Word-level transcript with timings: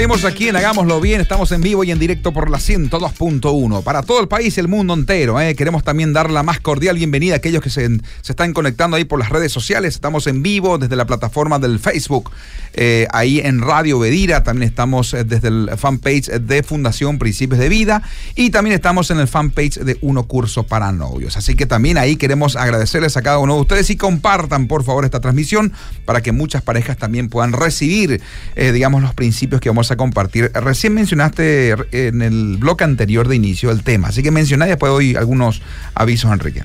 Seguimos 0.00 0.24
aquí 0.24 0.48
en 0.48 0.56
Hagámoslo 0.56 0.98
Bien. 0.98 1.20
Estamos 1.20 1.52
en 1.52 1.60
vivo 1.60 1.84
y 1.84 1.90
en 1.90 1.98
directo 1.98 2.32
por 2.32 2.48
la 2.48 2.56
102.1 2.56 3.82
para 3.82 4.00
todo 4.00 4.22
el 4.22 4.28
país 4.28 4.56
y 4.56 4.60
el 4.60 4.66
mundo 4.66 4.94
entero. 4.94 5.38
¿eh? 5.38 5.54
Queremos 5.54 5.84
también 5.84 6.14
dar 6.14 6.30
la 6.30 6.42
más 6.42 6.58
cordial 6.58 6.96
bienvenida 6.96 7.34
a 7.34 7.36
aquellos 7.36 7.62
que 7.62 7.68
se, 7.68 7.86
están 8.26 8.54
conectando 8.54 8.96
ahí 8.96 9.04
por 9.04 9.18
las 9.18 9.28
redes 9.28 9.52
sociales. 9.52 9.94
Estamos 9.94 10.26
en 10.26 10.42
vivo 10.42 10.78
desde 10.78 10.96
la 10.96 11.04
plataforma 11.04 11.58
del 11.58 11.78
Facebook, 11.78 12.30
eh, 12.72 13.08
ahí 13.10 13.40
en 13.40 13.60
Radio 13.60 13.98
Bedira. 13.98 14.42
También 14.42 14.70
estamos 14.70 15.12
eh, 15.12 15.22
desde 15.22 15.48
el 15.48 15.70
fanpage 15.76 16.28
de 16.28 16.62
Fundación 16.62 17.18
Principios 17.18 17.60
de 17.60 17.68
Vida 17.68 18.02
y 18.34 18.48
también 18.48 18.72
estamos 18.74 19.10
en 19.10 19.18
el 19.18 19.28
fanpage 19.28 19.80
de 19.80 19.98
Uno 20.00 20.22
Curso 20.26 20.62
para 20.62 20.92
Novios. 20.92 21.36
Así 21.36 21.56
que 21.56 21.66
también 21.66 21.98
ahí 21.98 22.16
queremos 22.16 22.56
agradecerles 22.56 23.18
a 23.18 23.22
cada 23.22 23.36
uno 23.36 23.56
de 23.56 23.60
ustedes 23.60 23.90
y 23.90 23.98
compartan 23.98 24.66
por 24.66 24.82
favor 24.82 25.04
esta 25.04 25.20
transmisión 25.20 25.74
para 26.06 26.22
que 26.22 26.32
muchas 26.32 26.62
parejas 26.62 26.96
también 26.96 27.28
puedan 27.28 27.52
recibir, 27.52 28.22
digamos, 28.56 29.02
los 29.02 29.12
principios 29.12 29.60
que 29.60 29.68
vamos 29.68 29.89
a 29.89 29.89
compartir. 29.96 30.50
Recién 30.54 30.94
mencionaste 30.94 31.74
en 31.92 32.22
el 32.22 32.56
bloque 32.58 32.84
anterior 32.84 33.28
de 33.28 33.36
inicio 33.36 33.70
el 33.70 33.82
tema, 33.82 34.08
así 34.08 34.22
que 34.22 34.30
mencioná 34.30 34.66
después 34.66 34.90
doy 34.90 35.16
algunos 35.16 35.62
avisos, 35.94 36.32
Enrique. 36.32 36.64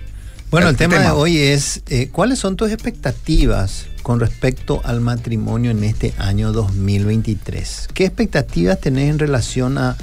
Bueno, 0.51 0.69
el, 0.69 0.77
tema, 0.77 0.99
de 0.99 1.09
hoy 1.09 1.37
es, 1.37 1.81
eh, 1.89 2.09
¿cuáles 2.11 2.39
son 2.39 2.55
tus 2.55 2.71
expectativas 2.71 3.87
con 4.03 4.19
respecto 4.19 4.81
al 4.85 5.01
matrimonio 5.01 5.71
en 5.71 5.83
este 5.83 6.13
año 6.17 6.51
2023? 6.51 7.89
¿Qué 7.93 8.05
expectativas 8.05 8.79
tenés 8.79 9.09
en 9.09 9.19
relación 9.19 9.77
a 9.77 9.97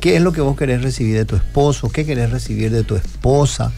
qué 0.00 0.16
es 0.16 0.22
lo 0.22 0.32
que 0.32 0.40
vos 0.40 0.56
querés 0.56 0.82
recibir 0.82 1.16
de 1.16 1.24
tu 1.24 1.36
esposo, 1.36 1.88
qué 1.90 2.04
querés 2.04 2.30
recibir 2.30 2.70
de 2.70 2.84
tu 2.84 2.96
esposa? 2.96 3.72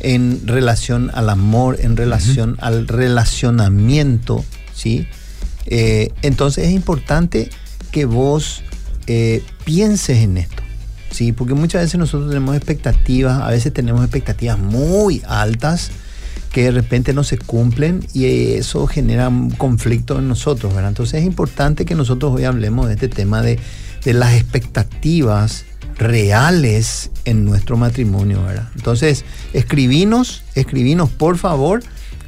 en 0.00 0.46
relación 0.46 1.10
al 1.14 1.28
amor, 1.28 1.78
en 1.80 1.96
relación 1.96 2.56
al 2.60 2.86
relacionamiento, 2.86 4.44
¿sí? 4.74 5.06
Eh, 5.66 6.12
entonces 6.22 6.66
es 6.66 6.72
importante 6.72 7.50
que 7.90 8.04
vos 8.04 8.62
eh, 9.06 9.42
pienses 9.64 10.18
en 10.18 10.38
esto. 10.38 10.62
¿sí? 11.10 11.32
Porque 11.32 11.54
muchas 11.54 11.82
veces 11.82 11.98
nosotros 11.98 12.30
tenemos 12.30 12.56
expectativas, 12.56 13.40
a 13.40 13.48
veces 13.48 13.72
tenemos 13.72 14.02
expectativas 14.02 14.58
muy 14.58 15.22
altas 15.26 15.90
que 16.52 16.64
de 16.64 16.70
repente 16.70 17.12
no 17.12 17.24
se 17.24 17.38
cumplen 17.38 18.06
y 18.14 18.52
eso 18.54 18.86
genera 18.86 19.28
un 19.28 19.50
conflicto 19.50 20.18
en 20.18 20.28
nosotros, 20.28 20.74
¿verdad? 20.74 20.88
Entonces 20.90 21.20
es 21.20 21.26
importante 21.26 21.84
que 21.84 21.94
nosotros 21.94 22.32
hoy 22.34 22.44
hablemos 22.44 22.86
de 22.86 22.94
este 22.94 23.08
tema 23.08 23.42
de, 23.42 23.58
de 24.04 24.12
las 24.14 24.34
expectativas 24.34 25.66
reales 25.98 27.10
en 27.24 27.44
nuestro 27.44 27.76
matrimonio, 27.76 28.42
¿verdad? 28.44 28.68
Entonces, 28.76 29.24
escribinos, 29.52 30.42
escribinos 30.54 31.10
por 31.10 31.36
favor 31.36 31.82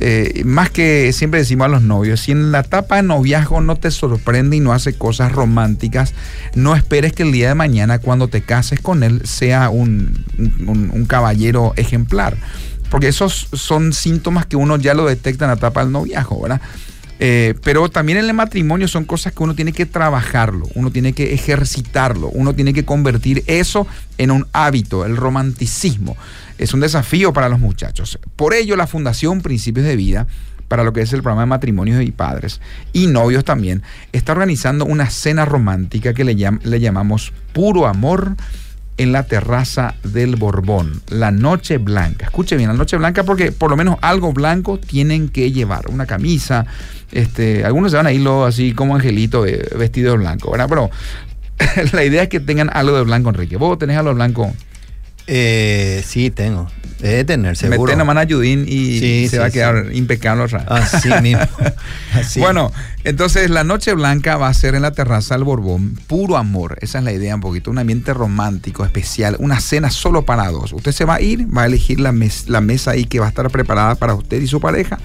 Eh, 0.00 0.42
más 0.44 0.70
que 0.70 1.12
siempre 1.12 1.40
decimos 1.40 1.66
a 1.66 1.68
los 1.68 1.82
novios, 1.82 2.20
si 2.20 2.32
en 2.32 2.50
la 2.50 2.60
etapa 2.60 2.96
de 2.96 3.02
noviazgo 3.02 3.60
no 3.60 3.76
te 3.76 3.90
sorprende 3.90 4.56
y 4.56 4.60
no 4.60 4.72
hace 4.72 4.94
cosas 4.94 5.32
románticas, 5.32 6.14
no 6.54 6.74
esperes 6.74 7.12
que 7.12 7.22
el 7.22 7.32
día 7.32 7.48
de 7.48 7.54
mañana 7.54 7.98
cuando 7.98 8.28
te 8.28 8.42
cases 8.42 8.80
con 8.80 9.02
él 9.02 9.22
sea 9.24 9.68
un, 9.68 10.24
un 10.38 11.04
caballero 11.06 11.72
ejemplar. 11.76 12.36
Porque 12.90 13.08
esos 13.08 13.48
son 13.52 13.92
síntomas 13.92 14.44
que 14.44 14.56
uno 14.56 14.76
ya 14.76 14.92
lo 14.92 15.06
detecta 15.06 15.46
en 15.46 15.50
la 15.50 15.56
etapa 15.56 15.82
del 15.82 15.92
noviazgo, 15.92 16.42
¿verdad? 16.42 16.60
Eh, 17.24 17.54
pero 17.62 17.88
también 17.88 18.18
en 18.18 18.24
el 18.24 18.34
matrimonio 18.34 18.88
son 18.88 19.04
cosas 19.04 19.32
que 19.32 19.44
uno 19.44 19.54
tiene 19.54 19.72
que 19.72 19.86
trabajarlo, 19.86 20.66
uno 20.74 20.90
tiene 20.90 21.12
que 21.12 21.32
ejercitarlo, 21.32 22.28
uno 22.30 22.52
tiene 22.52 22.74
que 22.74 22.84
convertir 22.84 23.44
eso 23.46 23.86
en 24.18 24.32
un 24.32 24.48
hábito, 24.52 25.04
el 25.04 25.16
romanticismo. 25.16 26.16
Es 26.58 26.74
un 26.74 26.80
desafío 26.80 27.32
para 27.32 27.48
los 27.48 27.60
muchachos. 27.60 28.18
Por 28.36 28.54
ello, 28.54 28.76
la 28.76 28.86
Fundación 28.86 29.40
Principios 29.40 29.86
de 29.86 29.96
Vida 29.96 30.26
para 30.72 30.84
lo 30.84 30.94
que 30.94 31.02
es 31.02 31.12
el 31.12 31.20
programa 31.20 31.42
de 31.42 31.48
matrimonios 31.48 32.02
y 32.02 32.12
padres 32.12 32.62
y 32.94 33.06
novios 33.06 33.44
también, 33.44 33.82
está 34.12 34.32
organizando 34.32 34.86
una 34.86 35.10
cena 35.10 35.44
romántica 35.44 36.14
que 36.14 36.24
le, 36.24 36.34
llamamos 36.34 37.34
Puro 37.52 37.86
Amor 37.86 38.36
en 38.96 39.12
la 39.12 39.24
terraza 39.24 39.96
del 40.02 40.36
Borbón, 40.36 41.02
la 41.10 41.30
noche 41.30 41.76
blanca. 41.76 42.24
Escuche 42.24 42.56
bien, 42.56 42.70
la 42.70 42.74
noche 42.74 42.96
blanca 42.96 43.22
porque 43.22 43.52
por 43.52 43.68
lo 43.68 43.76
menos 43.76 43.98
algo 44.00 44.32
blanco 44.32 44.78
tienen 44.78 45.28
que 45.28 45.52
llevar, 45.52 45.90
una 45.90 46.06
camisa, 46.06 46.64
este, 47.10 47.66
algunos 47.66 47.90
se 47.90 47.98
van 47.98 48.06
a 48.06 48.12
irlo 48.12 48.46
así 48.46 48.72
como 48.72 48.94
angelito 48.94 49.44
eh, 49.44 49.68
vestido 49.76 50.12
de 50.12 50.18
blanco. 50.20 50.56
Pero 50.68 50.88
la 51.92 52.02
idea 52.02 52.22
es 52.22 52.28
que 52.30 52.40
tengan 52.40 52.70
algo 52.72 52.96
de 52.96 53.04
blanco, 53.04 53.28
Enrique. 53.28 53.58
¿Vos 53.58 53.78
tenés 53.78 53.98
algo 53.98 54.08
de 54.08 54.14
blanco? 54.14 54.54
Eh, 55.34 56.04
sí, 56.06 56.30
tengo. 56.30 56.68
Debe 57.00 57.24
tener, 57.24 57.56
seguro. 57.56 57.84
Meten 57.84 57.98
la 57.98 58.04
mano 58.04 58.20
a 58.20 58.26
Judín 58.26 58.66
y 58.68 59.26
se 59.28 59.38
va 59.38 59.46
a 59.46 59.50
quedar 59.50 59.86
impecable 59.92 60.44
otra 60.44 60.58
Así 60.68 61.08
mismo. 61.22 61.40
Bueno, 62.36 62.70
entonces 63.02 63.48
la 63.48 63.64
noche 63.64 63.94
blanca 63.94 64.36
va 64.36 64.48
a 64.48 64.54
ser 64.54 64.74
en 64.74 64.82
la 64.82 64.92
terraza 64.92 65.34
del 65.34 65.44
Borbón, 65.44 65.98
puro 66.06 66.36
amor. 66.36 66.76
Esa 66.82 66.98
es 66.98 67.04
la 67.04 67.12
idea 67.12 67.34
un 67.34 67.40
poquito. 67.40 67.70
Un 67.70 67.78
ambiente 67.78 68.12
romántico, 68.12 68.84
especial. 68.84 69.36
Una 69.38 69.58
cena 69.60 69.90
solo 69.90 70.26
para 70.26 70.50
dos. 70.50 70.74
Usted 70.74 70.92
se 70.92 71.06
va 71.06 71.14
a 71.14 71.20
ir, 71.22 71.46
va 71.56 71.62
a 71.62 71.66
elegir 71.66 71.98
la, 71.98 72.14
la 72.46 72.60
mesa 72.60 72.90
ahí 72.90 73.06
que 73.06 73.18
va 73.18 73.24
a 73.26 73.30
estar 73.30 73.50
preparada 73.50 73.94
para 73.94 74.14
usted 74.14 74.40
y 74.42 74.46
su 74.46 74.60
pareja. 74.60 74.98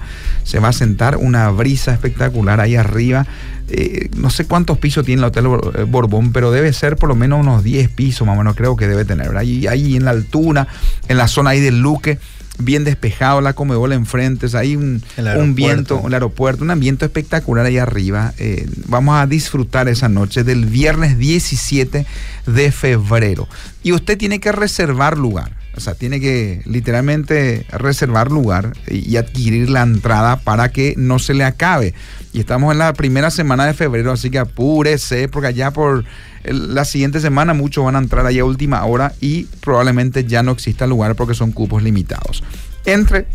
Se 0.44 0.58
va 0.58 0.68
a 0.68 0.72
sentar 0.74 1.16
una 1.16 1.48
brisa 1.50 1.94
espectacular 1.94 2.60
ahí 2.60 2.76
arriba 2.76 3.26
eh, 3.70 4.10
no 4.16 4.30
sé 4.30 4.46
cuántos 4.46 4.78
pisos 4.78 5.04
tiene 5.04 5.20
el 5.20 5.26
Hotel 5.26 5.46
eh, 5.74 5.84
Borbón, 5.84 6.32
pero 6.32 6.50
debe 6.50 6.72
ser 6.72 6.96
por 6.96 7.08
lo 7.08 7.14
menos 7.14 7.40
unos 7.40 7.62
10 7.62 7.90
pisos, 7.90 8.26
más 8.26 8.34
o 8.34 8.38
menos 8.38 8.56
creo 8.56 8.76
que 8.76 8.88
debe 8.88 9.04
tener. 9.04 9.36
Ahí, 9.36 9.66
ahí 9.66 9.96
en 9.96 10.04
la 10.04 10.10
altura, 10.10 10.68
en 11.08 11.16
la 11.16 11.28
zona 11.28 11.50
ahí 11.50 11.60
del 11.60 11.80
Luque, 11.80 12.18
bien 12.58 12.84
despejado, 12.84 13.40
la 13.40 13.52
Comebola 13.52 13.94
enfrente, 13.94 14.46
es 14.46 14.54
ahí 14.54 14.76
un, 14.76 15.02
un, 15.36 15.54
viento, 15.54 15.98
un 15.98 16.12
aeropuerto, 16.12 16.64
un 16.64 16.70
ambiente 16.70 17.04
espectacular 17.04 17.66
ahí 17.66 17.78
arriba. 17.78 18.34
Eh, 18.38 18.68
vamos 18.86 19.16
a 19.16 19.26
disfrutar 19.26 19.88
esa 19.88 20.08
noche 20.08 20.44
del 20.44 20.66
viernes 20.66 21.18
17 21.18 22.06
de 22.46 22.72
febrero. 22.72 23.48
Y 23.82 23.92
usted 23.92 24.18
tiene 24.18 24.40
que 24.40 24.52
reservar 24.52 25.16
lugar. 25.16 25.56
O 25.76 25.80
sea, 25.80 25.94
tiene 25.94 26.18
que 26.18 26.60
literalmente 26.64 27.64
reservar 27.70 28.32
lugar 28.32 28.72
y 28.88 29.16
adquirir 29.16 29.70
la 29.70 29.82
entrada 29.82 30.40
para 30.40 30.70
que 30.70 30.94
no 30.96 31.20
se 31.20 31.34
le 31.34 31.44
acabe. 31.44 31.94
Y 32.32 32.40
estamos 32.40 32.72
en 32.72 32.78
la 32.78 32.92
primera 32.92 33.30
semana 33.30 33.66
de 33.66 33.74
febrero, 33.74 34.12
así 34.12 34.30
que 34.30 34.38
apúrese, 34.38 35.28
porque 35.28 35.48
allá 35.48 35.70
por 35.70 36.04
la 36.44 36.84
siguiente 36.84 37.20
semana 37.20 37.54
muchos 37.54 37.84
van 37.84 37.96
a 37.96 37.98
entrar 37.98 38.26
allá 38.26 38.42
a 38.42 38.44
última 38.44 38.84
hora 38.84 39.14
y 39.20 39.44
probablemente 39.60 40.24
ya 40.24 40.42
no 40.42 40.52
exista 40.52 40.86
lugar 40.86 41.14
porque 41.14 41.34
son 41.34 41.52
cupos 41.52 41.82
limitados. 41.82 42.42
Entre, 42.84 43.26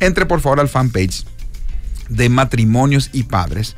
entre 0.00 0.26
por 0.26 0.40
favor 0.40 0.60
al 0.60 0.68
fanpage 0.68 1.24
de 2.08 2.28
matrimonios 2.28 3.10
y 3.12 3.24
padres 3.24 3.74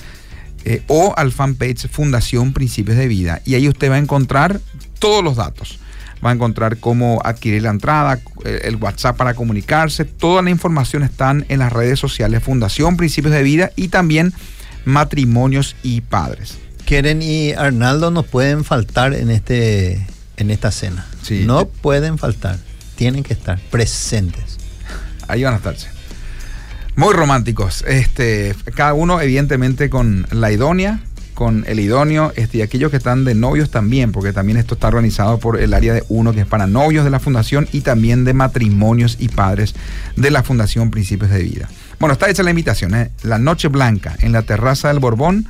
eh, 0.64 0.82
o 0.88 1.14
al 1.16 1.30
fanpage 1.30 1.88
Fundación 1.88 2.52
Principios 2.52 2.96
de 2.96 3.06
Vida 3.06 3.42
y 3.44 3.54
ahí 3.54 3.68
usted 3.68 3.90
va 3.90 3.96
a 3.96 3.98
encontrar 3.98 4.60
todos 4.98 5.22
los 5.22 5.36
datos 5.36 5.78
va 6.24 6.30
a 6.30 6.34
encontrar 6.34 6.78
cómo 6.78 7.20
adquirir 7.22 7.62
la 7.62 7.70
entrada, 7.70 8.18
el 8.44 8.76
WhatsApp 8.76 9.16
para 9.16 9.34
comunicarse. 9.34 10.04
Toda 10.04 10.40
la 10.42 10.50
información 10.50 11.02
están 11.02 11.44
en 11.48 11.58
las 11.58 11.72
redes 11.72 11.98
sociales 11.98 12.42
Fundación 12.42 12.96
Principios 12.96 13.34
de 13.34 13.42
Vida 13.42 13.72
y 13.76 13.88
también 13.88 14.32
Matrimonios 14.84 15.76
y 15.82 16.00
Padres. 16.00 16.58
Keren 16.84 17.22
y 17.22 17.52
Arnaldo 17.52 18.10
no 18.10 18.22
pueden 18.22 18.64
faltar 18.64 19.14
en, 19.14 19.30
este, 19.30 20.06
en 20.36 20.50
esta 20.50 20.70
cena. 20.70 21.06
No 21.46 21.66
pueden 21.66 22.18
faltar. 22.18 22.58
Tienen 22.96 23.22
que 23.22 23.32
estar 23.32 23.58
presentes. 23.70 24.58
Ahí 25.26 25.42
van 25.42 25.54
a 25.54 25.56
estarse. 25.56 25.88
Muy 26.96 27.12
románticos. 27.14 27.82
Este, 27.88 28.54
cada 28.74 28.94
uno, 28.94 29.20
evidentemente, 29.20 29.90
con 29.90 30.26
la 30.30 30.52
idónea, 30.52 31.00
con 31.34 31.64
el 31.66 31.80
idóneo, 31.80 32.32
este, 32.36 32.58
y 32.58 32.62
aquellos 32.62 32.90
que 32.90 32.98
están 32.98 33.24
de 33.24 33.34
novios 33.34 33.70
también, 33.70 34.12
porque 34.12 34.32
también 34.32 34.58
esto 34.58 34.74
está 34.74 34.88
organizado 34.88 35.38
por 35.38 35.60
el 35.60 35.74
área 35.74 35.92
de 35.92 36.04
uno, 36.08 36.32
que 36.32 36.42
es 36.42 36.46
para 36.46 36.66
novios 36.66 37.04
de 37.04 37.10
la 37.10 37.18
Fundación, 37.18 37.68
y 37.72 37.80
también 37.80 38.24
de 38.24 38.34
matrimonios 38.34 39.16
y 39.18 39.28
padres 39.28 39.74
de 40.16 40.30
la 40.30 40.44
Fundación 40.44 40.90
Principios 40.90 41.30
de 41.30 41.42
Vida. 41.42 41.68
Bueno, 42.04 42.12
está 42.12 42.28
hecha 42.28 42.42
la 42.42 42.50
invitación, 42.50 42.94
¿eh? 42.94 43.10
La 43.22 43.38
Noche 43.38 43.68
Blanca 43.68 44.14
en 44.20 44.32
la 44.32 44.42
terraza 44.42 44.88
del 44.88 44.98
Borbón 44.98 45.46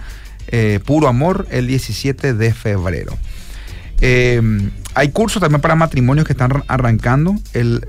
eh, 0.47 0.79
Puro 0.87 1.09
Amor 1.09 1.49
el 1.51 1.67
17 1.67 2.33
de 2.33 2.55
febrero. 2.55 3.19
Eh, 4.01 4.41
hay 4.95 5.09
cursos 5.09 5.41
también 5.41 5.61
para 5.61 5.75
matrimonios 5.75 6.25
que 6.25 6.33
están 6.33 6.63
arrancando. 6.69 7.35
El, 7.55 7.85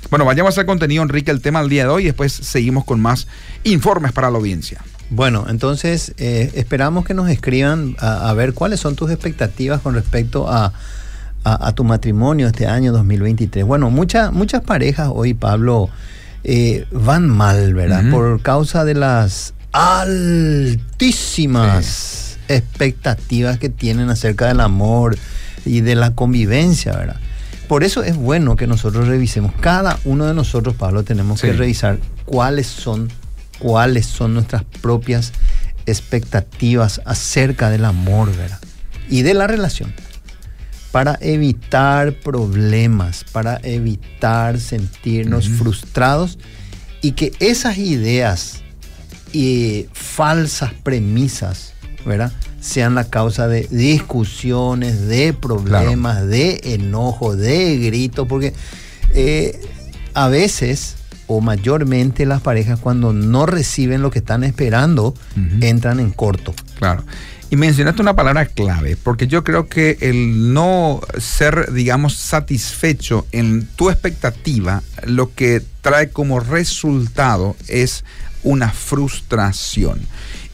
Bueno, 0.09 0.25
vayamos 0.25 0.57
al 0.57 0.65
contenido, 0.65 1.03
Enrique, 1.03 1.29
el 1.31 1.41
tema 1.41 1.61
del 1.61 1.69
día 1.69 1.83
de 1.83 1.89
hoy 1.89 2.03
y 2.03 2.07
después 2.07 2.33
seguimos 2.33 2.85
con 2.85 2.99
más 2.99 3.27
informes 3.63 4.11
para 4.11 4.31
la 4.31 4.37
audiencia. 4.37 4.81
Bueno, 5.09 5.45
entonces 5.47 6.13
eh, 6.17 6.51
esperamos 6.55 7.05
que 7.05 7.13
nos 7.13 7.29
escriban 7.29 7.95
a, 7.99 8.33
ver 8.33 8.53
cuáles 8.53 8.79
son 8.79 8.95
tus 8.95 9.11
expectativas 9.11 9.81
con 9.81 9.93
respecto 9.93 10.49
a, 10.49 10.73
tu 11.75 11.83
matrimonio 11.83 12.47
este 12.47 12.67
año 12.67 12.91
2023. 12.91 13.65
Bueno, 13.65 13.89
muchas 13.89 14.31
muchas 14.31 14.61
parejas 14.61 15.09
hoy, 15.13 15.33
Pablo, 15.33 15.89
van 16.91 17.27
mal, 17.27 17.73
¿verdad? 17.73 18.09
Por 18.11 18.41
causa 18.41 18.85
de 18.85 18.93
las 18.95 19.53
altísimas 21.01 22.37
expectativas 22.47 23.57
que 23.57 23.69
tienen 23.69 24.09
acerca 24.09 24.47
del 24.47 24.59
amor 24.59 25.17
y 25.65 25.81
de 25.81 25.95
la 25.95 26.13
convivencia, 26.13 26.91
¿verdad? 26.93 27.17
Por 27.67 27.83
eso 27.83 28.03
es 28.03 28.15
bueno 28.17 28.55
que 28.57 28.67
nosotros 28.67 29.07
revisemos, 29.07 29.53
cada 29.59 29.97
uno 30.03 30.25
de 30.25 30.33
nosotros, 30.33 30.75
Pablo, 30.75 31.03
tenemos 31.03 31.41
que 31.41 31.53
revisar 31.53 31.97
cuáles 32.25 32.67
son, 32.67 33.09
cuáles 33.57 34.05
son 34.05 34.33
nuestras 34.33 34.63
propias 34.81 35.31
expectativas 35.85 37.01
acerca 37.05 37.69
del 37.69 37.85
amor, 37.85 38.35
¿verdad? 38.35 38.59
Y 39.09 39.21
de 39.21 39.33
la 39.33 39.47
relación. 39.47 39.93
Para 40.93 41.17
evitar 41.19 42.13
problemas, 42.19 43.25
para 43.33 43.59
evitar 43.63 44.59
sentirnos 44.59 45.49
frustrados 45.49 46.37
y 47.01 47.11
que 47.11 47.33
esas 47.39 47.77
ideas 47.77 48.61
y 49.33 49.87
falsas 49.91 50.71
premisas 50.83 51.73
¿verdad? 52.05 52.31
sean 52.59 52.95
la 52.95 53.05
causa 53.05 53.47
de 53.47 53.67
discusiones, 53.69 55.07
de 55.07 55.33
problemas, 55.33 56.27
de 56.27 56.61
enojo, 56.63 57.35
de 57.35 57.77
grito, 57.77 58.27
porque 58.27 58.53
eh, 59.13 59.59
a 60.13 60.27
veces 60.27 60.95
o 61.27 61.41
mayormente 61.41 62.25
las 62.25 62.41
parejas 62.41 62.79
cuando 62.79 63.13
no 63.13 63.45
reciben 63.45 64.01
lo 64.01 64.11
que 64.11 64.19
están 64.19 64.43
esperando, 64.43 65.13
entran 65.61 65.99
en 65.99 66.11
corto. 66.11 66.53
Claro. 66.77 67.03
Y 67.53 67.55
mencionaste 67.55 68.01
una 68.01 68.15
palabra 68.15 68.47
clave, 68.47 68.97
porque 68.97 69.27
yo 69.27 69.43
creo 69.43 69.69
que 69.69 69.99
el 70.01 70.55
no 70.55 71.01
ser, 71.19 71.71
digamos, 71.71 72.15
satisfecho 72.15 73.27
en 73.31 73.67
tu 73.75 73.91
expectativa, 73.91 74.81
lo 75.05 75.35
que 75.35 75.61
trae 75.81 76.09
como 76.09 76.39
resultado 76.39 77.55
es 77.67 78.05
una 78.41 78.71
frustración. 78.71 80.01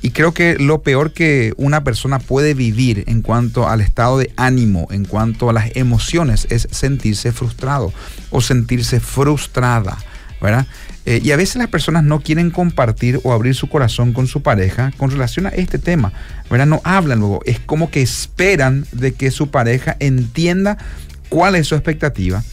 Y 0.01 0.11
creo 0.11 0.33
que 0.33 0.57
lo 0.59 0.81
peor 0.81 1.13
que 1.13 1.53
una 1.55 1.85
persona 1.85 2.19
puede 2.19 2.53
vivir 2.53 3.05
en 3.07 3.21
cuanto 3.21 3.69
al 3.69 3.79
estado 3.79 4.17
de 4.17 4.33
ánimo, 4.35 4.89
en 4.91 5.05
cuanto 5.05 5.49
a 5.49 5.53
las 5.53 5.73
emociones, 5.77 6.47
es 6.49 6.67
sentirse 6.69 7.31
frustrado 7.31 7.93
o 8.29 8.41
sentirse 8.41 8.99
frustrada, 8.99 9.97
¿verdad? 10.41 10.65
Eh, 11.05 11.21
y 11.23 11.31
a 11.31 11.37
veces 11.37 11.57
las 11.57 11.67
personas 11.67 12.03
no 12.03 12.19
quieren 12.19 12.51
compartir 12.51 13.19
o 13.23 13.33
abrir 13.33 13.55
su 13.55 13.67
corazón 13.67 14.13
con 14.13 14.27
su 14.27 14.41
pareja 14.41 14.91
con 14.97 15.11
relación 15.11 15.47
a 15.47 15.49
este 15.49 15.79
tema, 15.79 16.13
¿verdad? 16.49 16.67
No 16.67 16.81
hablan 16.83 17.19
luego, 17.19 17.41
es 17.45 17.59
como 17.59 17.89
que 17.89 18.01
esperan 18.01 18.85
de 18.91 19.13
que 19.13 19.31
su 19.31 19.49
pareja 19.49 19.95
entienda 19.99 20.77
cuál 21.29 21.55
es 21.55 21.67
su 21.67 21.75
expectativa. 21.75 22.43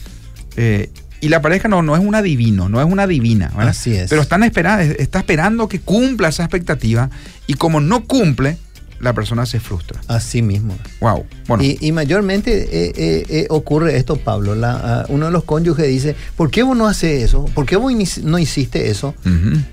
Eh, 0.56 0.90
y 1.20 1.28
la 1.28 1.40
pareja 1.40 1.68
no, 1.68 1.82
no 1.82 1.96
es 1.96 2.02
un 2.02 2.14
adivino, 2.14 2.68
no 2.68 2.80
es 2.80 2.86
una 2.86 3.06
divina, 3.06 3.48
¿verdad? 3.48 3.68
Así 3.68 3.94
es. 3.94 4.10
Pero 4.10 4.22
están 4.22 4.42
esperando, 4.42 4.94
está 4.98 5.18
esperando 5.18 5.68
que 5.68 5.80
cumpla 5.80 6.28
esa 6.28 6.44
expectativa 6.44 7.10
y 7.46 7.54
como 7.54 7.80
no 7.80 8.04
cumple, 8.04 8.58
la 9.00 9.12
persona 9.12 9.46
se 9.46 9.60
frustra. 9.60 10.00
Así 10.08 10.42
mismo. 10.42 10.76
Wow. 11.00 11.26
Bueno. 11.46 11.62
Y, 11.64 11.92
mayormente 11.92 12.62
eh, 12.62 12.92
eh, 12.96 13.26
eh, 13.28 13.46
ocurre 13.50 13.96
esto, 13.96 14.16
Pablo. 14.16 14.54
La, 14.54 15.06
uno 15.08 15.26
de 15.26 15.32
los 15.32 15.44
cónyuges 15.44 15.86
dice, 15.86 16.16
¿por 16.36 16.50
qué 16.50 16.62
vos 16.62 16.76
no 16.76 16.86
haces 16.86 17.24
eso? 17.24 17.44
¿Por 17.46 17.66
qué 17.66 17.76
vos 17.76 17.92
no 18.22 18.38
hiciste 18.38 18.90
eso? 18.90 19.14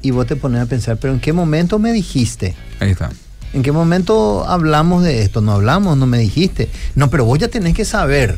Y 0.01 0.11
vos 0.11 0.27
te 0.27 0.35
pones 0.35 0.61
a 0.61 0.65
pensar, 0.65 0.97
pero 0.97 1.13
¿en 1.13 1.19
qué 1.19 1.33
momento 1.33 1.79
me 1.79 1.93
dijiste? 1.93 2.55
Ahí 2.79 2.91
está. 2.91 3.09
¿En 3.53 3.61
qué 3.61 3.71
momento 3.71 4.45
hablamos 4.47 5.03
de 5.03 5.21
esto? 5.21 5.41
No 5.41 5.51
hablamos, 5.53 5.97
no 5.97 6.07
me 6.07 6.17
dijiste. 6.17 6.69
No, 6.95 7.09
pero 7.09 7.25
vos 7.25 7.37
ya 7.39 7.47
tenés 7.47 7.73
que 7.75 7.85
saber 7.85 8.37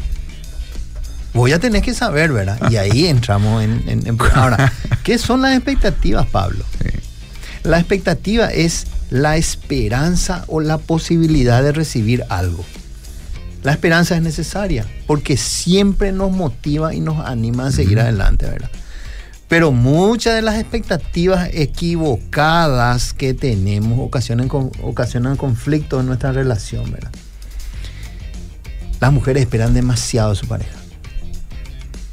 voy 1.35 1.51
a 1.51 1.59
tener 1.59 1.81
que 1.81 1.93
saber, 1.93 2.31
¿verdad? 2.31 2.71
Y 2.71 2.77
ahí 2.77 3.05
entramos 3.07 3.61
en, 3.63 4.17
Ahora, 4.33 4.71
¿qué 5.03 5.17
son 5.17 5.41
las 5.41 5.55
expectativas, 5.55 6.25
Pablo? 6.25 6.65
La 7.65 7.79
expectativa 7.79 8.47
es 8.47 8.85
la 9.09 9.37
esperanza 9.37 10.45
o 10.47 10.61
la 10.61 10.77
posibilidad 10.77 11.63
de 11.63 11.71
recibir 11.71 12.23
algo. 12.29 12.63
La 13.63 13.71
esperanza 13.71 14.15
es 14.15 14.21
necesaria 14.21 14.85
porque 15.07 15.35
siempre 15.35 16.11
nos 16.11 16.31
motiva 16.31 16.93
y 16.93 16.99
nos 16.99 17.25
anima 17.25 17.67
a 17.67 17.71
seguir 17.71 17.99
adelante, 17.99 18.45
¿verdad? 18.45 18.69
Pero 19.47 19.71
muchas 19.71 20.35
de 20.35 20.43
las 20.43 20.59
expectativas 20.59 21.49
equivocadas 21.51 23.13
que 23.13 23.33
tenemos 23.33 23.99
ocasionan, 23.99 24.49
ocasionan 24.83 25.35
conflictos 25.35 26.01
en 26.01 26.05
nuestra 26.05 26.31
relación, 26.31 26.91
¿verdad? 26.91 27.11
Las 28.99 29.11
mujeres 29.11 29.41
esperan 29.41 29.73
demasiado 29.73 30.31
a 30.31 30.35
su 30.35 30.47
pareja 30.47 30.85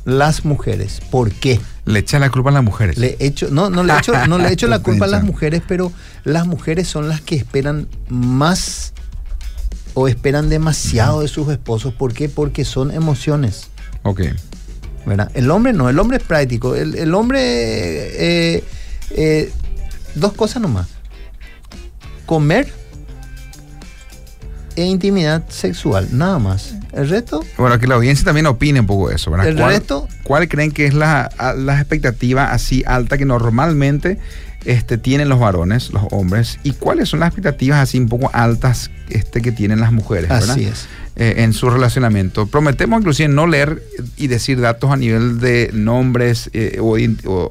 las 0.04 0.44
mujeres. 0.44 1.00
¿Por 1.10 1.32
qué? 1.32 1.60
Le 1.84 1.98
echa 1.98 2.18
la 2.18 2.30
culpa 2.30 2.50
a 2.50 2.52
las 2.52 2.62
mujeres. 2.62 2.96
Le 2.96 3.16
echo, 3.18 3.48
no, 3.50 3.68
no 3.68 3.82
le 3.82 3.96
echo, 3.96 4.12
no 4.26 4.38
le 4.38 4.52
echo 4.52 4.68
la 4.68 4.78
culpa 4.82 5.06
a 5.06 5.08
las 5.08 5.24
mujeres, 5.24 5.62
pero 5.66 5.92
las 6.24 6.46
mujeres 6.46 6.88
son 6.88 7.08
las 7.08 7.20
que 7.20 7.34
esperan 7.34 7.88
más 8.08 8.92
o 9.94 10.08
esperan 10.08 10.48
demasiado 10.48 11.20
de 11.20 11.28
sus 11.28 11.48
esposos. 11.48 11.92
¿Por 11.94 12.14
qué? 12.14 12.28
Porque 12.28 12.64
son 12.64 12.92
emociones. 12.92 13.68
Ok. 14.02 14.22
¿Verdad? 15.04 15.30
El 15.34 15.50
hombre 15.50 15.72
no, 15.72 15.88
el 15.88 15.98
hombre 15.98 16.18
es 16.18 16.22
práctico. 16.22 16.76
El, 16.76 17.14
hombre, 17.14 17.40
eh, 17.40 18.64
eh, 19.10 19.52
dos 20.14 20.32
cosas 20.34 20.62
nomás. 20.62 20.88
Comer 22.26 22.72
e 24.76 24.84
intimidad 24.84 25.42
sexual, 25.48 26.08
nada 26.12 26.38
más. 26.38 26.74
El 26.92 27.08
resto. 27.08 27.44
Bueno, 27.56 27.78
que 27.78 27.86
la 27.86 27.94
audiencia 27.94 28.24
también 28.24 28.46
opine 28.46 28.80
un 28.80 28.86
poco 28.86 29.10
eso, 29.10 29.30
¿verdad? 29.30 29.48
El 29.48 29.58
resto. 29.58 30.08
¿Cuál 30.22 30.48
creen 30.48 30.72
que 30.72 30.86
es 30.86 30.94
la, 30.94 31.30
la 31.56 31.78
expectativa 31.78 32.52
así 32.52 32.82
alta 32.86 33.18
que 33.18 33.24
normalmente 33.24 34.18
este, 34.64 34.98
tienen 34.98 35.28
los 35.28 35.38
varones, 35.38 35.92
los 35.92 36.04
hombres, 36.10 36.58
y 36.62 36.72
cuáles 36.72 37.08
son 37.08 37.20
las 37.20 37.28
expectativas 37.28 37.80
así 37.80 37.98
un 37.98 38.08
poco 38.08 38.30
altas 38.32 38.90
este, 39.08 39.42
que 39.42 39.52
tienen 39.52 39.80
las 39.80 39.92
mujeres, 39.92 40.30
Así 40.30 40.64
es. 40.64 40.86
Eh, 41.14 41.42
en 41.44 41.52
su 41.52 41.68
relacionamiento. 41.68 42.46
Prometemos 42.46 43.00
inclusive 43.00 43.28
no 43.28 43.46
leer 43.46 43.82
y 44.16 44.28
decir 44.28 44.58
datos 44.58 44.90
a 44.90 44.96
nivel 44.96 45.40
de 45.40 45.68
nombres 45.74 46.48
eh, 46.54 46.78
o, 46.80 46.96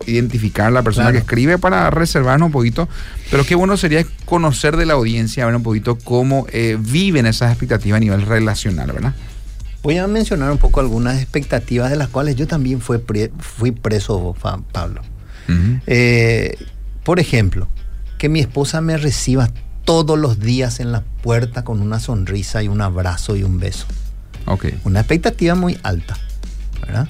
identificar 0.08 0.65
a 0.65 0.72
la 0.72 0.82
persona 0.82 1.12
que 1.12 1.20
escribe 1.20 1.60
para 1.60 1.91
reservarnos 1.91 2.48
un 2.48 2.51
poquito, 2.51 2.89
pero 3.30 3.46
qué 3.46 3.53
bueno 3.53 3.77
sería 3.77 4.03
conocer 4.25 4.77
de 4.77 4.88
la 4.88 4.94
audiencia, 4.94 5.46
ver 5.46 5.56
un 5.56 5.62
poquito 5.62 5.96
cómo 6.00 6.48
eh, 6.51 6.75
viven 6.80 7.27
esas 7.27 7.51
expectativas 7.51 7.98
a 7.98 8.00
nivel 8.00 8.24
relacional, 8.24 8.94
¿verdad? 8.94 9.13
Voy 9.84 10.00
a 10.00 10.08
mencionar 10.08 10.50
un 10.51 10.58
poco 10.58 10.80
algunas 10.80 11.22
expectativas 11.22 11.91
de 11.91 11.98
las 11.98 12.08
cuales 12.08 12.36
yo 12.36 12.48
también 12.48 12.82
fui, 12.82 12.98
fui 13.38 13.70
preso, 13.70 14.36
Pablo. 14.72 15.03
por 17.03 17.20
ejemplo, 17.20 17.68
que 18.18 18.27
mi 18.27 18.39
esposa 18.39 18.82
me 18.82 18.98
reciba 18.98 19.51
todos 19.91 20.17
los 20.17 20.39
días 20.39 20.79
en 20.79 20.93
la 20.93 21.03
puerta 21.21 21.65
con 21.65 21.81
una 21.81 22.00
sonrisa 22.00 22.63
y 22.63 22.69
un 22.69 22.79
abrazo 22.79 23.36
y 23.36 23.43
un 23.43 23.60
beso. 23.60 23.88
Okay. 24.45 24.79
Una 24.86 25.01
expectativa 25.01 25.53
muy 25.53 25.77
alta, 25.83 26.17
¿verdad? 26.79 27.10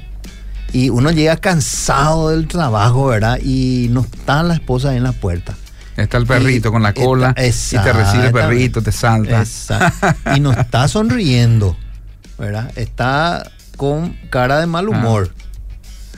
Y 0.73 0.89
uno 0.89 1.11
llega 1.11 1.37
cansado 1.37 2.29
del 2.29 2.47
trabajo, 2.47 3.05
¿verdad? 3.05 3.37
Y 3.39 3.89
no 3.91 4.01
está 4.01 4.41
la 4.41 4.55
esposa 4.55 4.95
en 4.95 5.03
la 5.03 5.11
puerta. 5.11 5.55
Está 5.95 6.17
el 6.17 6.25
perrito 6.25 6.71
con 6.71 6.81
la 6.81 6.95
cola 6.95 7.35
y 7.37 7.51
te 7.51 7.93
recibe 7.93 8.25
el 8.25 8.31
perrito, 8.31 8.81
te 8.81 8.91
salta. 8.91 9.45
Y 10.35 10.39
no 10.39 10.51
está 10.51 10.87
sonriendo, 10.87 11.77
¿verdad? 12.39 12.75
Está 12.75 13.51
con 13.77 14.17
cara 14.31 14.59
de 14.59 14.65
mal 14.65 14.89
humor. 14.89 15.35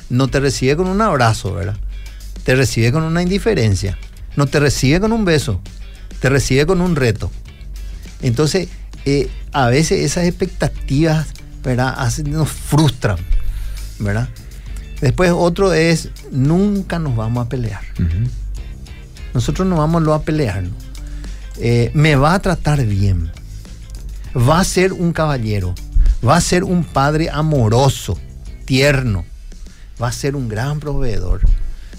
No 0.10 0.30
te 0.30 0.40
recibe 0.40 0.78
con 0.78 0.88
un 0.88 1.02
abrazo, 1.02 1.54
¿verdad? 1.56 1.76
Te 2.46 2.56
recibe 2.56 2.94
con 2.94 3.04
una 3.04 3.22
indiferencia. 3.22 3.98
No 4.38 4.46
te 4.46 4.62
recibe 4.62 5.02
con 5.02 5.12
un 5.12 5.26
beso 5.26 5.60
te 6.20 6.30
recibe 6.30 6.66
con 6.66 6.82
un 6.82 6.96
reto. 6.96 7.32
Entonces, 8.22 8.70
eh, 9.06 9.30
a 9.52 9.68
veces 9.68 10.02
esas 10.02 10.26
expectativas, 10.26 11.28
¿verdad? 11.64 11.96
nos 12.26 12.50
frustran, 12.50 13.18
¿verdad? 14.00 14.30
Después 15.02 15.32
otro 15.32 15.74
es, 15.74 16.10
nunca 16.32 17.00
nos 17.00 17.16
vamos 17.16 17.46
a 17.46 17.50
pelear. 17.50 17.82
Nosotros 19.34 19.68
no 19.68 19.78
vamos 19.78 20.08
a 20.08 20.22
pelearnos. 20.22 20.72
Eh, 21.60 21.92
me 21.94 22.16
va 22.16 22.34
a 22.34 22.40
tratar 22.40 22.86
bien. 22.86 23.32
Va 24.36 24.60
a 24.60 24.64
ser 24.64 24.94
un 24.94 25.12
caballero. 25.12 25.76
Va 26.26 26.38
a 26.38 26.42
ser 26.42 26.64
un 26.64 26.86
padre 26.86 27.30
amoroso, 27.30 28.18
tierno. 28.66 29.26
Va 30.02 30.08
a 30.08 30.12
ser 30.14 30.36
un 30.36 30.48
gran 30.48 30.80
proveedor. 30.80 31.42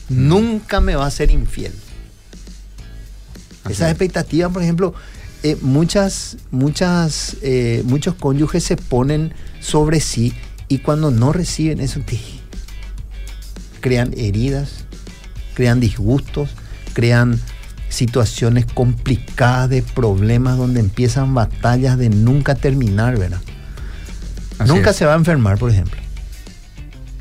Nunca 0.09 0.81
me 0.81 0.97
va 0.97 1.07
a 1.07 1.11
ser 1.11 1.31
infiel. 1.31 1.73
Esas 3.69 3.91
expectativas, 3.91 4.53
por 4.53 4.63
ejemplo, 4.63 4.95
eh, 5.43 5.57
muchas, 5.61 6.39
muchas, 6.51 7.37
eh, 7.43 7.83
muchos 7.85 8.15
cónyuges 8.15 8.65
se 8.65 8.77
ponen 8.77 9.33
sobre 9.61 10.01
sí 10.01 10.35
y 10.69 10.79
cuando 10.79 11.11
no 11.11 11.33
reciben 11.33 11.81
eso, 11.81 12.01
crean 13.81 14.15
heridas, 14.17 14.87
crean 15.55 15.81
disgustos, 15.81 16.51
crean 16.95 17.39
situaciones 17.91 18.67
complicadas 18.67 19.69
de 19.69 19.83
problemas 19.83 20.57
donde 20.57 20.81
empiezan 20.81 21.35
batallas 21.35 21.99
de 21.99 22.09
nunca 22.09 22.55
terminar, 22.55 23.19
¿verdad? 23.19 23.41
nunca 24.67 24.93
se 24.93 25.05
va 25.05 25.13
a 25.13 25.17
enfermar, 25.17 25.59
por 25.59 25.71
ejemplo. 25.71 26.01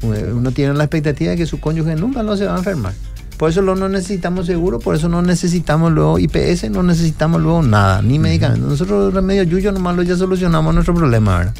Uno 0.02 0.52
tiene 0.52 0.74
la 0.74 0.84
expectativa 0.84 1.32
de 1.32 1.38
que 1.38 1.46
su 1.46 1.60
cónyuge 1.60 1.96
nunca 1.96 2.24
no 2.24 2.36
se 2.36 2.46
va 2.46 2.56
a 2.56 2.58
enfermar. 2.58 2.94
Por 3.38 3.50
eso 3.50 3.62
no 3.62 3.90
necesitamos 3.90 4.46
seguro, 4.46 4.80
por 4.80 4.96
eso 4.96 5.10
no 5.10 5.22
necesitamos 5.22 5.92
luego 5.92 6.20
IPS, 6.20 6.70
no 6.70 6.84
necesitamos 6.84 7.42
luego 7.42 7.62
nada, 7.64 8.02
ni 8.02 8.20
medicamentos. 8.20 8.70
Nosotros 8.70 9.06
los 9.06 9.14
remedios 9.14 9.48
yuyo 9.48 9.72
nomás 9.72 9.96
lo 9.96 10.04
ya 10.04 10.16
solucionamos 10.16 10.74
nuestro 10.74 10.94
problema, 10.94 11.40
¿verdad? 11.40 11.54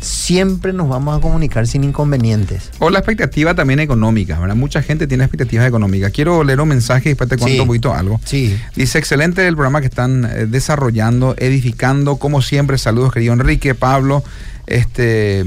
siempre 0.00 0.72
nos 0.72 0.88
vamos 0.88 1.16
a 1.16 1.20
comunicar 1.20 1.66
sin 1.66 1.84
inconvenientes. 1.84 2.70
O 2.78 2.90
la 2.90 3.00
expectativa 3.00 3.54
también 3.54 3.80
económica, 3.80 4.38
¿verdad? 4.38 4.56
Mucha 4.56 4.82
gente 4.82 5.06
tiene 5.06 5.24
expectativas 5.24 5.66
económicas. 5.66 6.10
Quiero 6.12 6.42
leer 6.42 6.60
un 6.60 6.68
mensaje 6.68 7.10
y 7.10 7.12
después 7.12 7.28
te 7.28 7.36
cuento 7.36 7.62
un 7.62 7.68
poquito 7.68 7.94
algo. 7.94 8.20
Sí. 8.24 8.56
Dice, 8.74 8.98
excelente 8.98 9.46
el 9.46 9.54
programa 9.54 9.80
que 9.80 9.88
están 9.88 10.24
eh, 10.24 10.46
desarrollando, 10.46 11.34
edificando, 11.38 12.16
como 12.16 12.42
siempre, 12.42 12.78
saludos 12.78 13.12
querido 13.12 13.32
Enrique, 13.34 13.74
Pablo, 13.74 14.24
este... 14.66 15.44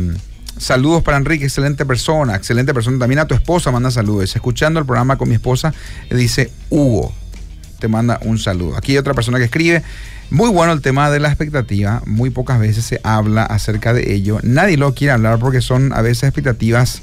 Saludos 0.57 1.03
para 1.03 1.17
Enrique, 1.17 1.45
excelente 1.45 1.85
persona, 1.85 2.35
excelente 2.35 2.73
persona. 2.73 2.99
También 2.99 3.19
a 3.19 3.27
tu 3.27 3.33
esposa 3.33 3.71
manda 3.71 3.91
saludos. 3.91 4.35
Escuchando 4.35 4.79
el 4.79 4.85
programa 4.85 5.17
con 5.17 5.27
mi 5.27 5.35
esposa, 5.35 5.73
dice 6.09 6.51
Hugo, 6.69 7.13
te 7.79 7.87
manda 7.87 8.19
un 8.23 8.37
saludo. 8.37 8.77
Aquí 8.77 8.93
hay 8.93 8.97
otra 8.99 9.13
persona 9.13 9.39
que 9.39 9.45
escribe. 9.45 9.83
Muy 10.29 10.49
bueno 10.49 10.73
el 10.73 10.81
tema 10.81 11.11
de 11.11 11.19
la 11.19 11.27
expectativa, 11.27 12.01
muy 12.05 12.29
pocas 12.29 12.59
veces 12.59 12.85
se 12.85 12.99
habla 13.03 13.43
acerca 13.43 13.93
de 13.93 14.13
ello. 14.13 14.39
Nadie 14.41 14.77
lo 14.77 14.93
quiere 14.95 15.11
hablar 15.11 15.37
porque 15.37 15.61
son 15.61 15.93
a 15.93 16.01
veces 16.01 16.23
expectativas 16.23 17.01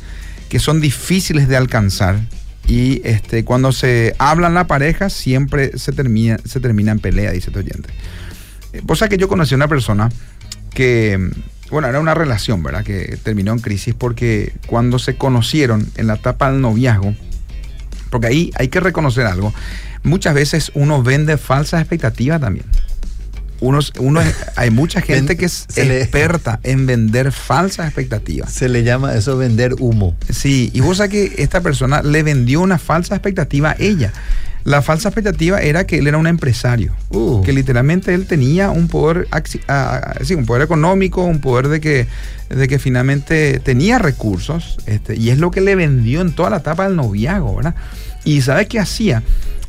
que 0.49 0.59
son 0.59 0.81
difíciles 0.81 1.47
de 1.47 1.57
alcanzar 1.57 2.19
y 2.67 3.03
este, 3.05 3.45
cuando 3.45 3.73
se 3.73 4.15
habla 4.19 4.49
en 4.49 4.55
la 4.55 4.67
pareja 4.67 5.11
siempre 5.11 5.77
se 5.79 5.93
termina, 5.93 6.39
se 6.45 6.61
termina 6.61 6.93
en 6.93 6.99
pelea, 6.99 7.33
dice 7.33 7.51
tu 7.51 7.59
oyente. 7.59 7.91
Vos 8.83 9.03
que 9.09 9.17
yo 9.17 9.29
conocí 9.29 9.55
a 9.55 9.57
una 9.57 9.69
persona 9.69 10.11
que 10.73 11.31
bueno, 11.71 11.89
era 11.89 12.01
una 12.01 12.15
relación, 12.15 12.63
¿verdad? 12.63 12.85
Que 12.85 13.19
terminó 13.23 13.53
en 13.53 13.61
crisis 13.61 13.95
porque 13.95 14.55
cuando 14.67 14.99
se 14.99 15.17
conocieron 15.17 15.89
en 15.97 16.07
la 16.07 16.15
etapa 16.15 16.51
del 16.51 16.61
noviazgo, 16.61 17.15
porque 18.11 18.27
ahí 18.27 18.51
hay 18.57 18.69
que 18.69 18.81
reconocer 18.81 19.27
algo, 19.27 19.55
muchas 20.03 20.35
veces 20.35 20.73
uno 20.75 21.03
vende 21.03 21.39
falsas 21.39 21.81
expectativas 21.81 22.41
también. 22.41 22.67
Uno, 23.61 23.81
uno, 23.99 24.23
hay 24.57 24.71
mucha 24.71 25.01
gente 25.03 25.37
que 25.37 25.45
es 25.45 25.67
experta 25.77 26.61
en 26.63 26.87
vender 26.87 27.31
falsas 27.31 27.87
expectativas. 27.87 28.51
Se 28.51 28.69
le 28.69 28.83
llama 28.83 29.15
eso 29.15 29.37
vender 29.37 29.75
humo. 29.79 30.17
Sí, 30.31 30.71
y 30.73 30.81
vos 30.81 30.97
sabés 30.97 31.11
que 31.13 31.43
esta 31.43 31.61
persona 31.61 32.03
le 32.03 32.23
vendió 32.23 32.61
una 32.61 32.79
falsa 32.79 33.15
expectativa 33.15 33.73
a 33.73 33.77
ella. 33.79 34.13
La 34.65 34.83
falsa 34.83 35.09
expectativa 35.09 35.61
era 35.61 35.87
que 35.87 35.99
él 35.99 36.07
era 36.07 36.19
un 36.19 36.27
empresario, 36.27 36.95
uh. 37.11 37.43
que 37.43 37.53
literalmente 37.53 38.13
él 38.13 38.27
tenía 38.27 38.71
un 38.71 38.89
poder, 38.89 39.27
un 40.37 40.47
poder 40.47 40.63
económico, 40.63 41.25
un 41.25 41.41
poder 41.41 41.69
de 41.69 41.81
que, 41.81 42.07
de 42.51 42.69
que 42.69 42.79
finalmente 42.79 43.59
tenía 43.61 43.99
recursos, 43.99 44.77
este, 44.87 45.17
y 45.17 45.31
es 45.31 45.39
lo 45.39 45.51
que 45.51 45.63
le 45.63 45.77
vendió 45.77 46.21
en 46.21 46.33
toda 46.33 46.51
la 46.51 46.59
etapa 46.59 46.85
del 46.85 46.97
noviazgo, 46.97 47.57
¿verdad? 47.57 47.75
Y 48.25 48.43
¿sabe 48.43 48.67
qué 48.67 48.79
hacía? 48.79 49.23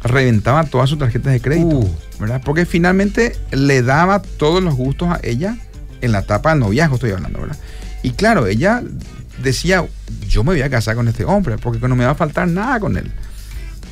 Reventaba 0.04 0.66
todas 0.66 0.90
sus 0.90 1.00
tarjetas 1.00 1.32
de 1.32 1.40
crédito, 1.40 1.78
uh. 1.78 1.96
¿verdad? 2.20 2.42
Porque 2.44 2.66
finalmente 2.66 3.38
le 3.52 3.84
daba 3.84 4.22
todos 4.22 4.62
los 4.62 4.76
gustos 4.76 5.08
a 5.10 5.20
ella 5.24 5.58
en 6.02 6.12
la 6.12 6.20
etapa 6.20 6.50
del 6.50 6.60
noviazgo, 6.60 6.96
estoy 6.96 7.12
hablando, 7.12 7.40
¿verdad? 7.40 7.58
Y 8.04 8.12
claro, 8.12 8.48
ella 8.48 8.84
decía, 9.42 9.86
yo 10.28 10.44
me 10.44 10.52
voy 10.52 10.64
a 10.64 10.70
casar 10.70 10.96
con 10.96 11.08
este 11.08 11.24
hombre, 11.24 11.58
porque 11.58 11.88
no 11.88 11.96
me 11.96 12.04
va 12.04 12.12
a 12.12 12.16
faltar 12.16 12.48
nada 12.50 12.78
con 12.82 12.98
él 12.98 13.10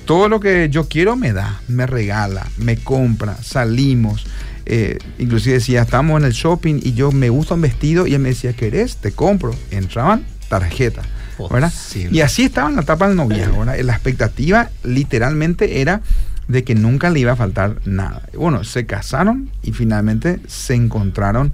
todo 0.10 0.28
lo 0.28 0.40
que 0.40 0.70
yo 0.72 0.88
quiero 0.88 1.16
me 1.16 1.34
da, 1.34 1.62
me 1.68 1.86
regala, 1.86 2.48
me 2.58 2.78
compra, 2.78 3.38
salimos. 3.44 4.26
Eh, 4.66 4.98
inclusive 5.20 5.54
decía, 5.54 5.84
estamos 5.84 6.20
en 6.20 6.26
el 6.26 6.32
shopping 6.32 6.80
y 6.82 6.94
yo 6.94 7.12
me 7.12 7.30
gusta 7.30 7.54
un 7.54 7.62
vestido 7.62 8.08
y 8.08 8.16
él 8.16 8.20
me 8.20 8.30
decía, 8.30 8.54
¿querés? 8.54 8.98
Te 8.98 9.12
compro. 9.12 9.54
Entraban 9.70 10.26
tarjeta. 10.48 11.04
¿verdad? 11.52 11.72
Y 12.10 12.22
así 12.22 12.46
estaba 12.46 12.70
en 12.70 12.78
la 12.78 12.82
etapa 12.82 13.08
del 13.08 13.18
noviazgo. 13.18 13.64
La 13.66 13.76
expectativa 13.76 14.72
literalmente 14.84 15.80
era 15.80 16.02
de 16.48 16.64
que 16.64 16.74
nunca 16.74 17.12
le 17.12 17.20
iba 17.20 17.34
a 17.34 17.36
faltar 17.36 17.76
nada. 17.86 18.24
Bueno, 18.34 18.64
se 18.64 18.88
casaron 18.88 19.52
y 19.62 19.74
finalmente 19.74 20.40
se 20.48 20.74
encontraron 20.74 21.54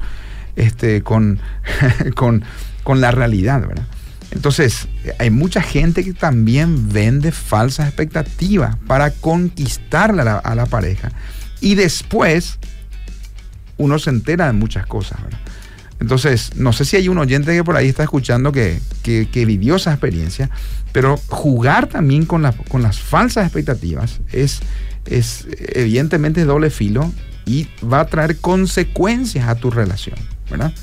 este, 0.56 1.02
con, 1.02 1.42
con, 2.16 2.46
con 2.84 3.02
la 3.02 3.12
realidad, 3.12 3.68
¿verdad? 3.68 3.86
Entonces, 4.36 4.89
hay 5.18 5.30
mucha 5.30 5.62
gente 5.62 6.04
que 6.04 6.13
también 6.13 6.92
vende 6.92 7.32
falsas 7.32 7.88
expectativas 7.88 8.75
para 8.86 9.12
conquistar 9.12 10.12
a 10.12 10.56
la, 10.56 10.65
pareja. 10.65 11.12
Y 11.62 11.75
después, 11.75 12.60
uno 13.77 13.98
se 13.98 14.10
entera 14.10 14.48
de 14.48 14.54
muchas 14.54 14.86
cosas, 14.86 15.20
Entonces, 16.01 16.51
no 16.58 16.74
sé 16.74 16.84
si 16.84 16.98
hay 16.98 17.08
un 17.08 17.18
oyente 17.18 17.56
que 17.56 17.63
por 17.63 17.77
ahí 17.77 17.88
está 17.88 18.04
escuchando 18.04 18.51
que, 18.51 18.82
vivió 19.34 19.77
esa 19.77 19.92
experiencia, 19.92 20.50
pero 20.92 21.18
jugar 21.27 21.88
también 21.88 22.25
con, 22.25 22.44
con 22.68 22.82
las 22.82 23.00
falsas 23.00 23.46
expectativas 23.46 24.20
es, 24.34 24.60
es 25.06 25.48
evidentemente 25.58 26.44
doble 26.44 26.70
filo 26.70 27.12
y 27.46 27.70
va 27.82 28.01
a 28.01 28.06
traer 28.08 28.38
consecuencias 28.38 29.48
a 29.48 29.56
tu 29.56 29.72
relación, 29.72 30.18
¿verdad? 30.50 30.74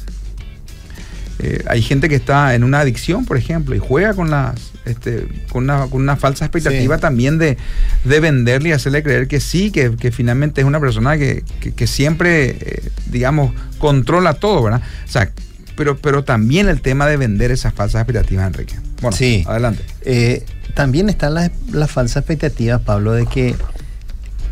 Eh, 1.43 1.65
hay 1.67 1.83
gente 1.83 2.09
que 2.09 2.15
está 2.15 2.55
en 2.55 2.63
una 2.63 2.81
adicción, 2.81 3.25
por 3.25 3.37
ejemplo, 3.37 3.75
y 3.75 3.79
juega 3.79 4.15
con 4.15 4.31
las 4.31 4.73
este, 4.85 5.27
con, 5.51 5.71
una, 5.93 6.17
falsa 6.17 6.45
expectativa 6.45 6.99
también 6.99 7.39
de, 7.39 7.57
venderle 8.05 8.71
y 8.71 8.73
hacerle 8.73 9.03
creer 9.03 9.29
que 9.29 9.41
sí, 9.41 9.71
que, 9.71 10.13
finalmente 10.13 10.61
es 10.61 10.67
una 10.67 10.81
persona 10.81 11.17
que, 11.17 11.43
siempre, 11.87 12.57
eh, 12.61 12.91
digamos, 13.07 13.53
controla 13.79 14.35
todo, 14.35 14.63
¿verdad? 14.63 14.83
O 15.07 15.11
sea, 15.11 15.31
pero, 15.77 15.97
pero 15.97 16.25
también 16.25 16.69
el 16.69 16.81
tema 16.81 17.07
de 17.07 17.17
vender 17.17 17.51
esas 17.51 17.75
falsas 17.75 18.03
expectativas, 18.03 18.47
Enrique. 18.47 18.75
Bueno, 19.01 19.17
sí. 19.17 19.45
adelante. 19.47 19.83
Eh, 20.03 20.45
también 20.75 21.09
está 21.09 21.31
la, 21.31 21.51
la 21.71 21.87
falsa 21.87 22.21
expectativa, 22.21 22.79
Pablo, 22.79 23.13
de 23.13 23.27
que 23.27 23.55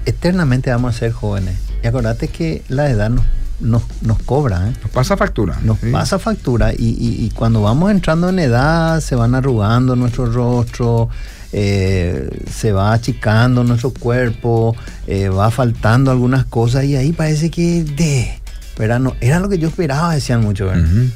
eternamente 0.07 0.71
vamos 0.71 0.95
a 0.95 0.99
ser 0.99 1.13
jóvenes. 1.13 1.57
Y 1.83 1.87
acordate 1.87 2.29
que 2.29 2.63
la 2.69 2.89
edad 2.91 3.11
nos, 3.11 3.25
nos, 3.61 3.83
nos 4.03 4.19
cobra. 4.23 4.69
¿eh? 4.69 4.73
Nos 4.83 4.91
pasa 4.91 5.17
factura. 5.17 5.59
Nos 5.63 5.79
sí. 5.79 5.91
pasa 5.91 6.19
factura. 6.19 6.73
Y, 6.73 6.97
y, 6.99 7.25
y, 7.25 7.31
cuando 7.31 7.63
vamos 7.63 7.91
entrando 7.91 8.29
en 8.29 8.39
edad, 8.39 9.01
se 9.01 9.15
van 9.15 9.35
arrugando 9.35 9.97
nuestro 9.97 10.27
rostro, 10.27 11.09
eh, 11.53 12.45
se 12.51 12.73
va 12.73 12.93
achicando 12.93 13.65
nuestro 13.65 13.93
cuerpo, 13.93 14.77
eh, 15.07 15.29
va 15.29 15.51
faltando 15.51 16.11
algunas 16.11 16.45
cosas. 16.47 16.85
Y 16.85 16.97
ahí 16.97 17.13
parece 17.13 17.51
que 17.51 17.85
de. 17.85 18.41
Pero 18.77 18.99
no, 18.99 19.15
era 19.21 19.41
lo 19.41 19.49
que 19.49 19.59
yo 19.59 19.69
esperaba, 19.69 20.15
decían 20.15 20.41
muchos. 20.41 20.75
Uh 20.75 20.81
-huh. 20.81 21.11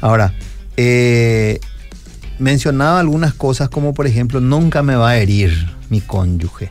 Ahora, 0.00 0.34
eh, 0.76 1.60
mencionaba 2.38 3.00
algunas 3.00 3.34
cosas 3.34 3.68
como 3.68 3.94
por 3.94 4.06
ejemplo, 4.06 4.40
nunca 4.40 4.82
me 4.82 4.94
va 4.96 5.10
a 5.10 5.16
herir 5.18 5.52
mi 5.88 6.00
cónyuge. 6.00 6.70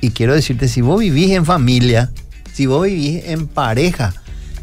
Y 0.00 0.10
quiero 0.10 0.34
decirte, 0.34 0.68
si 0.68 0.80
vos 0.80 0.98
vivís 0.98 1.32
en 1.32 1.44
familia, 1.44 2.10
si 2.52 2.66
vos 2.66 2.84
vivís 2.84 3.22
en 3.26 3.46
pareja, 3.46 4.14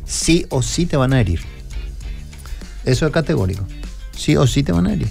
sí 0.07 0.45
o 0.49 0.61
sí 0.61 0.85
te 0.85 0.97
van 0.97 1.13
a 1.13 1.19
herir. 1.19 1.41
Eso 2.85 3.05
es 3.05 3.11
categórico. 3.11 3.65
Sí 4.15 4.35
o 4.35 4.47
sí 4.47 4.63
te 4.63 4.71
van 4.71 4.87
a 4.87 4.93
herir. 4.93 5.09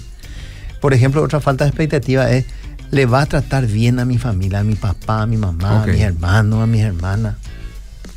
Por 0.81 0.93
ejemplo, 0.93 1.21
otra 1.21 1.39
falta 1.39 1.63
de 1.63 1.69
expectativa 1.69 2.29
es, 2.31 2.45
le 2.91 3.05
va 3.05 3.21
a 3.21 3.25
tratar 3.25 3.67
bien 3.67 3.99
a 3.99 4.05
mi 4.05 4.17
familia, 4.17 4.59
a 4.59 4.63
mi 4.63 4.75
papá, 4.75 5.23
a 5.23 5.25
mi 5.27 5.37
mamá, 5.37 5.81
okay. 5.81 5.93
a 5.93 5.95
mis 5.95 6.03
hermanos, 6.03 6.63
a 6.63 6.65
mis 6.65 6.81
hermanas. 6.81 7.35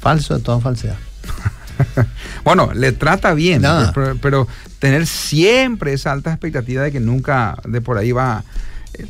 Falso 0.01 0.37
de 0.37 0.43
toda 0.43 0.61
falsedad. 0.61 0.97
bueno, 2.45 2.73
le 2.75 2.93
trata 2.93 3.35
bien, 3.35 3.63
no. 3.63 3.91
pero, 3.95 4.17
pero, 4.21 4.49
tener 4.79 5.07
siempre 5.07 5.93
esa 5.93 6.13
alta 6.13 6.31
expectativa 6.31 6.83
de 6.83 6.93
que 6.93 7.01
nunca 7.01 7.57
de 7.69 7.81
por 7.81 7.99
ahí 7.99 8.13
va 8.13 8.45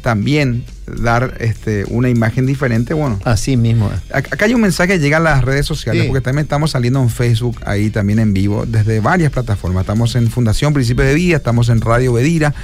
también 0.03 0.65
dar 0.87 1.37
este, 1.41 1.85
una 1.89 2.09
imagen 2.09 2.47
diferente, 2.47 2.95
bueno. 2.95 3.19
Así 3.25 3.57
mismo. 3.57 3.91
Acá 4.13 4.45
hay 4.45 4.55
un 4.55 4.61
mensaje 4.61 4.95
que 4.95 4.99
llega 4.99 5.19
a 5.19 5.21
las 5.21 5.45
redes 5.45 5.67
sociales, 5.67 6.03
sí. 6.03 6.09
porque 6.09 6.23
también 6.23 6.45
estamos 6.45 6.73
saliendo 6.73 7.01
en 7.01 7.11
Facebook, 7.11 7.61
ahí 7.65 7.91
también 7.91 8.19
en 8.19 8.33
vivo, 8.33 8.67
desde 8.67 9.01
varias 9.01 9.33
plataformas. 9.33 9.83
Estamos 9.83 10.15
en 10.17 10.31
Fundación 10.31 10.73
Principio 10.73 11.05
de 11.05 11.15
Vida, 11.15 11.37
estamos 11.37 11.69
en 11.69 11.81
Radio 11.81 12.13
Bedira, 12.13 12.55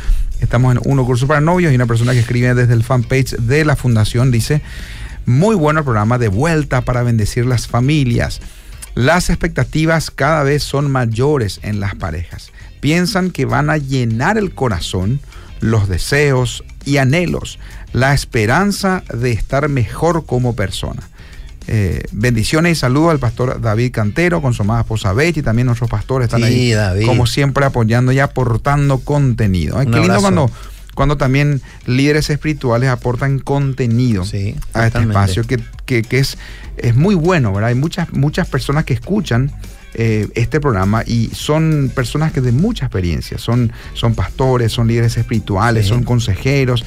estamos 0.40 0.76
en 0.76 0.82
Uno 0.84 1.04
Curso 1.04 1.26
para 1.26 1.40
Novios 1.40 1.72
y 1.72 1.76
una 1.76 1.86
persona 1.86 2.12
que 2.12 2.20
escribe 2.20 2.54
desde 2.54 2.74
el 2.74 2.82
fanpage 2.82 3.36
de 3.36 3.64
la 3.64 3.76
Fundación 3.76 4.30
dice, 4.30 4.62
muy 5.24 5.56
bueno 5.56 5.80
el 5.80 5.84
programa 5.84 6.18
de 6.18 6.28
vuelta 6.28 6.82
para 6.82 7.02
bendecir 7.02 7.46
las 7.46 7.66
familias. 7.66 8.40
Las 8.94 9.28
expectativas 9.28 10.10
cada 10.10 10.42
vez 10.42 10.62
son 10.62 10.90
mayores 10.90 11.60
en 11.62 11.80
las 11.80 11.94
parejas. 11.94 12.50
Piensan 12.80 13.30
que 13.30 13.44
van 13.44 13.68
a 13.68 13.76
llenar 13.76 14.38
el 14.38 14.54
corazón, 14.54 15.20
los 15.60 15.88
deseos 15.88 16.64
y 16.86 16.96
anhelos, 16.96 17.58
la 17.92 18.14
esperanza 18.14 19.02
de 19.12 19.32
estar 19.32 19.68
mejor 19.68 20.24
como 20.24 20.56
persona. 20.56 21.02
Eh, 21.68 22.04
bendiciones 22.12 22.72
y 22.72 22.74
saludos 22.76 23.10
al 23.10 23.18
pastor 23.18 23.60
David 23.60 23.90
Cantero 23.92 24.40
con 24.40 24.54
su 24.54 24.62
amada 24.62 24.82
esposa 24.82 25.12
Betty 25.12 25.40
y 25.40 25.42
también 25.42 25.66
nuestros 25.66 25.90
pastores 25.90 26.26
están 26.26 26.42
sí, 26.42 26.46
ahí 26.46 26.70
David. 26.70 27.06
como 27.06 27.26
siempre 27.26 27.64
apoyando 27.64 28.12
y 28.12 28.20
aportando 28.20 29.00
contenido. 29.00 29.76
Ay, 29.76 29.86
qué 29.86 29.98
lindo 29.98 30.20
cuando, 30.20 30.48
cuando 30.94 31.16
también 31.16 31.60
líderes 31.84 32.30
espirituales 32.30 32.88
aportan 32.88 33.40
contenido 33.40 34.24
sí, 34.24 34.54
a 34.74 34.86
este 34.86 35.00
espacio 35.00 35.42
que, 35.42 35.58
que, 35.86 36.04
que, 36.04 36.20
es, 36.20 36.38
es 36.76 36.94
muy 36.94 37.16
bueno, 37.16 37.52
¿verdad? 37.52 37.70
Hay 37.70 37.74
muchas, 37.74 38.12
muchas 38.12 38.46
personas 38.46 38.84
que 38.84 38.94
escuchan 38.94 39.50
eh, 39.98 40.28
este 40.34 40.60
programa 40.60 41.02
y 41.06 41.30
son 41.32 41.90
personas 41.94 42.30
que 42.30 42.42
de 42.42 42.52
mucha 42.52 42.84
experiencia, 42.84 43.38
son, 43.38 43.72
son 43.94 44.14
pastores, 44.14 44.70
son 44.70 44.88
líderes 44.88 45.16
espirituales, 45.16 45.84
sí. 45.84 45.88
son 45.88 46.02
consejeros. 46.02 46.84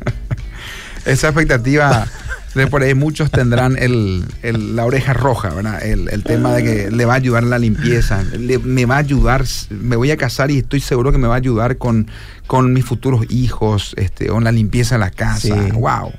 Esa 1.05 1.29
expectativa 1.29 2.07
de 2.55 2.67
por 2.69 2.83
ahí 2.83 2.95
muchos 2.95 3.31
tendrán 3.31 3.77
el, 3.79 4.25
el, 4.43 4.77
la 4.77 4.85
oreja 4.85 5.13
roja, 5.13 5.51
¿verdad? 5.51 5.85
El, 5.85 6.09
el, 6.09 6.23
tema 6.23 6.53
de 6.53 6.63
que 6.63 6.91
le 6.91 7.05
va 7.05 7.13
a 7.15 7.17
ayudar 7.17 7.43
en 7.43 7.51
la 7.51 7.59
limpieza, 7.59 8.23
le, 8.23 8.59
me 8.59 8.87
va 8.87 8.95
a 8.97 8.99
ayudar, 8.99 9.45
me 9.71 9.97
voy 9.97 10.13
a 10.13 10.17
casar 10.17 10.51
y 10.51 10.59
estoy 10.59 10.81
seguro 10.81 11.13
que 11.13 11.19
me 11.19 11.27
va 11.27 11.35
a 11.35 11.39
ayudar 11.39 11.79
con, 11.79 12.09
con 12.47 12.73
mis 12.73 12.85
futuros 12.85 13.27
hijos, 13.29 13.95
este, 13.97 14.31
o 14.31 14.39
en 14.39 14.45
la 14.45 14.53
limpieza 14.53 14.95
de 14.95 15.01
la 15.01 15.11
casa. 15.11 15.41
Sí. 15.41 15.53
¡Wow! 15.73 16.13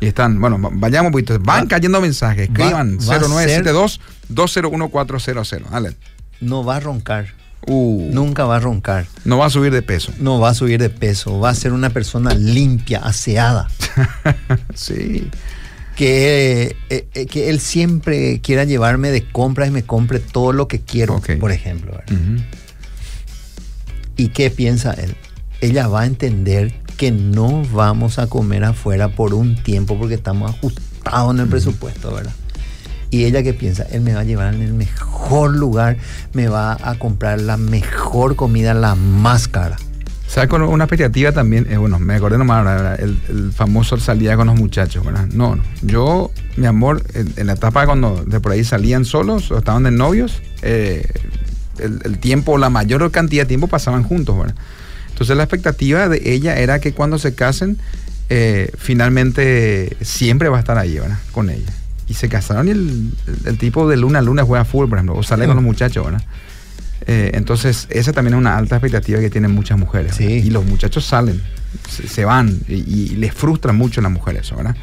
Y 0.00 0.06
están, 0.06 0.40
bueno, 0.40 0.58
vayamos 0.72 1.08
un 1.08 1.12
poquito. 1.12 1.38
Van 1.40 1.64
va, 1.64 1.68
cayendo 1.68 2.00
mensajes, 2.00 2.48
escriban 2.48 2.98
0972-201-400. 2.98 5.70
Dale. 5.70 5.96
No 6.40 6.64
va 6.64 6.76
a 6.76 6.80
roncar. 6.80 7.34
Uh, 7.66 8.10
Nunca 8.12 8.44
va 8.44 8.56
a 8.56 8.60
roncar. 8.60 9.06
No 9.24 9.38
va 9.38 9.46
a 9.46 9.50
subir 9.50 9.72
de 9.72 9.82
peso. 9.82 10.12
No 10.18 10.40
va 10.40 10.50
a 10.50 10.54
subir 10.54 10.80
de 10.80 10.90
peso. 10.90 11.38
Va 11.38 11.50
a 11.50 11.54
ser 11.54 11.72
una 11.72 11.90
persona 11.90 12.34
limpia, 12.34 13.00
aseada. 13.00 13.68
sí. 14.74 15.28
Que, 15.96 16.76
eh, 16.88 17.08
eh, 17.14 17.26
que, 17.26 17.50
él 17.50 17.58
siempre 17.60 18.40
quiera 18.40 18.64
llevarme 18.64 19.10
de 19.10 19.28
compras 19.30 19.68
y 19.68 19.72
me 19.72 19.82
compre 19.82 20.20
todo 20.20 20.52
lo 20.52 20.68
que 20.68 20.80
quiero, 20.80 21.16
okay. 21.16 21.36
por 21.36 21.50
ejemplo. 21.50 21.92
Uh 21.92 22.14
-huh. 22.14 22.44
¿Y 24.16 24.28
qué 24.28 24.50
piensa 24.50 24.92
él? 24.92 25.16
Ella 25.60 25.88
va 25.88 26.02
a 26.02 26.06
entender 26.06 26.72
que 26.96 27.10
no 27.10 27.64
vamos 27.72 28.18
a 28.18 28.28
comer 28.28 28.64
afuera 28.64 29.08
por 29.08 29.34
un 29.34 29.56
tiempo 29.62 29.98
porque 29.98 30.14
estamos 30.14 30.50
ajustados 30.54 31.34
en 31.34 31.40
el 31.40 31.42
uh 31.42 31.46
-huh. 31.46 31.50
presupuesto, 31.50 32.14
¿verdad? 32.14 32.32
Y 33.10 33.24
ella 33.24 33.42
que 33.42 33.54
piensa, 33.54 33.84
él 33.90 34.02
me 34.02 34.14
va 34.14 34.20
a 34.20 34.24
llevar 34.24 34.54
en 34.54 34.62
el 34.62 34.74
mejor 34.74 35.56
lugar, 35.56 35.96
me 36.34 36.48
va 36.48 36.76
a 36.82 36.98
comprar 36.98 37.40
la 37.40 37.56
mejor 37.56 38.36
comida, 38.36 38.74
la 38.74 38.94
más 38.94 39.48
cara. 39.48 39.76
Sea, 40.26 40.46
con 40.46 40.60
una 40.60 40.84
expectativa 40.84 41.32
también, 41.32 41.66
eh, 41.70 41.78
bueno, 41.78 41.98
me 41.98 42.14
acordé 42.14 42.36
nomás, 42.36 42.98
el, 43.00 43.18
el, 43.30 43.52
famoso 43.52 43.96
salía 43.96 44.36
con 44.36 44.48
los 44.48 44.56
muchachos, 44.56 45.02
¿verdad? 45.02 45.26
No, 45.32 45.56
no, 45.56 45.62
yo, 45.80 46.30
mi 46.56 46.66
amor, 46.66 47.02
en, 47.14 47.46
la 47.46 47.54
etapa 47.54 47.86
cuando 47.86 48.24
de 48.26 48.38
por 48.38 48.52
ahí 48.52 48.62
salían 48.62 49.06
solos 49.06 49.50
o 49.50 49.56
estaban 49.56 49.84
de 49.84 49.90
novios, 49.90 50.42
eh, 50.60 51.10
el, 51.78 52.00
el, 52.04 52.18
tiempo, 52.18 52.58
la 52.58 52.68
mayor 52.68 53.10
cantidad 53.10 53.44
de 53.44 53.48
tiempo 53.48 53.68
pasaban 53.68 54.02
juntos, 54.02 54.38
¿verdad? 54.38 54.54
Entonces 55.08 55.34
la 55.34 55.44
expectativa 55.44 56.10
de 56.10 56.20
ella 56.30 56.58
era 56.58 56.78
que 56.78 56.92
cuando 56.92 57.18
se 57.18 57.34
casen, 57.34 57.78
eh, 58.28 58.70
finalmente 58.76 59.96
siempre 60.02 60.50
va 60.50 60.58
a 60.58 60.60
estar 60.60 60.76
ahí, 60.76 60.98
¿verdad? 60.98 61.18
Con 61.32 61.48
ella 61.48 61.72
y 62.08 62.14
se 62.14 62.28
casaron 62.28 62.68
y 62.68 62.70
el, 62.70 63.58
tipo 63.58 63.88
de 63.88 63.96
luna 63.96 64.20
a 64.20 64.22
luna 64.22 64.44
juega 64.44 64.64
fútbol, 64.64 64.88
por 64.88 64.98
ejemplo, 64.98 65.16
o 65.16 65.22
sale 65.22 65.44
sí. 65.44 65.46
con 65.46 65.56
los 65.56 65.64
muchachos, 65.64 66.04
¿verdad? 66.04 66.22
Eh, 67.06 67.30
entonces, 67.34 67.86
esa 67.90 68.12
también 68.12 68.34
es 68.34 68.38
una 68.38 68.56
alta 68.56 68.76
expectativa 68.76 69.20
que 69.20 69.30
tienen 69.30 69.50
muchas 69.50 69.78
mujeres. 69.78 70.16
Sí. 70.16 70.24
Y 70.24 70.50
los 70.50 70.64
muchachos 70.64 71.04
salen, 71.04 71.40
se, 71.88 72.08
se 72.08 72.24
van 72.24 72.58
y, 72.68 72.74
y, 72.74 73.08
les 73.16 73.32
frustra 73.32 73.72
mucho 73.72 74.00
a 74.00 74.02
las 74.02 74.12
mujeres 74.12 74.50
¿verdad? 74.54 74.76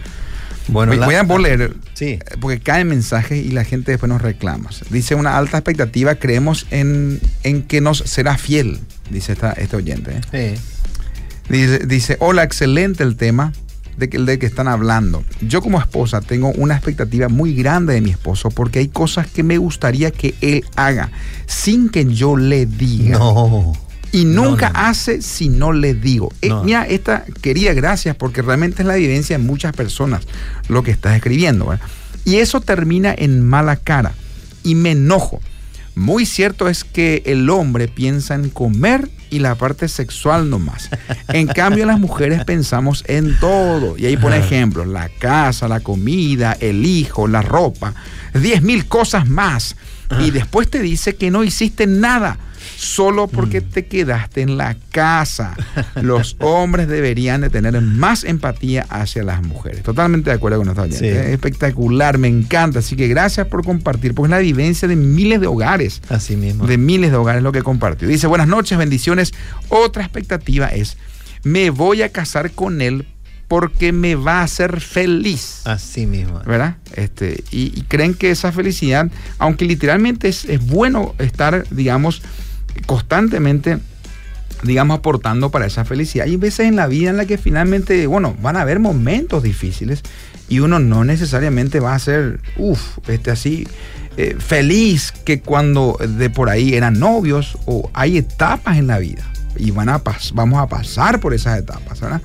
Bueno, 0.67 0.91
voy, 0.91 0.99
la, 0.99 1.05
voy 1.05 1.15
a 1.15 1.23
volver, 1.23 1.75
sí. 1.93 2.05
Eh, 2.05 2.19
porque 2.39 2.59
caen 2.59 2.87
mensajes 2.87 3.43
y 3.45 3.51
la 3.51 3.63
gente 3.63 3.91
después 3.91 4.09
nos 4.09 4.21
reclama. 4.21 4.69
Dice 4.89 5.13
una 5.13 5.37
alta 5.37 5.57
expectativa, 5.57 6.15
creemos 6.15 6.65
en, 6.71 7.19
en 7.43 7.63
que 7.63 7.81
nos 7.81 7.99
será 7.99 8.37
fiel, 8.37 8.79
dice 9.09 9.33
esta, 9.33 9.53
este 9.53 9.75
oyente. 9.75 10.21
¿eh? 10.31 10.55
Sí. 10.57 10.61
Dice, 11.53 11.79
dice, 11.85 12.17
hola, 12.19 12.43
excelente 12.43 13.03
el 13.03 13.17
tema 13.17 13.53
de 13.97 14.09
que, 14.09 14.19
de 14.19 14.39
que 14.39 14.45
están 14.45 14.67
hablando. 14.67 15.23
Yo 15.41 15.61
como 15.61 15.79
esposa 15.79 16.21
tengo 16.21 16.51
una 16.51 16.75
expectativa 16.75 17.29
muy 17.29 17.53
grande 17.53 17.93
de 17.93 18.01
mi 18.01 18.11
esposo 18.11 18.49
porque 18.49 18.79
hay 18.79 18.87
cosas 18.87 19.27
que 19.27 19.43
me 19.43 19.57
gustaría 19.57 20.11
que 20.11 20.35
él 20.41 20.65
haga 20.75 21.11
sin 21.45 21.89
que 21.89 22.05
yo 22.05 22.35
le 22.35 22.65
diga. 22.65 23.17
No. 23.17 23.73
Y 24.11 24.23
nunca 24.23 24.69
no, 24.69 24.79
no. 24.79 24.87
hace 24.87 25.21
si 25.21 25.49
no 25.49 25.73
le 25.73 25.93
digo. 25.93 26.31
Eh, 26.41 26.49
mira, 26.63 26.87
esta 26.87 27.25
quería 27.41 27.73
gracias 27.73 28.15
porque 28.15 28.41
realmente 28.41 28.81
es 28.81 28.87
la 28.87 28.95
evidencia 28.95 29.37
de 29.37 29.43
muchas 29.43 29.73
personas 29.73 30.23
lo 30.69 30.83
que 30.83 30.91
estás 30.91 31.15
escribiendo. 31.15 31.65
¿verdad? 31.65 31.85
Y 32.23 32.37
eso 32.37 32.61
termina 32.61 33.13
en 33.17 33.45
mala 33.45 33.75
cara. 33.75 34.13
Y 34.63 34.75
me 34.75 34.91
enojo. 34.91 35.41
Muy 35.95 36.25
cierto 36.25 36.67
es 36.67 36.83
que 36.83 37.23
el 37.25 37.49
hombre 37.49 37.87
piensa 37.87 38.35
en 38.35 38.49
comer 38.49 39.09
y 39.29 39.39
la 39.39 39.55
parte 39.55 39.87
sexual 39.87 40.49
nomás. 40.49 40.89
En 41.29 41.47
cambio, 41.47 41.85
las 41.85 41.99
mujeres 41.99 42.43
pensamos 42.45 43.03
en 43.07 43.39
todo. 43.39 43.97
Y 43.97 44.05
ahí 44.05 44.17
pone 44.17 44.37
ejemplos: 44.37 44.87
la 44.87 45.09
casa, 45.09 45.67
la 45.67 45.79
comida, 45.79 46.57
el 46.59 46.85
hijo, 46.85 47.27
la 47.27 47.41
ropa, 47.41 47.93
diez 48.33 48.61
mil 48.61 48.85
cosas 48.87 49.27
más. 49.27 49.75
Y 50.19 50.31
después 50.31 50.69
te 50.69 50.81
dice 50.81 51.15
que 51.15 51.31
no 51.31 51.43
hiciste 51.43 51.87
nada. 51.87 52.37
Solo 52.75 53.27
porque 53.27 53.61
mm. 53.61 53.69
te 53.69 53.85
quedaste 53.85 54.41
en 54.41 54.57
la 54.57 54.75
casa. 54.91 55.55
Los 56.01 56.35
hombres 56.39 56.87
deberían 56.87 57.41
de 57.41 57.49
tener 57.49 57.79
más 57.81 58.23
empatía 58.23 58.85
hacia 58.89 59.23
las 59.23 59.41
mujeres. 59.43 59.83
Totalmente 59.83 60.29
de 60.29 60.35
acuerdo 60.35 60.59
con 60.59 60.69
esta 60.69 60.83
oyente. 60.83 61.09
Es 61.09 61.27
espectacular, 61.27 62.17
me 62.17 62.27
encanta. 62.27 62.79
Así 62.79 62.95
que 62.95 63.07
gracias 63.07 63.47
por 63.47 63.63
compartir, 63.63 64.13
porque 64.13 64.27
es 64.27 64.31
la 64.31 64.39
vivencia 64.39 64.87
de 64.87 64.95
miles 64.95 65.41
de 65.41 65.47
hogares. 65.47 66.01
Así 66.09 66.35
mismo. 66.35 66.67
De 66.67 66.77
miles 66.77 67.11
de 67.11 67.17
hogares 67.17 67.43
lo 67.43 67.51
que 67.51 67.63
compartió. 67.63 68.07
Dice, 68.07 68.27
buenas 68.27 68.47
noches, 68.47 68.77
bendiciones. 68.77 69.33
Otra 69.69 70.03
expectativa 70.03 70.67
es, 70.67 70.97
me 71.43 71.69
voy 71.69 72.01
a 72.01 72.09
casar 72.09 72.51
con 72.51 72.81
él 72.81 73.05
porque 73.47 73.91
me 73.91 74.15
va 74.15 74.39
a 74.39 74.43
hacer 74.43 74.81
feliz. 74.81 75.61
Así 75.65 76.05
mismo. 76.05 76.41
¿Verdad? 76.45 76.77
Este, 76.95 77.43
y, 77.51 77.69
creen 77.83 78.13
que 78.13 78.31
esa 78.31 78.51
felicidad, 78.51 79.09
aunque 79.37 79.65
literalmente 79.65 80.27
es, 80.27 80.45
bueno 80.65 81.13
estar, 81.19 81.65
digamos, 81.69 82.21
constantemente 82.85 83.79
digamos, 84.63 84.99
aportando 84.99 85.51
para 85.51 85.65
esa 85.65 85.85
felicidad. 85.85 86.25
Hay 86.25 86.37
veces 86.37 86.67
en 86.67 86.75
la 86.75 86.87
vida 86.87 87.09
en 87.09 87.17
la 87.17 87.25
que 87.25 87.37
finalmente, 87.37 88.07
bueno, 88.07 88.35
van 88.41 88.57
a 88.57 88.61
haber 88.61 88.79
momentos 88.79 89.43
difíciles 89.43 90.01
y 90.47 90.59
uno 90.59 90.79
no 90.79 91.03
necesariamente 91.03 91.79
va 91.79 91.93
a 91.93 91.99
ser, 91.99 92.39
uff, 92.57 92.97
este 93.07 93.31
así, 93.31 93.67
eh, 94.17 94.35
feliz 94.39 95.11
que 95.11 95.41
cuando 95.41 95.97
de 95.99 96.29
por 96.29 96.49
ahí 96.49 96.73
eran 96.73 96.99
novios 96.99 97.57
o 97.65 97.89
hay 97.93 98.17
etapas 98.17 98.77
en 98.77 98.87
la 98.87 98.97
vida 98.97 99.23
y 99.57 99.71
van 99.71 99.89
a 99.89 100.01
vamos 100.33 100.59
a 100.61 100.67
pasar 100.67 101.19
por 101.19 101.33
esas 101.33 101.59
etapas. 101.59 101.99
¿verdad? 101.99 102.21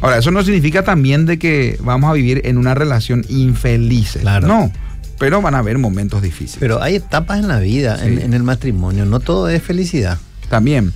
Ahora, 0.00 0.18
eso 0.18 0.30
no 0.30 0.42
significa 0.42 0.84
también 0.84 1.26
de 1.26 1.38
que 1.38 1.78
vamos 1.80 2.10
a 2.10 2.14
vivir 2.14 2.42
en 2.44 2.58
una 2.58 2.74
relación 2.74 3.24
infeliz. 3.28 4.18
Claro. 4.20 4.46
No, 4.46 4.72
pero 5.18 5.40
van 5.40 5.54
a 5.54 5.58
haber 5.58 5.78
momentos 5.78 6.22
difíciles. 6.22 6.58
Pero 6.60 6.82
hay 6.82 6.96
etapas 6.96 7.38
en 7.38 7.48
la 7.48 7.58
vida, 7.58 8.04
en, 8.04 8.34
el 8.34 8.42
matrimonio, 8.42 9.06
no 9.06 9.20
todo 9.20 9.48
es 9.48 9.62
felicidad. 9.62 10.18
También. 10.48 10.92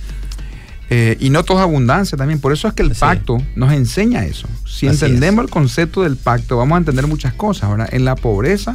Eh, 0.91 1.17
y 1.19 1.29
no 1.29 1.43
todo 1.43 1.59
es 1.59 1.63
abundancia 1.63 2.17
también. 2.17 2.39
Por 2.39 2.51
eso 2.51 2.67
es 2.67 2.73
que 2.73 2.81
el 2.83 2.91
pacto 2.91 3.37
nos 3.55 3.71
enseña 3.73 4.25
eso. 4.25 4.47
Si 4.65 4.87
entendemos 4.87 5.45
el 5.45 5.51
concepto 5.51 6.03
del 6.03 6.17
pacto, 6.17 6.57
vamos 6.57 6.75
a 6.75 6.79
entender 6.79 7.05
muchas 7.07 7.33
cosas, 7.33 7.69
¿verdad? 7.69 7.89
En 7.91 8.05
la 8.05 8.15
pobreza, 8.15 8.73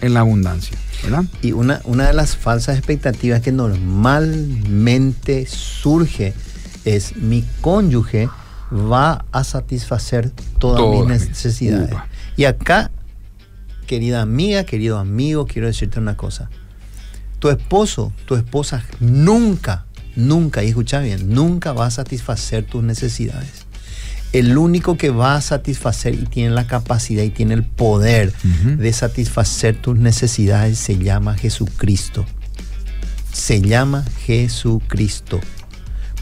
en 0.00 0.14
la 0.14 0.20
abundancia. 0.20 0.76
¿verdad? 1.02 1.24
Y 1.42 1.52
una, 1.52 1.80
una 1.84 2.06
de 2.06 2.12
las 2.12 2.36
falsas 2.36 2.76
expectativas 2.76 3.40
que 3.40 3.52
normalmente 3.52 5.46
surge 5.46 6.34
es 6.84 7.16
mi 7.16 7.44
cónyuge 7.60 8.28
va 8.72 9.24
a 9.32 9.44
satisfacer 9.44 10.30
todas 10.58 10.82
mis 10.90 11.06
necesidades. 11.06 11.94
Y 12.36 12.44
acá, 12.44 12.90
querida 13.84 14.22
amiga, 14.22 14.64
querido 14.64 14.98
amigo, 14.98 15.46
quiero 15.46 15.66
decirte 15.68 15.98
una 15.98 16.16
cosa. 16.16 16.50
Tu 17.38 17.50
esposo, 17.50 18.12
tu 18.26 18.36
esposa 18.36 18.84
nunca, 19.00 19.86
nunca, 20.16 20.64
y 20.64 20.68
escucha 20.68 21.00
bien, 21.00 21.34
nunca 21.34 21.72
va 21.72 21.86
a 21.86 21.90
satisfacer 21.90 22.64
tus 22.64 22.82
necesidades. 22.82 23.66
El 24.32 24.58
único 24.58 24.96
que 24.96 25.10
va 25.10 25.36
a 25.36 25.40
satisfacer 25.40 26.14
y 26.14 26.26
tiene 26.26 26.50
la 26.50 26.66
capacidad 26.66 27.22
y 27.22 27.30
tiene 27.30 27.54
el 27.54 27.62
poder 27.62 28.32
de 28.32 28.92
satisfacer 28.92 29.80
tus 29.80 29.96
necesidades 29.96 30.78
se 30.78 30.98
llama 30.98 31.36
Jesucristo. 31.36 32.24
Se 33.32 33.60
llama 33.60 34.04
Jesucristo 34.26 35.40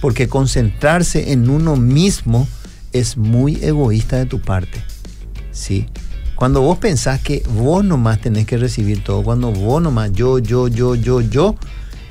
porque 0.03 0.27
concentrarse 0.27 1.31
en 1.31 1.49
uno 1.49 1.77
mismo 1.77 2.49
es 2.93 3.17
muy 3.17 3.61
egoísta 3.63 4.17
de 4.17 4.27
tu 4.27 4.41
parte. 4.41 4.83
¿Sí? 5.53 5.87
Cuando 6.43 6.61
vos 6.61 6.79
pensás 6.79 7.21
que 7.21 7.45
vos 7.51 7.85
nomás 7.85 8.21
tenés 8.21 8.47
que 8.47 8.57
recibir 8.57 9.05
todo, 9.05 9.23
cuando 9.23 9.53
vos 9.53 9.81
nomás 9.81 10.11
yo, 10.11 10.41
yo, 10.41 10.67
yo, 10.67 10.97
yo, 10.97 11.21
yo, 11.21 11.55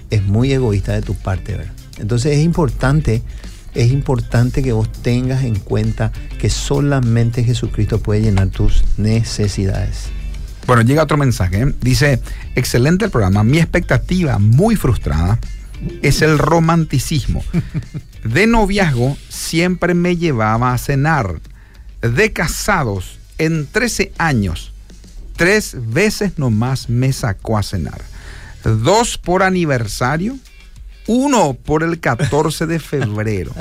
es 0.09 0.23
muy 0.23 0.53
egoísta 0.53 0.93
de 0.93 1.01
tu 1.01 1.15
parte, 1.15 1.57
¿verdad? 1.57 1.73
Entonces 1.99 2.37
es 2.37 2.39
importante, 2.45 3.23
es 3.73 3.91
importante 3.91 4.63
que 4.63 4.71
vos 4.71 4.89
tengas 4.89 5.43
en 5.43 5.55
cuenta 5.55 6.13
que 6.39 6.49
solamente 6.49 7.43
Jesucristo 7.43 7.99
puede 7.99 8.21
llenar 8.21 8.47
tus 8.47 8.85
necesidades. 8.95 10.05
Bueno, 10.65 10.83
llega 10.83 11.03
otro 11.03 11.17
mensaje. 11.17 11.63
¿eh? 11.63 11.75
Dice, 11.81 12.21
excelente 12.55 13.03
el 13.03 13.11
programa. 13.11 13.43
Mi 13.43 13.57
expectativa 13.57 14.39
muy 14.39 14.77
frustrada 14.77 15.39
es 16.01 16.21
el 16.21 16.37
romanticismo. 16.37 17.43
De 18.23 18.47
noviazgo 18.47 19.17
siempre 19.27 19.93
me 19.93 20.15
llevaba 20.15 20.71
a 20.71 20.77
cenar. 20.77 21.41
De 21.99 22.31
casados, 22.31 23.19
en 23.41 23.65
13 23.65 24.11
años, 24.19 24.71
tres 25.35 25.75
veces 25.75 26.37
nomás 26.37 26.89
me 26.89 27.11
sacó 27.11 27.57
a 27.57 27.63
cenar. 27.63 27.99
Dos 28.63 29.17
por 29.17 29.41
aniversario, 29.41 30.37
uno 31.07 31.55
por 31.55 31.81
el 31.81 31.99
14 31.99 32.67
de 32.67 32.79
febrero. 32.79 33.51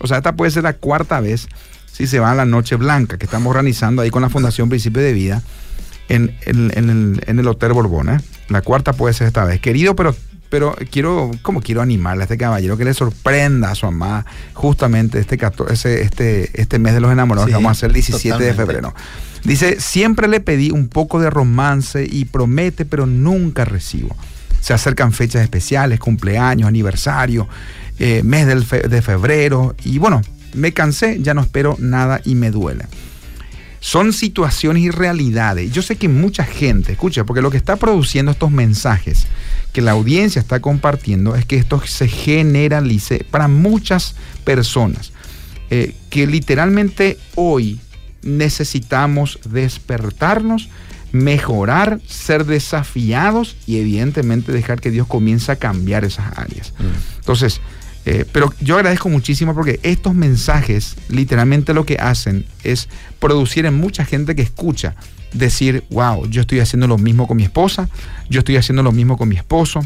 O 0.00 0.08
sea, 0.08 0.16
esta 0.16 0.34
puede 0.34 0.50
ser 0.50 0.64
la 0.64 0.72
cuarta 0.72 1.20
vez 1.20 1.46
si 1.92 2.08
se 2.08 2.18
va 2.18 2.32
a 2.32 2.34
la 2.34 2.44
Noche 2.44 2.74
Blanca, 2.74 3.18
que 3.18 3.26
estamos 3.26 3.50
organizando 3.50 4.02
ahí 4.02 4.10
con 4.10 4.22
la 4.22 4.30
Fundación 4.30 4.68
Principio 4.68 5.00
de 5.00 5.12
Vida 5.12 5.42
en, 6.08 6.34
el, 6.42 7.46
Hotel 7.46 7.72
Borbón. 7.72 8.08
¿eh? 8.08 8.20
La 8.48 8.62
cuarta 8.62 8.94
puede 8.94 9.14
ser 9.14 9.28
esta 9.28 9.44
vez. 9.44 9.60
Querido, 9.60 9.94
pero 9.94 10.16
pero 10.50 10.76
quiero, 10.90 11.30
como 11.42 11.62
quiero 11.62 11.80
animarle 11.80 12.22
a 12.22 12.24
este 12.24 12.36
caballero 12.36 12.76
que 12.76 12.84
le 12.84 12.92
sorprenda 12.92 13.70
a 13.70 13.74
su 13.74 13.86
mamá 13.86 14.26
justamente 14.52 15.18
este, 15.20 15.38
este, 16.02 16.60
este 16.60 16.78
mes 16.78 16.92
de 16.92 17.00
los 17.00 17.10
enamorados 17.10 17.48
que 17.48 17.54
vamos 17.54 17.68
a 17.68 17.72
hacer 17.72 17.88
el 17.88 17.94
17 17.94 18.42
de 18.42 18.52
febrero. 18.52 18.94
Dice, 19.44 19.80
siempre 19.80 20.28
le 20.28 20.40
pedí 20.40 20.70
un 20.70 20.88
poco 20.88 21.20
de 21.20 21.30
romance 21.30 22.06
y 22.10 22.26
promete, 22.26 22.84
pero 22.84 23.06
nunca 23.06 23.64
recibo. 23.64 24.14
Se 24.60 24.74
acercan 24.74 25.12
fechas 25.12 25.42
especiales, 25.42 25.98
cumpleaños, 25.98 26.68
aniversario, 26.68 27.48
eh, 27.98 28.22
mes 28.24 28.46
de 28.46 29.02
febrero 29.02 29.74
y 29.84 29.98
bueno, 29.98 30.20
me 30.52 30.72
cansé, 30.72 31.18
ya 31.22 31.32
no 31.32 31.42
espero 31.42 31.76
nada 31.78 32.20
y 32.24 32.34
me 32.34 32.50
duele. 32.50 32.86
Son 33.80 34.12
situaciones 34.12 34.82
y 34.82 34.90
realidades. 34.90 35.72
Yo 35.72 35.82
sé 35.82 35.96
que 35.96 36.08
mucha 36.08 36.44
gente, 36.44 36.92
escucha, 36.92 37.24
porque 37.24 37.42
lo 37.42 37.50
que 37.50 37.56
está 37.56 37.76
produciendo 37.76 38.32
estos 38.32 38.50
mensajes 38.50 39.26
que 39.72 39.80
la 39.80 39.92
audiencia 39.92 40.40
está 40.40 40.60
compartiendo 40.60 41.36
es 41.36 41.44
que 41.44 41.56
esto 41.56 41.80
se 41.86 42.08
generalice 42.08 43.24
para 43.30 43.48
muchas 43.48 44.14
personas. 44.44 45.12
Eh, 45.70 45.94
que 46.10 46.26
literalmente 46.26 47.16
hoy 47.36 47.78
necesitamos 48.22 49.38
despertarnos, 49.44 50.68
mejorar, 51.12 52.00
ser 52.06 52.44
desafiados 52.44 53.56
y 53.66 53.78
evidentemente 53.78 54.52
dejar 54.52 54.80
que 54.80 54.90
Dios 54.90 55.06
comience 55.06 55.52
a 55.52 55.56
cambiar 55.56 56.04
esas 56.04 56.36
áreas. 56.36 56.72
Mm. 56.78 57.18
Entonces, 57.20 57.60
eh, 58.06 58.24
pero 58.32 58.52
yo 58.60 58.76
agradezco 58.76 59.08
muchísimo 59.08 59.54
porque 59.54 59.78
estos 59.82 60.14
mensajes 60.14 60.96
literalmente 61.08 61.74
lo 61.74 61.84
que 61.84 61.96
hacen 61.96 62.46
es 62.64 62.88
producir 63.18 63.66
en 63.66 63.74
mucha 63.74 64.04
gente 64.04 64.34
que 64.34 64.42
escucha 64.42 64.94
decir, 65.32 65.84
wow, 65.90 66.26
yo 66.26 66.40
estoy 66.40 66.60
haciendo 66.60 66.88
lo 66.88 66.98
mismo 66.98 67.26
con 67.26 67.36
mi 67.36 67.44
esposa, 67.44 67.88
yo 68.28 68.40
estoy 68.40 68.56
haciendo 68.56 68.82
lo 68.82 68.92
mismo 68.92 69.16
con 69.16 69.28
mi 69.28 69.36
esposo. 69.36 69.80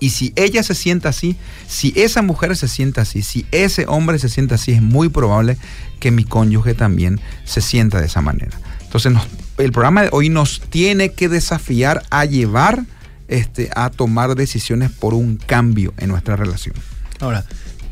Y 0.00 0.10
si 0.10 0.32
ella 0.36 0.62
se 0.62 0.76
sienta 0.76 1.08
así, 1.08 1.36
si 1.66 1.92
esa 1.96 2.22
mujer 2.22 2.56
se 2.56 2.68
sienta 2.68 3.00
así, 3.00 3.22
si 3.22 3.46
ese 3.50 3.86
hombre 3.88 4.18
se 4.20 4.28
sienta 4.28 4.54
así, 4.54 4.72
es 4.72 4.82
muy 4.82 5.08
probable 5.08 5.56
que 5.98 6.12
mi 6.12 6.22
cónyuge 6.22 6.74
también 6.74 7.20
se 7.44 7.60
sienta 7.60 7.98
de 7.98 8.06
esa 8.06 8.20
manera. 8.20 8.56
Entonces 8.82 9.12
el 9.56 9.72
programa 9.72 10.02
de 10.02 10.10
hoy 10.12 10.28
nos 10.28 10.60
tiene 10.60 11.12
que 11.12 11.28
desafiar 11.28 12.04
a 12.10 12.26
llevar 12.26 12.84
este, 13.26 13.70
a 13.74 13.90
tomar 13.90 14.36
decisiones 14.36 14.90
por 14.90 15.14
un 15.14 15.36
cambio 15.36 15.92
en 15.98 16.10
nuestra 16.10 16.36
relación. 16.36 16.76
Ahora, 17.20 17.44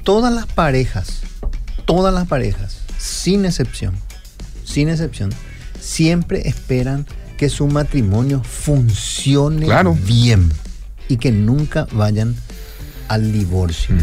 todas 0.02 0.32
las 0.32 0.46
parejas, 0.46 1.22
todas 1.84 2.12
las 2.14 2.26
parejas, 2.26 2.78
sin 2.98 3.44
excepción, 3.44 3.94
sin 4.64 4.88
excepción, 4.88 5.30
siempre 5.80 6.48
esperan 6.48 7.06
que 7.36 7.48
su 7.48 7.66
matrimonio 7.66 8.42
funcione 8.42 9.68
bien 10.04 10.50
y 11.08 11.18
que 11.18 11.32
nunca 11.32 11.86
vayan 11.92 12.34
al 13.08 13.32
divorcio. 13.32 13.94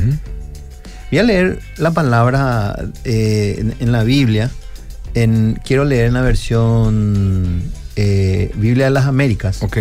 Voy 1.11 1.19
a 1.19 1.23
leer 1.23 1.59
la 1.77 1.91
palabra 1.91 2.75
eh, 3.03 3.75
en, 3.79 3.91
la 3.91 4.03
Biblia. 4.03 4.49
En, 5.13 5.59
quiero 5.63 5.85
leer 5.85 6.07
en 6.07 6.13
la 6.13 6.21
versión 6.21 7.63
eh, 7.95 8.51
Biblia 8.55 8.85
de 8.85 8.91
las 8.91 9.05
Américas. 9.05 9.61
Ok. 9.61 9.77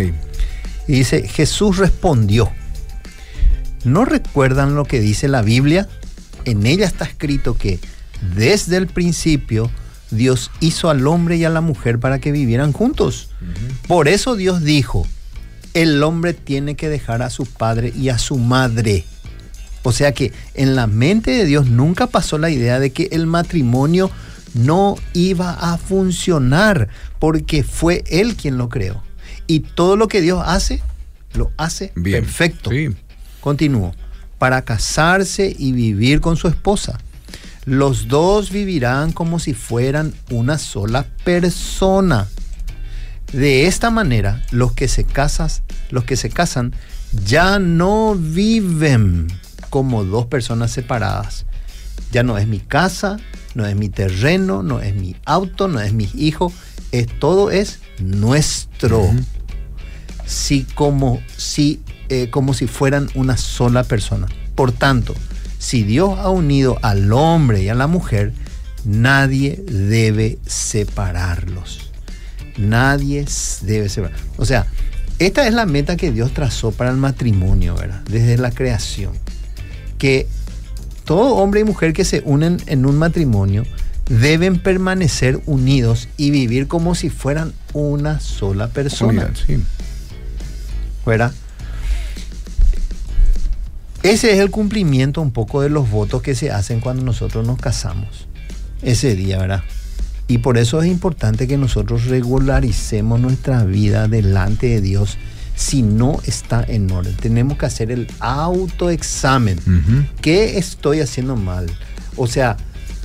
Y 0.89 0.93
dice, 0.93 1.27
Jesús 1.27 1.79
respondió, 1.79 2.51
¿no 3.85 4.05
recuerdan 4.05 4.75
lo 4.75 4.85
que 4.85 5.01
dice 5.01 5.29
la 5.29 5.43
Biblia? 5.43 5.89
En 6.45 6.67
ella 6.67 6.87
está 6.87 7.05
escrito 7.05 7.57
que 7.57 7.79
desde 8.35 8.77
el 8.77 8.87
principio 8.87 9.71
Dios 10.11 10.51
hizo 10.61 10.91
al 10.91 11.07
hombre 11.07 11.37
y 11.37 11.45
a 11.45 11.51
la 11.51 11.61
mujer 11.61 11.99
para 11.99 12.19
que 12.21 12.33
vivieran 12.33 12.73
juntos. 12.73 13.31
Por 13.89 14.09
eso 14.09 14.37
Dios 14.37 14.63
dijo, 14.63 15.07
el 15.75 16.03
hombre 16.03 16.35
tiene 16.35 16.77
que 16.77 16.89
dejar 16.89 17.23
a 17.23 17.31
su 17.31 17.47
padre 17.47 17.93
y 17.97 18.11
a 18.11 18.19
su 18.19 18.39
madre. 18.39 19.05
O 19.83 19.93
sea 19.93 20.13
que 20.13 20.33
en 20.55 20.77
la 20.77 20.87
mente 20.87 21.33
de 21.33 21.45
Dios 21.45 21.67
nunca 21.67 22.07
pasó 22.07 22.39
la 22.39 22.51
idea 22.51 22.79
de 22.79 22.93
que 22.93 23.09
el 23.13 23.27
matrimonio 23.27 24.11
no 24.55 24.97
iba 25.13 25.53
a 25.53 25.79
funcionar 25.79 26.89
porque 27.19 27.65
fue 27.65 28.05
Él 28.07 28.37
quien 28.37 28.59
lo 28.59 28.69
creó. 28.69 29.03
Y 29.47 29.61
todo 29.61 29.97
lo 29.97 30.09
que 30.09 30.21
Dios 30.21 30.43
hace, 30.45 30.83
lo 31.35 31.51
hace 31.57 31.93
perfecto. 32.03 32.71
Continúo. 33.43 33.93
para 34.39 34.63
casarse 34.63 35.55
y 35.57 35.71
vivir 35.71 36.21
con 36.21 36.37
su 36.37 36.49
esposa. 36.49 36.99
Los 37.65 38.09
dos 38.09 38.51
vivirán 38.51 39.13
como 39.13 39.39
si 39.39 39.55
fueran 39.55 40.15
una 40.31 40.59
sola 40.59 41.07
persona. 41.23 42.27
De 43.33 43.67
esta 43.67 43.91
manera, 43.91 44.43
los 44.51 44.73
que 44.73 44.89
se 44.89 45.05
casan, 45.05 45.49
los 45.91 46.03
que 46.03 46.17
se 46.17 46.29
casan 46.29 46.75
ya 47.25 47.61
no 47.61 48.17
viven 48.17 49.29
como 49.71 50.03
dos 50.03 50.27
personas 50.27 50.73
separadas. 50.73 51.47
Ya 52.11 52.25
no 52.25 52.37
es 52.37 52.49
mi 52.49 52.59
casa, 52.59 53.19
no 53.55 53.65
es 53.65 53.77
mi 53.77 53.89
terreno, 53.89 54.65
no 54.65 54.81
es 54.81 54.95
mi 54.95 55.15
auto, 55.25 55.69
no 55.69 55.81
es 55.81 55.93
mi 55.93 56.11
hijo, 56.15 56.53
es 56.91 57.07
todo 57.21 57.51
es 57.51 57.79
nuestro. 58.01 59.09
si 60.27 60.65
como 60.75 61.21
si 61.37 61.81
eh, 62.15 62.29
como 62.29 62.53
si 62.53 62.67
fueran 62.67 63.09
una 63.15 63.39
sola 63.39 63.85
persona. 63.85 64.27
Por 64.55 64.71
tanto, 64.71 65.15
si 65.59 65.83
Dios 65.83 66.19
ha 66.19 66.29
unido 66.29 66.79
al 66.83 67.11
hombre 67.11 67.63
y 67.63 67.71
a 67.71 67.75
la 67.75 67.87
mujer, 67.87 68.35
nadie 68.85 69.65
debe 69.67 70.39
separarlos. 70.45 71.91
Nadie 72.59 73.25
debe 73.63 73.89
separar. 73.89 74.19
O 74.37 74.45
sea, 74.45 74.67
esta 75.19 75.47
es 75.47 75.55
la 75.55 75.65
meta 75.65 75.97
que 75.97 76.13
Dios 76.13 76.35
trazó 76.35 76.71
para 76.71 76.91
el 76.91 76.99
matrimonio, 76.99 77.77
¿verdad? 77.77 78.03
Desde 78.11 78.37
la 78.37 78.51
creación. 78.51 79.13
Que 79.97 80.27
todo 81.07 81.37
hombre 81.37 81.61
y 81.61 81.65
mujer 81.65 81.95
que 81.95 82.05
se 82.05 82.21
unen 82.27 82.59
en 82.67 82.85
un 82.85 82.99
matrimonio 82.99 83.65
deben 84.11 84.59
permanecer 84.59 85.41
unidos 85.47 86.11
y 86.19 86.31
vivir 86.31 86.69
como 86.69 86.95
si 86.95 87.09
fueran 87.09 87.55
una 87.73 88.21
sola 88.21 88.69
persona. 88.69 89.31
Sí. 89.47 89.63
¿Verdad? 91.07 91.33
Ese 94.03 94.33
es 94.33 94.41
el 94.41 94.51
cumplimiento 94.51 95.21
un 95.21 95.31
poco 95.31 95.63
de 95.63 95.69
los 95.69 95.89
votos 95.89 96.23
que 96.23 96.35
se 96.35 96.51
hacen 96.51 96.81
cuando 96.81 97.05
nosotros 97.05 97.47
nos 97.47 97.59
casamos. 97.59 98.27
Ese 98.83 99.15
día, 99.15 99.39
¿verdad? 99.39 99.63
Y 100.27 100.39
por 100.39 100.59
eso 100.59 100.83
es 100.83 100.91
importante 100.91 101.47
que 101.47 101.57
nosotros 101.57 102.07
regularicemos 102.07 103.21
nuestra 103.21 103.65
vida 103.65 104.09
delante 104.09 104.67
de 104.67 104.81
Dios 104.81 105.19
si 105.55 105.83
no 105.83 106.19
está 106.27 106.65
en 106.67 106.91
orden. 106.91 107.15
Tenemos 107.17 107.59
que 107.59 107.67
hacer 107.67 107.93
el 107.93 108.09
autoexamen. 108.19 110.09
¿Qué 110.21 110.59
estoy 110.59 111.01
haciendo 111.01 111.37
mal? 111.37 111.67
O 112.17 112.27
sea, 112.27 112.57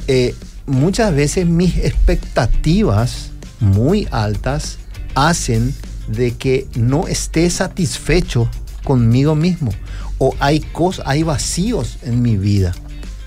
eh, 0.07 0.33
muchas 0.65 1.13
veces 1.13 1.45
mis 1.45 1.77
expectativas 1.77 3.29
muy 3.59 4.07
altas 4.09 4.79
hacen 5.13 5.75
de 6.07 6.35
que 6.35 6.67
no 6.75 7.07
esté 7.07 7.49
satisfecho 7.51 8.49
conmigo 8.83 9.35
mismo 9.35 9.71
o 10.17 10.35
hay 10.39 10.59
cosas, 10.59 11.05
hay 11.07 11.23
vacíos 11.23 11.97
en 12.03 12.21
mi 12.21 12.37
vida. 12.37 12.73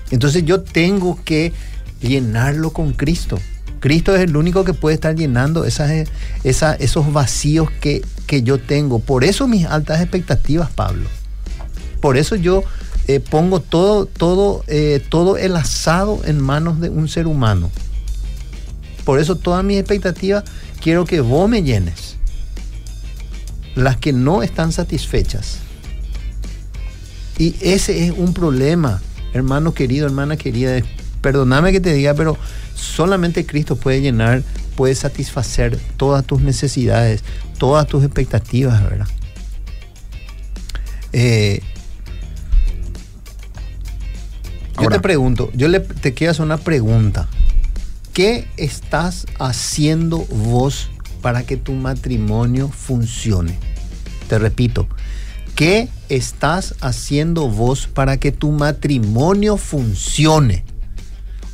Entonces 0.09 0.43
yo 0.45 0.61
tengo 0.61 1.19
que 1.23 1.53
llenarlo 2.01 2.71
con 2.71 2.93
Cristo. 2.93 3.39
Cristo 3.79 4.15
es 4.15 4.21
el 4.21 4.35
único 4.35 4.63
que 4.63 4.73
puede 4.73 4.93
estar 4.93 5.15
llenando 5.15 5.65
esas, 5.65 6.07
esos 6.43 7.13
vacíos 7.13 7.69
que, 7.81 8.03
que, 8.27 8.43
yo 8.43 8.59
tengo. 8.59 8.99
Por 8.99 9.23
eso 9.23 9.47
mis 9.47 9.65
altas 9.65 10.01
expectativas, 10.01 10.69
Pablo. 10.69 11.09
Por 11.99 12.17
eso 12.17 12.35
yo 12.35 12.63
eh, 13.07 13.19
pongo 13.19 13.59
todo, 13.59 14.05
todo, 14.05 14.63
eh, 14.67 15.03
todo 15.09 15.37
el 15.37 15.55
asado 15.55 16.21
en 16.25 16.39
manos 16.39 16.79
de 16.79 16.89
un 16.89 17.07
ser 17.07 17.25
humano. 17.25 17.71
Por 19.03 19.19
eso 19.19 19.35
todas 19.35 19.63
mis 19.63 19.79
expectativas 19.79 20.43
quiero 20.79 21.05
que 21.05 21.21
vos 21.21 21.49
me 21.49 21.63
llenes. 21.63 22.17
Las 23.73 23.97
que 23.97 24.13
no 24.13 24.43
están 24.43 24.71
satisfechas. 24.71 25.60
Y 27.37 27.55
ese 27.61 28.05
es 28.05 28.11
un 28.11 28.33
problema, 28.33 29.01
hermano 29.33 29.73
querido, 29.73 30.05
hermana 30.05 30.37
querida. 30.37 30.81
Perdóname 31.21 31.71
que 31.71 31.79
te 31.79 31.93
diga, 31.93 32.13
pero 32.13 32.37
solamente 32.75 33.45
Cristo 33.45 33.75
puede 33.75 34.01
llenar, 34.01 34.43
puede 34.75 34.95
satisfacer 34.95 35.77
todas 35.97 36.25
tus 36.25 36.41
necesidades, 36.41 37.23
todas 37.57 37.87
tus 37.87 38.03
expectativas, 38.03 38.81
¿verdad? 38.83 39.07
Eh, 41.13 41.61
yo 44.81 44.89
te 44.89 44.99
pregunto, 44.99 45.51
yo 45.53 45.67
le, 45.67 45.79
te 45.79 46.13
quiero 46.13 46.31
hacer 46.31 46.45
una 46.45 46.57
pregunta. 46.57 47.27
¿Qué 48.13 48.47
estás 48.57 49.25
haciendo 49.39 50.19
vos 50.25 50.89
para 51.21 51.43
que 51.43 51.55
tu 51.55 51.73
matrimonio 51.73 52.67
funcione? 52.67 53.57
Te 54.27 54.37
repito, 54.39 54.87
¿qué 55.55 55.89
estás 56.09 56.75
haciendo 56.81 57.47
vos 57.47 57.87
para 57.87 58.17
que 58.17 58.31
tu 58.31 58.51
matrimonio 58.51 59.57
funcione? 59.57 60.65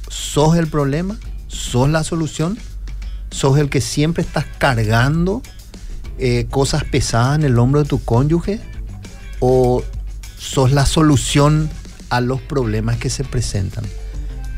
¿Sos 0.09 0.57
el 0.57 0.67
problema? 0.67 1.17
¿Sos 1.47 1.89
la 1.89 2.03
solución? 2.03 2.57
¿Sos 3.31 3.57
el 3.57 3.69
que 3.69 3.81
siempre 3.81 4.23
estás 4.23 4.45
cargando 4.57 5.41
eh, 6.17 6.47
cosas 6.49 6.83
pesadas 6.83 7.37
en 7.39 7.45
el 7.45 7.59
hombro 7.59 7.83
de 7.83 7.89
tu 7.89 8.03
cónyuge? 8.03 8.59
¿O 9.39 9.83
sos 10.37 10.71
la 10.71 10.85
solución 10.85 11.69
a 12.09 12.21
los 12.21 12.41
problemas 12.41 12.97
que 12.97 13.09
se 13.09 13.23
presentan? 13.23 13.85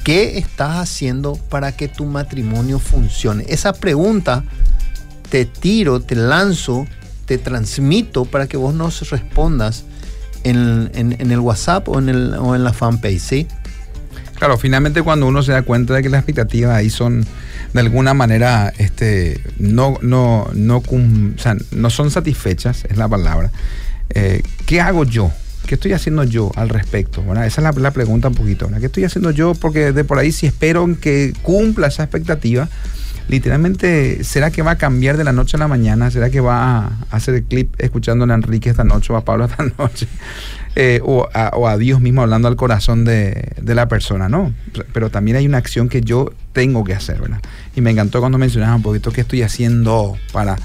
¿Qué 0.03 0.37
estás 0.37 0.77
haciendo 0.77 1.33
para 1.35 1.75
que 1.75 1.87
tu 1.87 2.05
matrimonio 2.05 2.79
funcione? 2.79 3.45
Esa 3.49 3.73
pregunta 3.73 4.43
te 5.29 5.45
tiro, 5.45 6.01
te 6.01 6.15
lanzo, 6.15 6.87
te 7.29 7.37
transmito 7.37 8.25
para 8.25 8.47
que 8.47 8.57
vos 8.57 8.73
nos 8.73 9.07
respondas 9.11 9.85
en, 10.43 11.15
el 11.19 11.39
WhatsApp 11.39 11.87
o 11.87 11.99
en, 11.99 12.09
el, 12.09 12.33
o 12.33 12.55
en 12.55 12.63
la 12.63 12.73
fanpage, 12.73 13.19
¿sí? 13.19 13.47
Claro, 14.33 14.57
finalmente 14.57 15.03
cuando 15.03 15.27
uno 15.27 15.43
se 15.43 15.51
da 15.51 15.61
cuenta 15.61 15.93
de 15.93 16.01
que 16.01 16.09
las 16.09 16.21
expectativas 16.21 16.75
ahí 16.75 16.89
son 16.89 17.23
de 17.71 17.79
alguna 17.81 18.15
manera 18.15 18.73
este, 18.79 19.43
no, 19.59 19.99
no, 20.01 20.49
no, 20.55 20.81
no 21.71 21.89
son 21.91 22.09
satisfechas, 22.09 22.85
es 22.89 22.97
la 22.97 23.07
palabra. 23.07 23.51
Eh, 24.09 24.41
¿Qué 24.65 24.81
hago 24.81 25.03
yo? 25.03 25.31
¿Qué 25.67 25.75
estoy 25.75 25.93
haciendo 25.93 26.23
yo 26.23 26.51
al 26.55 26.69
respecto? 26.69 27.23
Esa 27.43 27.69
es 27.69 27.75
la, 27.77 27.91
pregunta 27.91 28.29
un 28.29 28.33
poquito. 28.33 28.67
¿Qué 28.79 28.87
estoy 28.87 29.03
haciendo 29.03 29.29
yo? 29.29 29.53
Porque 29.53 29.91
de 29.91 30.03
por 30.03 30.17
ahí 30.17 30.31
si 30.31 30.47
espero 30.47 30.87
que 30.99 31.35
cumpla 31.43 31.89
esa 31.89 32.01
expectativa, 32.01 32.67
literalmente, 33.29 34.23
¿será 34.23 34.51
que 34.51 34.63
va 34.63 34.71
a 34.71 34.77
cambiar 34.77 35.15
de 35.15 35.23
la 35.23 35.31
noche 35.31 35.55
a 35.55 35.59
la 35.59 35.67
mañana? 35.67 36.11
¿Será 36.11 36.29
que 36.29 36.41
va 36.41 36.85
a 36.85 36.91
hacer 37.11 37.35
el 37.35 37.43
clip 37.43 37.73
escuchando 37.77 38.25
a 38.25 38.33
Enrique 38.33 38.69
esta 38.69 38.83
noche 38.83 39.13
o 39.13 39.15
a 39.15 39.23
Pablo 39.23 39.45
esta 39.49 39.63
noche? 39.77 40.07
Eh, 40.75 40.99
o, 41.03 41.27
a, 41.33 41.77
Dios 41.77 42.01
mismo 42.01 42.21
hablando 42.21 42.47
al 42.47 42.55
corazón 42.55 43.05
de, 43.05 43.53
la 43.63 43.87
persona, 43.87 44.29
¿no? 44.29 44.53
Pero 44.93 45.09
también 45.09 45.37
hay 45.37 45.45
una 45.45 45.57
acción 45.57 45.89
que 45.89 46.01
yo 46.01 46.31
tengo 46.53 46.83
que 46.83 46.93
hacer, 46.93 47.21
¿verdad? 47.21 47.41
Y 47.75 47.81
me 47.81 47.91
encantó 47.91 48.19
cuando 48.19 48.37
mencionabas 48.37 48.77
un 48.77 48.81
poquito 48.81 49.11
qué 49.11 49.21
estoy 49.21 49.43
haciendo 49.43 50.17
para, 50.31 50.57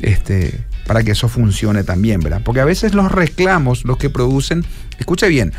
este, 0.00 0.64
para 0.86 1.02
que 1.02 1.12
eso 1.12 1.28
funcione 1.28 1.84
también, 1.84 2.20
¿verdad? 2.20 2.42
Porque 2.44 2.60
a 2.60 2.64
veces 2.64 2.94
los 2.94 3.10
reclamos, 3.10 3.84
los 3.84 3.96
que 3.96 4.10
producen, 4.10 4.64
escuche 4.98 5.28
bien, 5.28 5.52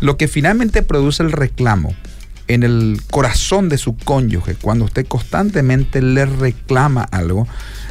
lo 0.00 0.16
que 0.16 0.28
finalmente 0.28 0.82
produce 0.82 1.22
el 1.22 1.32
reclamo 1.32 1.94
en 2.54 2.64
el 2.64 3.00
corazón 3.10 3.68
de 3.68 3.78
su 3.78 3.96
cónyuge, 3.96 4.56
cuando 4.56 4.84
usted 4.84 5.06
constantemente 5.06 6.02
le 6.02 6.26
reclama 6.26 7.02
algo, 7.02 7.46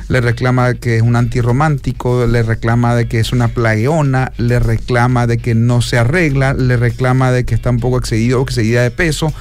le 0.10 0.22
reclama 0.22 0.74
que 0.74 0.98
es 0.98 1.02
un 1.02 1.16
antirromántico, 1.16 2.26
le 2.28 2.44
reclama 2.44 2.96
de 2.96 3.08
que 3.08 3.20
es 3.20 3.32
una 3.32 3.48
plagueona, 3.48 4.34
le 4.38 4.60
reclama 4.60 5.28
de 5.28 5.38
que 5.38 5.56
no 5.56 5.82
se 5.82 5.98
arregla, 5.98 6.54
le 6.54 6.78
reclama 6.78 7.32
de 7.32 7.46
que 7.46 7.56
está 7.56 7.70
un 7.70 7.80
poco 7.80 8.00
excedido 8.00 8.40
o 8.40 8.44
excedida 8.44 8.82
de 8.84 8.92
peso. 8.92 9.32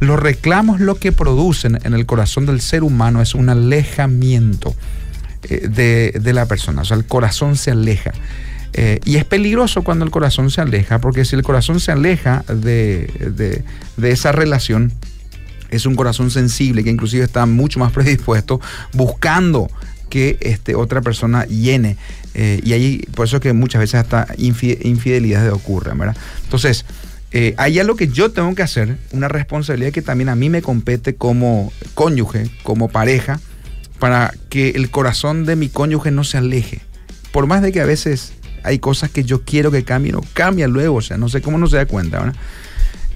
Los 0.00 0.18
reclamos 0.18 0.80
lo 0.80 0.96
que 0.96 1.12
producen 1.12 1.78
en 1.84 1.94
el 1.94 2.04
corazón 2.06 2.46
del 2.46 2.60
ser 2.60 2.82
humano 2.82 3.22
es 3.22 3.34
un 3.34 3.50
alejamiento 3.50 4.74
eh, 5.44 5.68
de, 5.68 6.32
la 6.32 6.46
persona, 6.46 6.82
o 6.82 6.84
sea, 6.84 6.96
el 6.96 7.04
corazón 7.04 7.56
se 7.56 7.70
aleja. 7.70 8.12
Eh, 8.74 9.00
y 9.04 9.16
es 9.16 9.24
peligroso 9.24 9.82
cuando 9.82 10.04
el 10.04 10.10
corazón 10.10 10.50
se 10.50 10.60
aleja, 10.60 10.98
porque 11.00 11.24
si 11.24 11.36
el 11.36 11.42
corazón 11.42 11.80
se 11.80 11.92
aleja 11.92 12.44
de, 12.48 13.62
de 13.96 14.10
esa 14.10 14.32
relación, 14.32 14.92
es 15.70 15.86
un 15.86 15.94
corazón 15.94 16.30
sensible 16.30 16.84
que 16.84 16.90
inclusive 16.90 17.24
está 17.24 17.46
mucho 17.46 17.78
más 17.78 17.92
predispuesto 17.92 18.60
buscando 18.92 19.68
que 20.14 20.38
este, 20.40 20.74
otra 20.74 21.00
persona 21.02 21.44
llene. 21.46 21.96
Eh, 22.34 22.60
y 22.62 22.72
ahí, 22.72 22.98
por 23.14 23.26
eso 23.26 23.40
que 23.40 23.52
muchas 23.52 23.80
veces 23.80 23.96
hasta 23.96 24.28
infidelidades 24.38 25.52
ocurren, 25.52 25.98
¿verdad? 25.98 26.16
Entonces, 26.44 26.84
eh, 27.32 27.54
ahí 27.58 27.80
es 27.80 27.86
lo 27.86 27.96
que 27.96 28.06
yo 28.06 28.30
tengo 28.30 28.54
que 28.54 28.62
hacer, 28.62 28.96
una 29.10 29.26
responsabilidad 29.26 29.90
que 29.90 30.02
también 30.02 30.28
a 30.28 30.36
mí 30.36 30.50
me 30.50 30.62
compete 30.62 31.16
como 31.16 31.72
cónyuge, 31.94 32.48
como 32.62 32.88
pareja, 32.88 33.40
para 33.98 34.32
que 34.50 34.70
el 34.70 34.90
corazón 34.90 35.46
de 35.46 35.56
mi 35.56 35.68
cónyuge 35.68 36.12
no 36.12 36.22
se 36.22 36.38
aleje. 36.38 36.80
Por 37.32 37.48
más 37.48 37.62
de 37.62 37.72
que 37.72 37.80
a 37.80 37.86
veces 37.86 38.34
hay 38.64 38.78
cosas 38.78 39.10
que 39.10 39.24
yo 39.24 39.42
quiero 39.42 39.70
que 39.70 39.84
cambien 39.84 40.16
o 40.16 40.22
cambia 40.32 40.66
luego, 40.66 40.96
o 40.96 41.02
sea, 41.02 41.16
no 41.16 41.28
sé 41.28 41.42
cómo 41.42 41.58
no 41.58 41.66
se 41.66 41.76
da 41.76 41.86
cuenta, 41.86 42.18
¿verdad? 42.18 42.34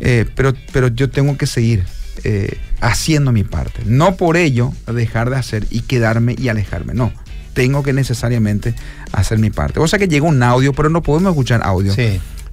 Eh, 0.01 0.27
pero, 0.35 0.53
pero 0.73 0.89
yo 0.89 1.11
tengo 1.11 1.37
que 1.37 1.47
seguir 1.47 1.85
eh, 2.25 2.59
haciendo 2.81 3.33
mi 3.33 3.45
parte. 3.45 3.83
No 3.85 4.17
por 4.17 4.37
ello 4.37 4.73
dejar 4.87 5.31
de 5.31 5.37
hacer 5.37 5.67
y 5.71 5.81
quedarme 5.81 6.37
y 6.39 6.49
alejarme. 6.49 6.95
No, 6.95 7.13
tengo 7.55 7.83
que 7.83 7.93
necesariamente 7.93 8.75
hacer 9.13 9.39
mi 9.39 9.51
parte. 9.51 9.81
O 9.81 9.89
sea 9.89 9.99
que 9.99 10.09
llega 10.09 10.27
un 10.27 10.43
audio, 10.43 10.73
pero 10.73 10.91
no 10.91 11.03
podemos 11.03 11.31
escuchar 11.33 11.63
audio. 11.65 11.93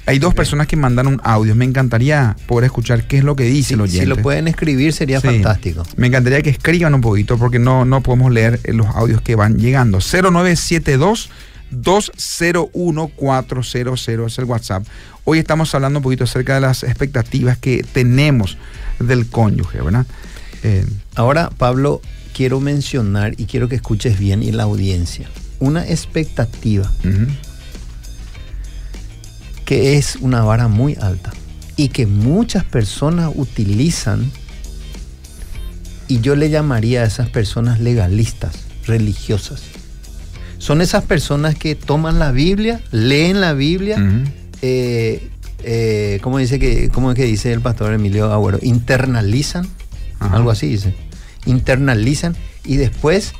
Hay 0.07 0.19
dos 0.19 0.35
personas 0.35 0.67
que 0.67 0.75
mandan 0.75 1.07
un 1.07 1.19
audio. 1.23 1.55
Me 1.55 1.65
encantaría 1.65 2.35
poder 2.47 2.65
escuchar 2.65 3.07
qué 3.07 3.17
es 3.17 3.23
lo 3.23 3.35
que 3.35 3.43
dice 3.43 3.73
el 3.73 3.81
oyente. 3.81 4.05
Si 4.05 4.05
lo 4.05 4.17
pueden 4.17 4.47
escribir 4.47 4.93
sería 4.93 5.19
fantástico. 5.19 5.83
Me 5.97 6.07
encantaría 6.07 6.41
que 6.43 6.51
escriban 6.51 6.93
un 6.93 7.01
poquito 7.01 7.37
porque 7.39 7.57
no, 7.57 7.85
no 7.85 8.01
podemos 8.01 8.31
leer 8.31 8.59
los 8.65 8.87
audios 8.87 9.21
que 9.21 9.35
van 9.35 9.57
llegando. 9.57 9.99
0972 9.99 11.31
201 11.81 13.11
es 14.27 14.37
el 14.37 14.45
WhatsApp. 14.45 14.85
Hoy 15.23 15.39
estamos 15.39 15.73
hablando 15.75 15.99
un 15.99 16.03
poquito 16.03 16.23
acerca 16.23 16.55
de 16.55 16.61
las 16.61 16.83
expectativas 16.83 17.57
que 17.57 17.83
tenemos 17.83 18.57
del 18.99 19.27
cónyuge, 19.27 19.81
¿verdad? 19.81 20.05
Eh, 20.63 20.85
Ahora, 21.15 21.49
Pablo, 21.49 22.01
quiero 22.33 22.59
mencionar 22.59 23.33
y 23.37 23.45
quiero 23.45 23.69
que 23.69 23.75
escuches 23.75 24.19
bien 24.19 24.43
y 24.43 24.51
la 24.51 24.63
audiencia. 24.63 25.29
Una 25.59 25.87
expectativa 25.87 26.91
que 29.63 29.97
es 29.97 30.17
una 30.17 30.43
vara 30.43 30.67
muy 30.67 30.97
alta 30.99 31.31
y 31.77 31.89
que 31.89 32.05
muchas 32.05 32.65
personas 32.65 33.31
utilizan 33.33 34.29
y 36.09 36.19
yo 36.19 36.35
le 36.35 36.49
llamaría 36.49 37.01
a 37.01 37.05
esas 37.05 37.29
personas 37.29 37.79
legalistas, 37.79 38.55
religiosas. 38.85 39.61
Son 40.65 40.81
esas 40.81 41.03
personas 41.03 41.53
que 41.53 41.75
toman 41.75 42.17
la 42.17 42.31
Biblia, 42.31 42.81
leen 42.89 43.39
la 43.39 43.53
Biblia, 43.53 43.97
eh, 44.63 45.29
eh, 45.59 46.17
¿cómo, 46.23 46.39
dice 46.39 46.57
que, 46.57 46.89
¿cómo 46.89 47.11
es 47.11 47.15
que 47.15 47.25
dice 47.25 47.53
el 47.53 47.61
pastor 47.61 47.93
Emilio 47.93 48.33
Agüero? 48.33 48.57
Internalizan, 48.63 49.67
algo 50.17 50.49
así 50.49 50.65
dice, 50.65 50.95
internalizan 51.45 52.35
y 52.63 52.77
después 52.77 53.33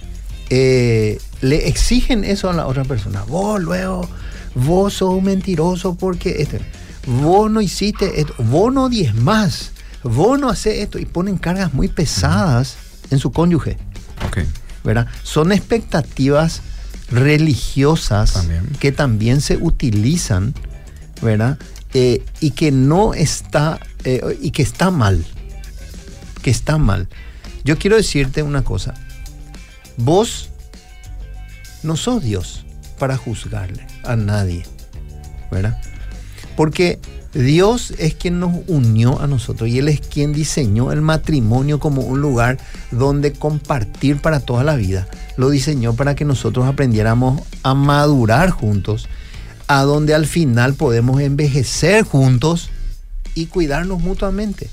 eh, 0.51 1.17
le 1.41 1.67
exigen 1.67 2.25
eso 2.25 2.47
a 2.47 2.53
la 2.53 2.67
otra 2.67 2.83
persona. 2.83 3.23
Vos 3.23 3.59
luego 3.59 4.07
vos 4.53 4.93
sos 4.93 5.15
un 5.15 5.23
mentiroso 5.23 5.95
porque 5.95 6.43
este, 6.43 6.59
vos 7.07 7.49
no 7.49 7.59
hiciste 7.59 8.21
esto, 8.21 8.35
vos 8.38 8.71
no 8.71 8.88
más 9.15 9.71
vos 10.03 10.39
no 10.39 10.49
haces 10.49 10.77
esto 10.77 10.99
y 10.99 11.05
ponen 11.05 11.39
cargas 11.39 11.73
muy 11.73 11.88
pesadas 11.88 12.77
en 13.09 13.17
su 13.17 13.31
cónyuge. 13.31 13.79
¿verdad? 14.83 15.07
Son 15.23 15.51
expectativas 15.51 16.61
religiosas 17.09 18.47
que 18.79 18.91
también 18.91 19.41
se 19.41 19.57
utilizan, 19.57 20.53
¿verdad? 21.21 21.57
Eh, 21.93 22.23
y 22.39 22.51
que 22.51 22.71
no 22.71 23.13
está, 23.13 23.79
eh, 24.03 24.37
y 24.41 24.51
que 24.51 24.63
está 24.63 24.91
mal, 24.91 25.25
que 26.41 26.49
está 26.49 26.77
mal. 26.77 27.07
Yo 27.63 27.77
quiero 27.77 27.95
decirte 27.95 28.43
una 28.43 28.63
cosa, 28.63 28.93
vos 29.97 30.49
no 31.83 31.95
sos 31.95 32.23
Dios 32.23 32.65
para 32.99 33.17
juzgarle 33.17 33.85
a 34.03 34.15
nadie, 34.15 34.65
¿verdad? 35.51 35.81
Porque 36.55 36.99
Dios 37.36 37.93
es 37.98 38.15
quien 38.15 38.39
nos 38.39 38.54
unió 38.67 39.19
a 39.19 39.28
nosotros 39.28 39.69
y 39.69 39.80
Él 39.80 39.89
es 39.89 40.00
quien 40.00 40.32
diseñó 40.32 40.93
el 40.93 41.02
matrimonio 41.02 41.82
como 41.82 42.02
un 42.02 42.21
lugar 42.21 42.58
donde 42.91 43.34
compartir 43.34 44.21
para 44.21 44.39
toda 44.39 44.63
la 44.63 44.78
vida. 44.78 45.06
Lo 45.36 45.50
diseñó 45.50 45.93
para 45.95 46.15
que 46.15 46.24
nosotros 46.24 46.65
aprendiéramos 46.65 47.41
a 47.62 47.74
madurar 47.74 48.52
juntos, 48.52 49.10
a 49.67 49.82
donde 49.84 50.15
al 50.15 50.28
final 50.28 50.76
podemos 50.76 51.19
envejecer 51.19 52.04
juntos 52.04 52.69
y 53.34 53.48
cuidarnos 53.48 54.00
mutuamente. 54.00 54.69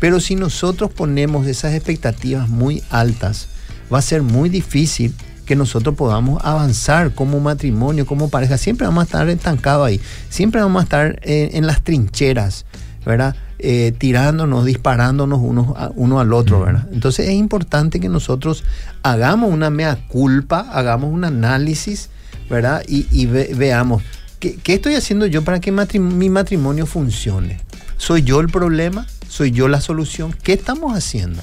Pero 0.00 0.18
si 0.18 0.34
nosotros 0.34 0.90
ponemos 0.92 1.46
esas 1.46 1.74
expectativas 1.74 2.48
muy 2.48 2.82
altas, 2.90 3.46
va 3.92 3.98
a 3.98 4.02
ser 4.02 4.22
muy 4.22 4.48
difícil 4.48 5.14
que 5.50 5.56
nosotros 5.56 5.96
podamos 5.96 6.40
avanzar 6.44 7.12
como 7.12 7.40
matrimonio, 7.40 8.06
como 8.06 8.28
pareja. 8.28 8.56
Siempre 8.56 8.86
vamos 8.86 9.02
a 9.02 9.04
estar 9.06 9.28
estancados 9.28 9.84
ahí, 9.84 10.00
siempre 10.28 10.60
vamos 10.60 10.78
a 10.78 10.84
estar 10.84 11.18
en 11.24 11.66
las 11.66 11.82
trincheras, 11.82 12.66
¿verdad? 13.04 13.34
Eh, 13.58 13.92
tirándonos, 13.98 14.64
disparándonos 14.64 15.40
uno, 15.42 15.74
uno 15.96 16.20
al 16.20 16.32
otro, 16.34 16.60
¿verdad? 16.60 16.86
Entonces 16.92 17.26
es 17.26 17.34
importante 17.34 17.98
que 17.98 18.08
nosotros 18.08 18.62
hagamos 19.02 19.52
una 19.52 19.70
mea 19.70 19.98
culpa, 20.06 20.68
hagamos 20.72 21.12
un 21.12 21.24
análisis, 21.24 22.10
¿verdad? 22.48 22.84
Y, 22.86 23.26
veamos, 23.26 24.04
¿qué, 24.38 24.56
estoy 24.66 24.94
haciendo 24.94 25.26
yo 25.26 25.42
para 25.42 25.58
que 25.58 25.72
mi 25.72 26.30
matrimonio 26.30 26.86
funcione? 26.86 27.58
¿Soy 27.96 28.22
yo 28.22 28.38
el 28.38 28.50
problema? 28.50 29.04
¿Soy 29.26 29.50
yo 29.50 29.66
la 29.66 29.80
solución? 29.80 30.32
¿Qué 30.44 30.52
estamos 30.52 30.96
haciendo? 30.96 31.42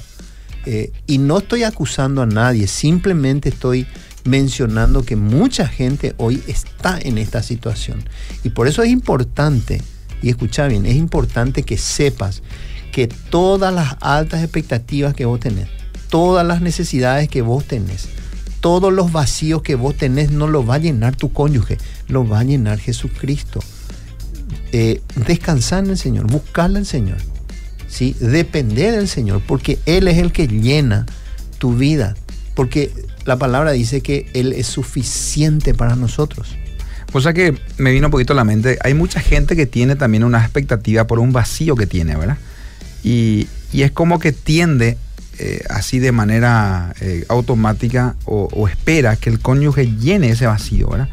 Eh, 0.70 0.92
y 1.08 1.18
no 1.18 1.38
estoy 1.38 1.64
acusando 1.64 2.22
a 2.22 2.26
nadie, 2.26 2.68
simplemente 2.68 3.48
estoy 3.48 3.88
mencionando 4.26 5.02
que 5.04 5.16
mucha 5.16 5.66
gente 5.66 6.14
hoy 6.18 6.44
está 6.46 7.00
en 7.02 7.18
esta 7.18 7.42
situación. 7.42 8.04
Y 8.44 8.50
por 8.50 8.68
eso 8.68 8.84
es 8.84 8.90
importante, 8.90 9.82
y 10.22 10.28
escucha 10.28 10.68
bien, 10.68 10.86
es 10.86 10.98
importante 10.98 11.64
que 11.64 11.78
sepas 11.78 12.44
que 12.92 13.08
todas 13.08 13.74
las 13.74 13.96
altas 14.02 14.44
expectativas 14.44 15.14
que 15.14 15.24
vos 15.24 15.40
tenés, 15.40 15.70
todas 16.10 16.46
las 16.46 16.60
necesidades 16.60 17.30
que 17.30 17.42
vos 17.42 17.64
tenés, 17.64 18.10
todos 18.60 18.92
los 18.92 19.14
vacíos 19.14 19.62
que 19.62 19.76
vos 19.76 19.96
tenés 19.96 20.32
no 20.32 20.48
los 20.48 20.70
va 20.70 20.76
a 20.76 20.80
llenar 20.80 21.16
tu 21.16 21.32
cónyuge, 21.32 21.78
los 22.10 22.30
va 22.30 22.42
a 22.42 22.44
llenar 22.44 22.78
Jesucristo. 22.78 23.62
Eh, 24.74 25.02
descansar 25.16 25.86
en 25.86 25.92
el 25.92 25.98
Señor, 25.98 26.30
buscarle 26.30 26.80
al 26.80 26.86
Señor. 26.86 27.20
¿Sí? 27.88 28.16
Depender 28.20 28.96
del 28.96 29.08
Señor, 29.08 29.42
porque 29.46 29.80
Él 29.86 30.08
es 30.08 30.18
el 30.18 30.32
que 30.32 30.48
llena 30.48 31.06
tu 31.58 31.76
vida, 31.76 32.16
porque 32.54 32.92
la 33.26 33.38
palabra 33.38 33.72
dice 33.72 34.02
que 34.02 34.30
Él 34.34 34.54
es 34.54 34.68
suficiente 34.68 35.74
para 35.74 35.96
nosotros. 35.96 36.56
O 37.14 37.22
sea 37.22 37.34
que 37.34 37.58
me 37.78 37.92
vino 37.92 38.08
un 38.08 38.12
poquito 38.12 38.34
a 38.34 38.36
la 38.36 38.44
mente, 38.44 38.78
hay 38.84 38.94
mucha 38.94 39.20
gente 39.20 39.56
que 39.56 39.66
tiene 39.66 39.96
también 39.96 40.24
una 40.24 40.40
expectativa 40.40 41.08
por 41.08 41.20
un 41.20 41.32
vacío 41.32 41.76
que 41.76 41.88
tiene, 41.88 42.16
¿verdad? 42.16 42.38
Y, 43.04 43.48
es 43.74 43.92
como 43.92 44.18
que 44.20 44.32
tiende 44.32 44.98
eh, 45.40 45.62
así 45.70 46.00
de 46.00 46.12
manera 46.12 46.94
eh, 47.00 47.26
automática 47.30 48.16
o, 48.26 48.50
o, 48.52 48.68
espera 48.68 49.16
que 49.18 49.30
el 49.30 49.40
cónyuge 49.40 49.88
llene 49.98 50.30
ese 50.30 50.48
vacío, 50.48 50.90
¿verdad? 50.90 51.10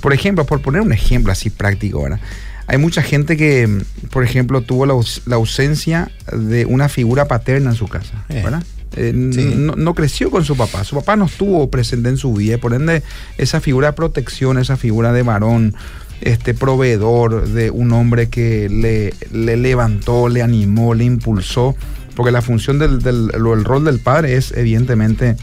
Por 0.00 0.12
ejemplo, 0.12 0.44
por 0.44 0.60
poner 0.62 0.80
un 0.80 0.92
ejemplo 0.92 1.32
así 1.32 1.50
práctico, 1.50 2.02
¿verdad? 2.02 2.20
Hay 2.68 2.76
mucha 2.76 3.02
gente 3.02 3.38
que, 3.38 3.82
por 4.10 4.22
ejemplo, 4.22 4.60
tuvo 4.60 4.84
la, 4.84 4.92
ausencia 5.34 6.12
de 6.30 6.66
una 6.66 6.90
figura 6.90 7.26
paterna 7.26 7.70
en 7.70 7.76
su 7.76 7.88
casa, 7.88 8.26
eh, 8.28 8.42
¿verdad? 8.44 8.62
Eh, 8.94 9.12
no, 9.14 9.94
creció 9.94 10.30
con 10.30 10.44
su 10.44 10.54
papá, 10.54 10.84
su 10.84 10.94
papá 10.94 11.16
no 11.16 11.24
estuvo 11.24 11.70
presente 11.70 12.10
en 12.10 12.18
su 12.18 12.34
vida, 12.34 12.58
por 12.58 12.74
ende 12.74 13.02
esa 13.38 13.60
figura 13.60 13.88
de 13.88 13.92
protección, 13.94 14.58
esa 14.58 14.76
figura 14.76 15.14
de 15.14 15.22
varón, 15.22 15.74
este 16.20 16.52
proveedor 16.52 17.48
de 17.48 17.70
un 17.70 17.90
hombre 17.92 18.28
que 18.28 18.68
le, 18.68 19.14
le 19.32 19.56
levantó, 19.56 20.28
le 20.28 20.42
animó, 20.42 20.92
le 20.92 21.04
impulsó, 21.04 21.74
porque 22.14 22.32
la 22.32 22.42
función 22.42 22.78
del, 22.78 23.00
del 23.00 23.30
el 23.34 23.64
rol 23.64 23.84
del 23.84 23.98
padre 24.00 24.36
es 24.36 24.52
evidentemente 24.52 25.36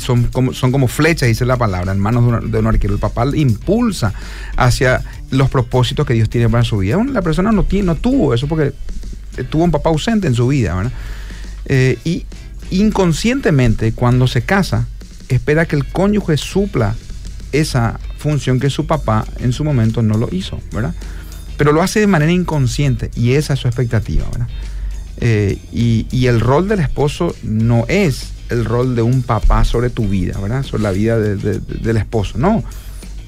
son, 0.00 0.24
como, 0.24 0.52
son 0.52 0.72
como 0.72 0.88
flechas, 0.88 1.28
dice 1.28 1.44
la 1.44 1.56
palabra, 1.56 1.92
en 1.92 1.98
manos 1.98 2.50
de 2.50 2.58
un, 2.58 2.66
arquero. 2.66 2.94
El 2.94 3.00
papá 3.00 3.24
impulsa 3.34 4.12
hacia 4.56 5.02
los 5.30 5.50
propósitos 5.50 6.06
que 6.06 6.14
Dios 6.14 6.28
tiene 6.30 6.48
para 6.48 6.64
su 6.64 6.78
vida. 6.78 7.02
La 7.04 7.22
persona 7.22 7.52
no, 7.52 7.66
no 7.70 7.94
tuvo 7.96 8.34
eso 8.34 8.46
porque 8.46 8.72
tuvo 9.50 9.64
un 9.64 9.70
papá 9.70 9.90
ausente 9.90 10.26
en 10.26 10.34
su 10.34 10.48
vida. 10.48 10.90
Eh, 11.66 11.98
y 12.04 12.26
inconscientemente, 12.70 13.92
cuando 13.92 14.26
se 14.26 14.42
casa, 14.42 14.86
espera 15.28 15.66
que 15.66 15.76
el 15.76 15.86
cónyuge 15.86 16.36
supla 16.36 16.94
esa 17.52 17.98
función 18.18 18.60
que 18.60 18.70
su 18.70 18.86
papá 18.86 19.24
en 19.38 19.52
su 19.52 19.64
momento 19.64 20.02
no 20.02 20.16
lo 20.18 20.28
hizo, 20.32 20.60
¿verdad? 20.72 20.94
Pero 21.56 21.72
lo 21.72 21.82
hace 21.82 22.00
de 22.00 22.06
manera 22.06 22.32
inconsciente 22.32 23.10
y 23.14 23.32
esa 23.32 23.54
es 23.54 23.60
su 23.60 23.68
expectativa, 23.68 24.26
eh, 25.22 25.58
y, 25.72 26.26
el 26.26 26.40
rol 26.40 26.68
del 26.68 26.80
esposo 26.80 27.34
no 27.42 27.84
es 27.88 28.30
el 28.50 28.64
rol 28.64 28.94
de 28.94 29.02
un 29.02 29.22
papá 29.22 29.64
sobre 29.64 29.90
tu 29.90 30.08
vida, 30.08 30.38
¿verdad? 30.40 30.62
Sobre 30.62 30.82
la 30.82 30.90
vida 30.90 31.18
del 31.18 31.96
esposo. 31.96 32.38
No, 32.38 32.64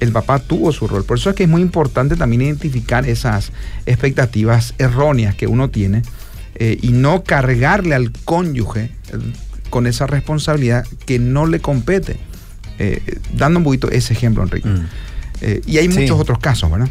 el 0.03 0.11
papá 0.11 0.39
tuvo 0.39 0.71
su 0.71 0.87
rol. 0.87 1.03
Por 1.05 1.17
eso 1.17 1.29
es 1.29 1.35
que 1.35 1.43
es 1.43 1.49
muy 1.49 1.61
importante 1.61 2.15
también 2.15 2.41
identificar 2.43 3.07
esas 3.07 3.51
expectativas 3.85 4.73
erróneas 4.77 5.35
que 5.35 5.47
uno 5.47 5.69
tiene 5.69 6.03
eh, 6.55 6.77
y 6.81 6.89
no 6.89 7.23
cargarle 7.23 7.95
al 7.95 8.11
cónyuge 8.25 8.81
eh, 8.81 8.91
con 9.69 9.87
esa 9.87 10.05
responsabilidad 10.05 10.85
que 11.05 11.19
no 11.19 11.45
le 11.45 11.59
compete. 11.59 12.17
Eh, 12.79 13.01
dando 13.33 13.59
un 13.59 13.63
poquito 13.63 13.89
ese 13.89 14.13
ejemplo, 14.13 14.43
Enrique. 14.43 14.67
Mm. 14.67 14.87
y 15.65 15.77
hay 15.77 15.87
muchos 15.87 16.19
otros 16.19 16.39
casos, 16.39 16.69
¿verdad? 16.71 16.89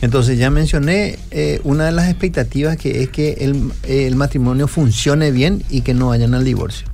Entonces 0.00 0.36
ya 0.38 0.50
mencioné 0.50 1.18
una 1.62 1.86
de 1.86 1.92
las 1.92 2.08
expectativas 2.08 2.76
que 2.76 3.02
es 3.02 3.08
que 3.08 3.34
el, 3.40 3.72
el, 3.84 4.16
matrimonio 4.16 4.66
funcione 4.66 5.30
bien 5.30 5.62
y 5.70 5.82
que 5.82 5.94
no 5.94 6.08
vayan 6.08 6.34
al 6.34 6.44
divorcio. 6.44 6.91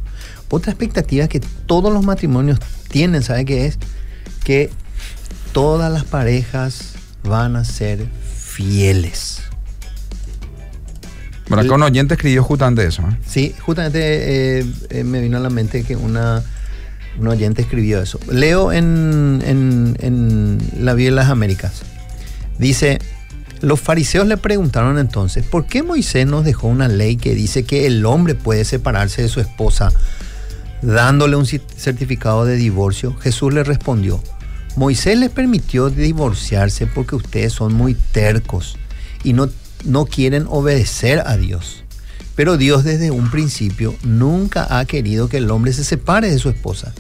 Otra 0.51 0.73
expectativa 0.73 1.29
que 1.29 1.41
todos 1.67 1.93
los 1.93 2.05
matrimonios 2.05 2.59
tienen, 2.89 3.23
¿sabe 3.23 3.45
qué 3.45 3.67
es? 3.67 3.79
Que 4.45 4.71
todas 5.53 5.93
las 5.93 6.05
parejas 6.05 6.95
van 7.23 7.57
a 7.57 7.65
ser 7.65 8.07
fieles. 8.35 9.43
Bueno, 11.49 11.63
acá 11.63 11.75
un 11.75 11.83
oyente 11.83 12.15
escribió 12.15 12.43
justamente 12.43 12.85
eso. 12.87 13.03
¿eh? 13.03 13.17
Sí, 13.27 13.55
justamente 13.61 14.59
eh, 14.61 14.67
eh, 14.91 15.05
me 15.05 15.21
vino 15.21 15.39
a 15.39 15.41
la 15.41 15.51
mente 15.51 15.83
que 15.83 15.97
una, 15.97 16.43
un 17.19 17.29
oyente 17.29 17.63
escribió 17.63 18.03
eso. 18.03 18.21
Leo 18.31 18.71
en, 18.73 19.43
en, 19.45 19.97
en 20.01 20.59
la 20.79 20.95
Vía 20.95 21.07
de 21.07 21.17
las 21.17 21.29
Américas. 21.29 21.83
Dice, 22.59 22.99
Los 23.61 23.81
fariseos 23.81 24.27
le 24.27 24.37
preguntaron 24.37 24.99
entonces, 24.99 25.45
¿por 25.45 25.67
qué 25.67 25.83
Moisés 25.83 26.27
nos 26.27 26.45
dejó 26.45 26.69
una 26.69 26.87
ley 26.87 27.17
que 27.17 27.35
dice 27.35 27.65
que 27.65 27.87
el 27.87 28.05
hombre 28.05 28.35
puede 28.35 28.65
separarse 28.65 29.23
de 29.23 29.29
su 29.29 29.41
esposa 29.41 29.93
dándole 30.83 31.37
un 31.37 31.47
certificado 31.47 32.45
de 32.45 32.57
divorcio? 32.57 33.17
Jesús 33.17 33.53
le 33.53 33.65
respondió, 33.65 34.23
Moisés 34.77 35.19
les 35.19 35.31
permitió 35.31 35.91
divorciarse 35.91 36.87
porque 36.87 37.17
ustedes 37.17 37.53
son 37.53 37.75
muy 37.75 37.95
tercos 37.95 38.77
y 39.25 39.33
no, 39.33 39.49
no 39.85 40.07
quieren 40.07 40.47
obedecer 40.49 41.23
a 41.27 41.37
Dios. 41.37 41.85
Pero 42.37 42.57
Dios 42.57 42.85
desde 42.85 43.11
un 43.11 43.31
principio 43.31 43.97
nunca 44.05 44.79
ha 44.79 44.85
querido 44.85 45.29
que 45.29 45.39
el 45.39 45.51
hombre 45.51 45.73
se 45.73 45.83
separe 45.83 46.31
de 46.31 46.39
su 46.39 46.49
esposa. 46.49 46.95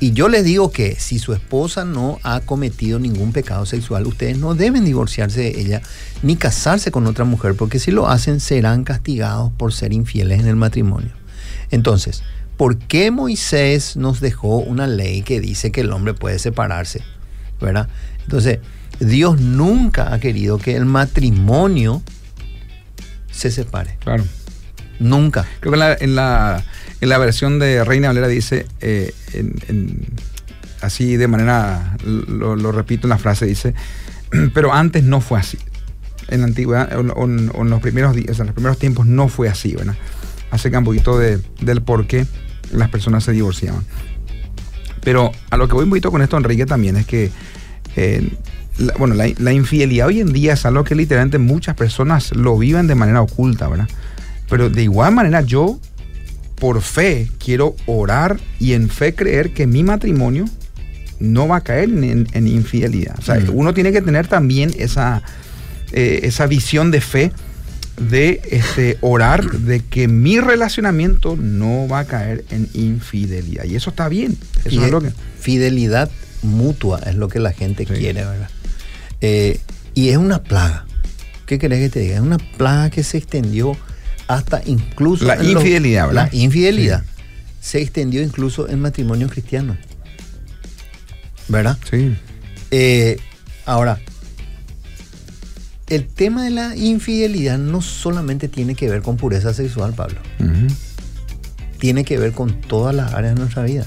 Y 0.00 0.12
yo 0.12 0.28
les 0.28 0.44
digo 0.44 0.72
que 0.72 0.96
si 0.98 1.18
su 1.18 1.32
esposa 1.32 1.84
no 1.84 2.18
ha 2.24 2.40
cometido 2.40 2.98
ningún 2.98 3.32
pecado 3.32 3.64
sexual, 3.64 4.06
ustedes 4.06 4.36
no 4.36 4.54
deben 4.54 4.84
divorciarse 4.84 5.40
de 5.40 5.60
ella 5.60 5.80
ni 6.22 6.36
casarse 6.36 6.90
con 6.90 7.06
otra 7.06 7.24
mujer, 7.24 7.54
porque 7.54 7.78
si 7.78 7.92
lo 7.92 8.08
hacen 8.08 8.40
serán 8.40 8.82
castigados 8.82 9.52
por 9.56 9.72
ser 9.72 9.92
infieles 9.92 10.40
en 10.40 10.48
el 10.48 10.56
matrimonio. 10.56 11.12
Entonces, 11.70 12.22
¿por 12.56 12.78
qué 12.78 13.10
Moisés 13.10 13.96
nos 13.96 14.20
dejó 14.20 14.58
una 14.58 14.86
ley 14.86 15.22
que 15.22 15.40
dice 15.40 15.72
que 15.72 15.82
el 15.82 15.92
hombre 15.92 16.14
puede 16.14 16.38
separarse? 16.38 17.02
¿Verdad? 17.60 17.88
Entonces, 18.22 18.58
Dios 19.00 19.40
nunca 19.40 20.12
ha 20.12 20.20
querido 20.20 20.58
que 20.58 20.76
el 20.76 20.84
matrimonio 20.84 22.02
se 23.30 23.50
separe. 23.50 23.96
Claro. 24.00 24.24
Nunca. 24.98 25.46
Creo 25.60 25.72
que 25.72 26.04
en 26.04 26.14
la, 26.14 26.62
en 27.00 27.08
la, 27.08 27.18
versión 27.18 27.58
de 27.58 27.82
Reina 27.84 28.08
Valera 28.08 28.28
dice, 28.28 28.66
eh, 28.80 29.12
así 30.80 31.16
de 31.16 31.28
manera, 31.28 31.96
lo, 32.04 32.72
repito 32.72 33.06
en 33.06 33.10
la 33.10 33.18
frase, 33.18 33.46
dice, 33.46 33.74
pero 34.54 34.72
antes 34.72 35.02
no 35.02 35.20
fue 35.20 35.40
así. 35.40 35.58
En 36.28 36.40
la 36.40 36.46
antigüedad, 36.46 36.96
o, 36.96 37.24
en 37.24 37.70
los 37.70 37.80
primeros 37.80 38.14
días, 38.14 38.38
en 38.38 38.46
los 38.46 38.54
primeros 38.54 38.78
tiempos 38.78 39.06
no 39.06 39.28
fue 39.28 39.48
así, 39.48 39.74
¿verdad? 39.74 39.96
Hace 40.52 40.68
un 40.68 40.84
poquito 40.84 41.18
de, 41.18 41.40
del 41.60 41.82
por 41.82 42.06
qué 42.06 42.24
las 42.70 42.88
personas 42.88 43.24
se 43.24 43.32
divorciaban. 43.32 43.84
Pero 45.02 45.32
a 45.50 45.56
lo 45.56 45.66
que 45.66 45.74
voy 45.74 45.84
un 45.84 45.90
poquito 45.90 46.12
con 46.12 46.22
esto, 46.22 46.36
Enrique, 46.36 46.66
también 46.66 46.96
es 46.96 47.06
que 47.06 47.32
eh, 47.96 48.30
bueno, 48.98 49.14
la, 49.14 49.28
la, 49.38 49.52
infidelidad 49.52 50.06
hoy 50.06 50.20
en 50.20 50.32
día 50.32 50.54
es 50.54 50.64
algo 50.64 50.84
que 50.84 50.94
literalmente 50.94 51.38
muchas 51.38 51.74
personas 51.74 52.34
lo 52.34 52.56
viven 52.56 52.86
de 52.86 52.94
manera 52.94 53.20
oculta, 53.20 53.68
¿verdad? 53.68 53.88
Pero 54.48 54.70
de 54.70 54.82
igual 54.82 55.14
manera 55.14 55.40
yo, 55.42 55.78
por 56.56 56.80
fe, 56.80 57.28
quiero 57.38 57.74
orar 57.86 58.38
y 58.60 58.74
en 58.74 58.88
fe 58.88 59.14
creer 59.14 59.52
que 59.52 59.66
mi 59.66 59.82
matrimonio 59.82 60.44
no 61.18 61.48
va 61.48 61.56
a 61.56 61.60
caer 61.62 61.88
en, 61.90 62.46
infidelidad. 62.46 63.18
O 63.18 63.22
sea, 63.22 63.36
mm. 63.36 63.50
uno 63.52 63.74
tiene 63.74 63.92
que 63.92 64.02
tener 64.02 64.26
también 64.26 64.72
esa, 64.78 65.22
eh, 65.92 66.20
esa 66.24 66.46
visión 66.46 66.90
de 66.90 67.00
fe 67.00 67.32
de 67.96 68.40
este, 68.50 68.98
orar 69.00 69.50
de 69.50 69.80
que 69.80 70.08
mi 70.08 70.40
relacionamiento 70.40 71.36
no 71.36 71.86
va 71.88 72.00
a 72.00 72.04
caer 72.04 72.44
en 72.50 72.68
infidelidad. 72.74 73.64
Y 73.64 73.76
eso 73.76 73.90
está 73.90 74.08
bien. 74.08 74.36
Eso 74.64 74.84
es 74.84 74.90
lo 74.90 75.00
que... 75.00 75.12
Fidelidad 75.38 76.10
mutua 76.42 77.00
es 77.06 77.16
lo 77.16 77.28
que 77.28 77.40
la 77.40 77.52
gente 77.52 77.84
quiere, 77.84 78.24
¿verdad? 78.24 78.48
Eh, 79.20 79.60
y 79.94 80.08
es 80.08 80.16
una 80.16 80.42
plaga. 80.42 80.86
¿Qué 81.46 81.58
querés 81.58 81.80
que 81.80 81.90
te 81.90 82.00
diga? 82.00 82.14
Es 82.14 82.20
una 82.20 82.38
plaga 82.38 82.90
que 82.90 83.02
se 83.02 83.18
extendió 83.18 83.76
hasta 84.28 84.62
incluso... 84.64 85.24
La 85.24 85.42
infidelidad, 85.42 86.06
¿verdad? 86.06 86.28
La 86.32 86.38
infidelidad. 86.38 87.04
Se 87.60 87.80
extendió 87.80 88.22
incluso 88.22 88.68
en 88.68 88.80
matrimonio 88.80 89.28
cristiano. 89.28 89.76
¿Verdad? 91.48 91.76
Sí. 91.90 92.16
Eh, 92.70 93.18
ahora, 93.66 94.00
el 95.88 96.06
tema 96.06 96.44
de 96.44 96.50
la 96.50 96.76
infidelidad 96.76 97.58
no 97.58 97.82
solamente 97.82 98.48
tiene 98.48 98.74
que 98.74 98.88
ver 98.88 99.02
con 99.02 99.16
pureza 99.16 99.52
sexual, 99.52 99.92
Pablo. 99.94 100.20
Tiene 101.78 102.04
que 102.04 102.18
ver 102.18 102.32
con 102.32 102.60
todas 102.60 102.94
las 102.94 103.12
áreas 103.12 103.34
de 103.34 103.40
nuestra 103.40 103.64
vida. 103.64 103.86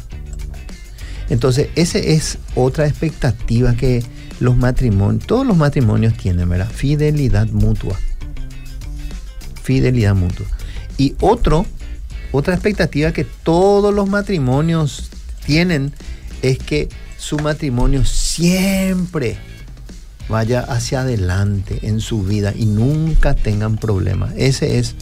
Entonces, 1.29 1.69
esa 1.75 1.97
es 1.97 2.37
otra 2.55 2.87
expectativa 2.87 3.73
que 3.75 4.03
los 4.39 4.57
matrimonios, 4.57 5.25
todos 5.25 5.47
los 5.47 5.57
matrimonios 5.57 6.15
tienen, 6.17 6.49
¿verdad? 6.49 6.69
Fidelidad 6.69 7.47
mutua 7.47 7.97
fidelidad 9.65 10.15
mutua. 10.15 10.45
Y 10.97 11.15
otro, 11.19 11.65
otra 12.31 12.53
expectativa 12.53 13.11
que 13.11 13.25
todos 13.25 13.93
los 13.93 14.07
matrimonios 14.07 15.09
tienen 15.45 15.91
es 16.41 16.59
que 16.59 16.87
su 17.17 17.39
matrimonio 17.39 18.05
siempre 18.05 19.37
vaya 20.29 20.61
hacia 20.61 21.01
adelante 21.01 21.79
en 21.83 21.99
su 21.99 22.23
vida 22.23 22.53
y 22.55 22.65
nunca 22.65 23.35
tengan 23.35 23.77
problemas. 23.77 24.33
Ese 24.37 24.79
es, 24.79 24.95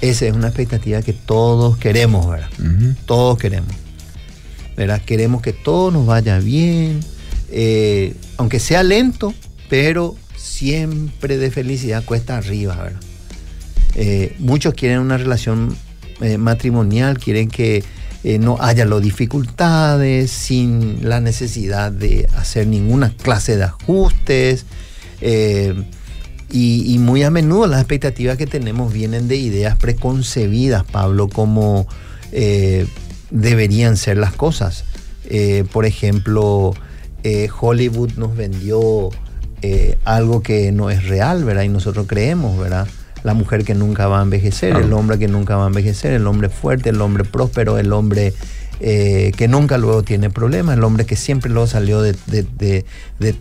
esa 0.00 0.26
es 0.26 0.32
una 0.34 0.48
expectativa 0.48 1.02
que 1.02 1.12
todos 1.12 1.76
queremos, 1.78 2.28
¿verdad? 2.28 2.50
Todos 3.06 3.38
queremos. 3.38 3.74
¿verdad? 4.76 5.00
Queremos 5.00 5.42
que 5.42 5.52
todo 5.52 5.90
nos 5.90 6.06
vaya 6.06 6.38
bien, 6.38 7.00
eh, 7.50 8.14
aunque 8.36 8.60
sea 8.60 8.82
lento, 8.82 9.34
pero 9.68 10.16
siempre 10.36 11.38
de 11.38 11.50
felicidad 11.50 12.04
cuesta 12.04 12.36
arriba, 12.36 12.76
¿verdad? 12.76 13.00
Eh, 13.94 14.36
muchos 14.38 14.74
quieren 14.74 14.98
una 14.98 15.16
relación 15.16 15.74
eh, 16.20 16.36
matrimonial, 16.36 17.18
quieren 17.18 17.48
que 17.48 17.82
eh, 18.28 18.40
no 18.40 18.56
haya 18.60 18.84
las 18.84 19.00
dificultades, 19.00 20.32
sin 20.32 21.08
la 21.08 21.20
necesidad 21.20 21.92
de 21.92 22.28
hacer 22.36 22.66
ninguna 22.66 23.14
clase 23.16 23.56
de 23.56 23.62
ajustes. 23.62 24.66
Y, 26.50 26.96
muy 26.98 27.22
a 27.22 27.30
menudo 27.30 27.68
las 27.68 27.78
expectativas 27.78 28.36
que 28.36 28.48
tenemos 28.48 28.92
vienen 28.92 29.28
de 29.28 29.36
ideas 29.36 29.76
preconcebidas, 29.76 30.82
Pablo, 30.82 31.28
como 31.28 31.86
deberían 33.30 33.96
ser 33.96 34.16
las 34.18 34.32
cosas. 34.32 34.82
por 35.70 35.86
ejemplo, 35.86 36.74
Hollywood 37.60 38.14
nos 38.16 38.36
vendió 38.36 39.10
algo 40.04 40.42
que 40.42 40.72
no 40.72 40.90
es 40.90 41.06
real, 41.06 41.44
¿verdad? 41.44 41.62
Y 41.62 41.68
nosotros 41.68 42.06
creemos, 42.08 42.58
¿verdad? 42.58 42.88
La 43.26 43.34
mujer 43.34 43.64
que 43.64 43.74
nunca 43.74 44.06
va 44.06 44.20
a 44.20 44.22
envejecer, 44.22 44.76
el 44.76 44.92
hombre 44.92 45.18
que 45.18 45.26
nunca 45.26 45.56
va 45.56 45.64
a 45.64 45.66
envejecer, 45.66 46.12
el 46.12 46.28
hombre 46.28 46.48
fuerte, 46.48 46.90
el 46.90 47.00
hombre 47.00 47.24
próspero, 47.24 47.76
el 47.76 47.92
hombre 47.92 48.32
eh, 48.78 49.32
que 49.36 49.48
nunca 49.48 49.78
luego 49.78 50.04
tiene 50.04 50.30
problemas, 50.30 50.76
el 50.76 50.84
hombre 50.84 51.06
que 51.06 51.16
siempre 51.16 51.50
luego 51.50 51.66
salió 51.66 52.02
de, 52.02 52.14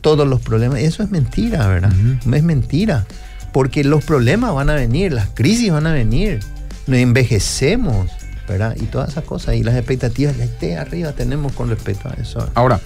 todos 0.01 0.27
los 0.27 0.41
problemas. 0.41 0.79
Eso 0.79 1.03
es 1.03 1.11
mentira, 1.11 1.67
¿verdad? 1.67 1.93
Es 2.33 2.43
mentira. 2.43 3.05
Porque 3.53 3.83
los 3.83 4.03
problemas 4.03 4.55
van 4.55 4.71
a 4.71 4.73
venir, 4.73 5.13
las 5.13 5.29
crisis 5.29 5.71
van 5.71 5.85
a 5.85 5.93
venir. 5.93 6.39
Nos 6.87 6.97
envejecemos, 6.97 8.09
¿verdad? 8.47 8.75
Y 8.79 8.85
todas 8.85 9.09
esas 9.09 9.23
cosas. 9.23 9.55
Y 9.55 9.63
las 9.63 9.75
expectativas 9.75 10.35
de 10.59 10.77
arriba 10.77 11.11
tenemos 11.13 11.53
con 11.53 11.69
respecto 11.69 12.09
a 12.09 12.13
eso. 12.13 12.49
Ahora, 12.53 12.79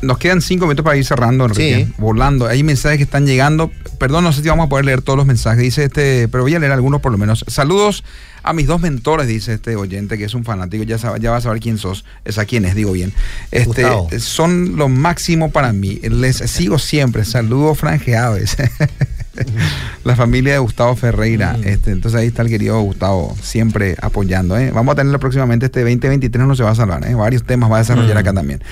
nos 0.00 0.18
quedan 0.18 0.40
cinco 0.40 0.66
minutos 0.66 0.84
para 0.84 0.96
ir 0.96 1.04
cerrando, 1.04 1.44
Enrique. 1.44 1.88
Volando. 1.98 2.46
Hay 2.46 2.62
mensajes 2.62 2.98
que 2.98 3.04
están 3.04 3.26
llegando. 3.26 3.70
Perdón, 3.98 4.24
no 4.24 4.32
sé 4.32 4.42
si 4.42 4.48
vamos 4.48 4.66
a 4.66 4.68
poder 4.68 4.84
leer 4.84 5.02
todos 5.02 5.16
los 5.16 5.26
mensajes. 5.26 5.62
Dice 5.62 5.84
este, 5.84 6.28
pero 6.28 6.42
voy 6.42 6.54
a 6.54 6.58
leer 6.58 6.72
algunos 6.72 7.00
por 7.00 7.12
lo 7.12 7.18
menos. 7.18 7.44
Saludos 7.48 8.04
a 8.42 8.52
mis 8.52 8.66
dos 8.66 8.80
mentores, 8.80 9.26
dice 9.26 9.54
este 9.54 9.76
oyente, 9.76 10.18
que 10.18 10.24
es 10.24 10.34
un 10.34 10.44
fanático. 10.44 10.84
Ya, 10.84 10.96
ya 11.18 11.30
va 11.30 11.36
a 11.36 11.40
saber 11.40 11.60
quién 11.60 11.78
sos. 11.78 12.04
Es 12.24 12.38
a 12.38 12.44
quién 12.44 12.64
es, 12.64 12.74
digo 12.74 12.92
bien. 12.92 13.12
Este, 13.50 14.20
son 14.20 14.76
lo 14.76 14.88
máximo 14.88 15.50
para 15.50 15.72
mí. 15.72 16.00
Les 16.02 16.36
sigo 16.36 16.78
siempre. 16.78 17.24
Saludos 17.24 17.78
franjeados. 17.78 18.56
La 20.04 20.16
familia 20.16 20.54
de 20.54 20.58
Gustavo 20.58 20.94
Ferreira. 20.96 21.54
Mm. 21.54 21.64
Este, 21.64 21.90
entonces 21.92 22.20
ahí 22.20 22.28
está 22.28 22.42
el 22.42 22.48
querido 22.48 22.80
Gustavo, 22.80 23.36
siempre 23.40 23.96
apoyando. 24.00 24.56
¿eh? 24.58 24.70
Vamos 24.72 24.92
a 24.92 24.96
tenerlo 24.96 25.18
próximamente 25.18 25.66
este 25.66 25.80
2023, 25.80 26.46
no 26.46 26.54
se 26.54 26.62
va 26.62 26.70
a 26.70 26.74
salvar. 26.74 27.06
¿eh? 27.06 27.14
Varios 27.14 27.44
temas 27.44 27.70
va 27.70 27.76
a 27.76 27.80
desarrollar 27.80 28.16
mm. 28.16 28.18
acá 28.18 28.32
también. 28.32 28.62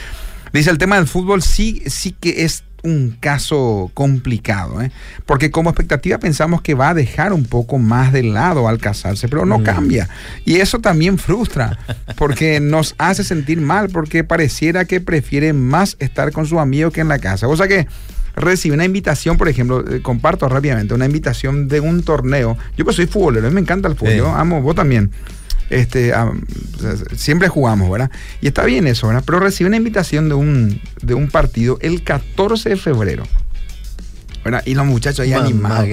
Dice, 0.53 0.71
el 0.71 0.79
tema 0.79 0.97
del 0.97 1.07
fútbol 1.07 1.43
sí, 1.43 1.83
sí 1.87 2.15
que 2.19 2.45
es 2.45 2.65
un 2.83 3.17
caso 3.21 3.91
complicado, 3.95 4.81
¿eh? 4.81 4.91
porque 5.27 5.51
como 5.51 5.71
expectativa 5.71 6.19
pensamos 6.19 6.63
que 6.63 6.75
va 6.75 6.91
a 6.91 6.95
dejar 6.95 7.33
un 7.33 7.45
poco 7.45 7.79
más 7.79 8.13
de 8.13 8.23
lado 8.23 8.69
al 8.69 8.79
casarse, 8.79 9.29
pero 9.29 9.45
no 9.47 9.59
mm. 9.59 9.63
cambia. 9.63 10.09
Y 10.45 10.57
eso 10.57 10.79
también 10.79 11.19
frustra, 11.19 11.79
porque 12.17 12.59
nos 12.59 12.95
hace 12.99 13.23
sentir 13.23 13.61
mal, 13.61 13.91
porque 13.91 14.25
pareciera 14.25 14.87
que 14.87 15.01
prefiere 15.01 15.53
más 15.53 15.97
estar 16.01 16.33
con 16.33 16.47
su 16.47 16.59
amigo 16.59 16.91
que 16.91 17.01
en 17.01 17.09
la 17.09 17.19
casa. 17.19 17.49
O 17.49 17.57
sea 17.57 17.69
que 17.69 17.87
recibe 18.35 18.74
una 18.74 18.85
invitación, 18.85 19.37
por 19.37 19.49
ejemplo, 19.49 19.85
eh, 19.89 20.03
comparto 20.03 20.49
rápidamente, 20.49 20.95
una 20.95 21.07
invitación 21.07 21.68
de 21.68 21.81
un 21.81 22.03
torneo. 22.03 22.57
Yo 22.76 22.85
pues 22.85 22.97
soy 22.97 23.07
futbolero, 23.07 23.47
a 23.47 23.51
mí 23.51 23.55
me 23.55 23.61
encanta 23.61 23.89
el 23.89 23.97
fútbol, 23.97 24.14
yo 24.14 24.28
amo, 24.28 24.62
vos 24.62 24.74
también 24.74 25.11
este, 25.70 26.12
siempre 27.14 27.49
jugamos, 27.49 27.91
¿verdad? 27.91 28.11
Y 28.41 28.49
está 28.49 28.64
bien 28.64 28.87
eso, 28.87 29.07
¿verdad? 29.07 29.22
Pero 29.24 29.41
recibe 29.41 29.68
una 29.68 29.76
invitación 29.76 30.28
de 30.28 30.35
un, 30.35 30.81
de 31.01 31.14
un 31.14 31.28
partido 31.28 31.78
el 31.81 32.03
14 32.03 32.70
de 32.70 32.76
febrero. 32.76 33.22
¿Verdad? 34.45 34.62
Y 34.64 34.74
los 34.74 34.86
muchachos 34.86 35.20
ahí 35.20 35.32
animados. 35.32 35.88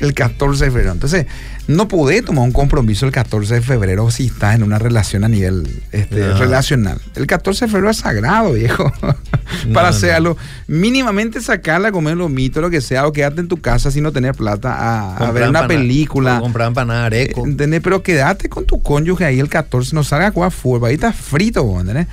El 0.00 0.12
14 0.12 0.66
de 0.66 0.70
febrero. 0.70 0.92
Entonces, 0.92 1.26
no 1.68 1.88
pude 1.88 2.20
tomar 2.22 2.44
un 2.44 2.52
compromiso 2.52 3.06
el 3.06 3.12
14 3.12 3.54
de 3.54 3.62
febrero 3.62 4.10
si 4.10 4.26
estás 4.26 4.54
en 4.54 4.62
una 4.62 4.78
relación 4.78 5.24
a 5.24 5.28
nivel 5.28 5.82
este, 5.90 6.34
relacional. 6.34 7.00
El 7.14 7.26
14 7.26 7.64
de 7.64 7.70
febrero 7.70 7.90
es 7.90 7.96
sagrado, 7.96 8.52
viejo. 8.52 8.92
para 9.72 9.88
hacerlo. 9.88 10.36
Mínimamente 10.66 11.40
sacarla, 11.40 11.92
comer 11.92 12.16
los 12.16 12.30
mitos, 12.30 12.62
lo 12.62 12.70
que 12.70 12.80
sea, 12.80 13.06
o 13.06 13.12
quedarte 13.12 13.40
en 13.40 13.48
tu 13.48 13.56
casa 13.56 13.90
sin 13.90 14.02
no 14.02 14.12
tener 14.12 14.34
plata 14.34 15.16
a, 15.16 15.32
ver 15.32 15.48
una 15.48 15.66
película. 15.66 16.40
Comprar 16.40 16.68
empanadas 16.68 17.06
areco. 17.06 17.46
¿Entendés? 17.46 17.80
Pero 17.82 18.02
quédate 18.02 18.48
con 18.48 18.64
tu 18.64 18.82
cónyuge 18.82 19.24
ahí 19.24 19.40
el 19.40 19.48
14, 19.48 19.94
no 19.94 20.04
salga 20.04 20.28
a 20.28 20.30
jugar 20.30 20.50
fútbol, 20.50 20.88
ahí 20.88 20.94
está 20.94 21.12
frito, 21.12 21.80
¿entendés? 21.80 22.06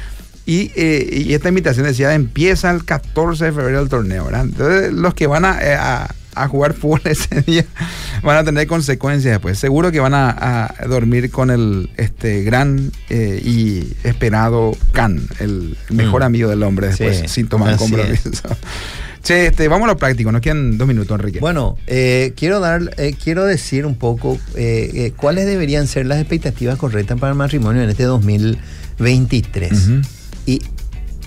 Y, 0.46 0.72
eh, 0.76 1.24
y, 1.26 1.34
esta 1.34 1.50
invitación 1.50 1.86
decía, 1.86 2.14
empieza 2.14 2.70
el 2.70 2.84
14 2.84 3.46
de 3.46 3.52
febrero 3.54 3.80
el 3.80 3.88
torneo, 3.88 4.26
¿verdad? 4.26 4.42
Entonces, 4.42 4.92
los 4.92 5.14
que 5.14 5.26
van 5.26 5.46
eh, 5.46 5.76
a, 5.76 6.14
a, 6.36 6.48
jugar 6.50 6.74
fútbol 6.74 7.00
ese 7.06 7.42
día 7.44 7.66
van 8.24 8.38
a 8.38 8.44
tener 8.44 8.68
consecuencias 8.68 9.36
después. 9.36 9.58
Seguro 9.58 9.90
que 9.92 10.02
van 10.02 10.14
a, 10.14 10.74
dormir 10.90 11.32
con 11.32 11.50
el 11.50 11.90
este 11.96 12.44
gran 12.44 12.92
eh, 13.10 13.42
y 13.44 13.94
esperado 14.04 14.76
Can, 14.92 15.30
el 15.40 15.78
mejor 15.90 16.22
mm. 16.22 16.26
amigo 16.26 16.50
del 16.50 16.64
hombre 16.64 16.88
después, 16.88 17.24
sin 17.32 17.48
tomar 17.48 17.78
compromiso. 17.78 18.30
Che, 19.24 19.46
este, 19.46 19.70
vamos 19.70 19.86
a 19.86 19.94
lo 19.94 19.98
práctico, 19.98 20.34
nos 20.34 20.42
quedan 20.42 20.78
dos 20.78 20.86
minutos, 20.86 21.18
Enrique. 21.18 21.40
Bueno, 21.40 21.78
quiero 22.36 22.60
dar, 22.60 22.94
quiero 23.24 23.46
decir 23.46 23.86
un 23.86 23.96
poco 23.96 24.38
cuáles 25.16 25.46
deberían 25.46 25.88
ser 25.88 26.08
las 26.08 26.20
expectativas 26.20 26.78
correctas 26.78 27.18
para 27.18 27.32
el 27.32 27.38
matrimonio 27.38 27.84
en 27.84 27.90
este 27.90 28.04
2023. 28.04 29.72
Y 30.46 30.62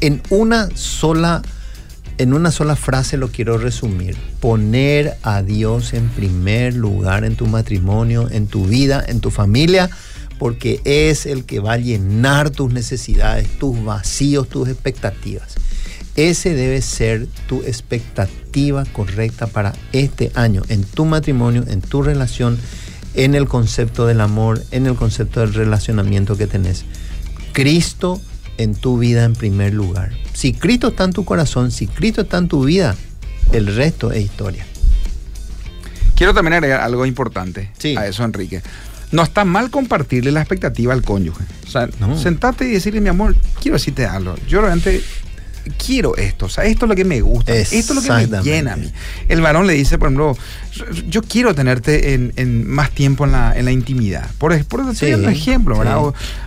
en 0.01 0.23
una 0.31 0.69
sola 0.75 1.43
en 2.19 2.33
una 2.33 2.51
sola 2.51 2.77
frase 2.77 3.19
lo 3.19 3.29
quiero 3.29 3.59
resumir. 3.59 4.17
Poner 4.41 5.19
a 5.23 5.43
Dios 5.43 5.93
en 5.93 6.09
primer 6.09 6.75
lugar 6.75 7.25
en 7.25 7.37
tu 7.37 7.47
matrimonio, 7.47 8.29
en 8.31 8.47
tu 8.47 8.65
vida, 8.65 9.05
en 9.07 9.21
tu 9.21 9.31
familia, 9.31 9.91
porque 10.39 10.81
es 10.85 11.27
el 11.27 11.45
que 11.45 11.61
va 11.61 11.75
a 11.75 11.79
llenar 11.79 12.51
tus 12.51 12.73
necesidades, 12.73 13.49
tus 13.59 13.85
vacíos, 13.85 14.49
tus 14.49 14.69
expectativas. 14.69 15.57
Ese 16.15 16.55
debe 16.55 16.81
ser 16.81 17.27
tu 17.47 17.63
expectativa 17.63 18.87
correcta 18.87 19.47
para 19.47 19.75
este 19.93 20.33
año, 20.35 20.63
en 20.69 20.85
tu 20.85 21.05
matrimonio, 21.05 21.65
en 21.69 21.83
tu 21.83 22.03
relación, 22.03 22.59
en 23.13 23.35
el 23.35 23.47
concepto 23.47 24.07
del 24.07 24.23
amor, 24.23 24.63
en 24.71 24.87
el 24.87 24.95
concepto 24.95 25.41
del 25.41 25.53
relacionamiento 25.53 26.37
que 26.39 26.47
tenés. 26.47 26.87
Cristo 27.53 28.21
en 28.59 28.75
tu 28.75 28.99
vida 28.99 29.25
en 29.25 29.35
primer 29.35 29.75
lugar. 29.75 30.13
Si 30.33 30.53
Cristo 30.53 30.89
está 30.89 31.05
en 31.05 31.13
tu 31.13 31.25
corazón, 31.25 31.71
si 31.71 31.87
Cristo 31.87 32.23
está 32.23 32.39
en 32.39 32.49
tu 32.49 32.65
vida, 32.65 32.97
el 33.53 33.75
resto 33.75 34.13
es 34.13 34.25
historia. 34.25 34.67
Quiero 36.15 36.33
también 36.33 36.55
agregar 36.55 36.81
algo 36.81 37.05
importante 37.05 37.71
a 37.97 38.07
eso, 38.07 38.25
Enrique. 38.25 38.63
No 39.13 39.23
está 39.23 39.45
mal 39.45 39.71
compartirle 39.71 40.33
la 40.33 40.41
expectativa 40.41 40.93
al 40.93 41.03
cónyuge. 41.03 41.45
O 41.67 41.71
sea, 41.71 41.89
sentate 42.17 42.67
y 42.67 42.73
decirle, 42.73 43.01
mi 43.01 43.09
amor, 43.09 43.37
quiero 43.61 43.77
decirte 43.77 44.07
algo. 44.07 44.35
Yo 44.49 44.63
realmente 44.63 45.03
quiero 45.85 46.17
esto, 46.17 46.47
o 46.47 46.49
sea, 46.49 46.65
esto 46.65 46.87
es 46.87 46.89
lo 46.89 46.95
que 46.95 47.05
me 47.05 47.21
gusta, 47.21 47.55
esto 47.55 47.77
es 47.77 47.95
lo 47.95 48.03
que 48.03 48.27
me 48.27 48.43
llena 48.43 48.75
a 48.75 48.77
mí. 48.77 48.91
El 49.29 49.41
varón 49.41 49.67
le 49.67 49.75
dice, 49.75 49.99
por 49.99 50.09
ejemplo, 50.09 50.37
yo 51.09 51.23
quiero 51.23 51.55
tenerte 51.55 52.15
en, 52.15 52.69
más 52.69 52.91
tiempo 52.91 53.25
en 53.25 53.33
la, 53.33 53.57
en 53.57 53.65
la 53.65 53.73
intimidad. 53.73 54.29
Por, 54.39 54.65
por 54.67 54.81
un 54.81 55.29
ejemplo, 55.29 55.79
¿verdad? 55.79 55.99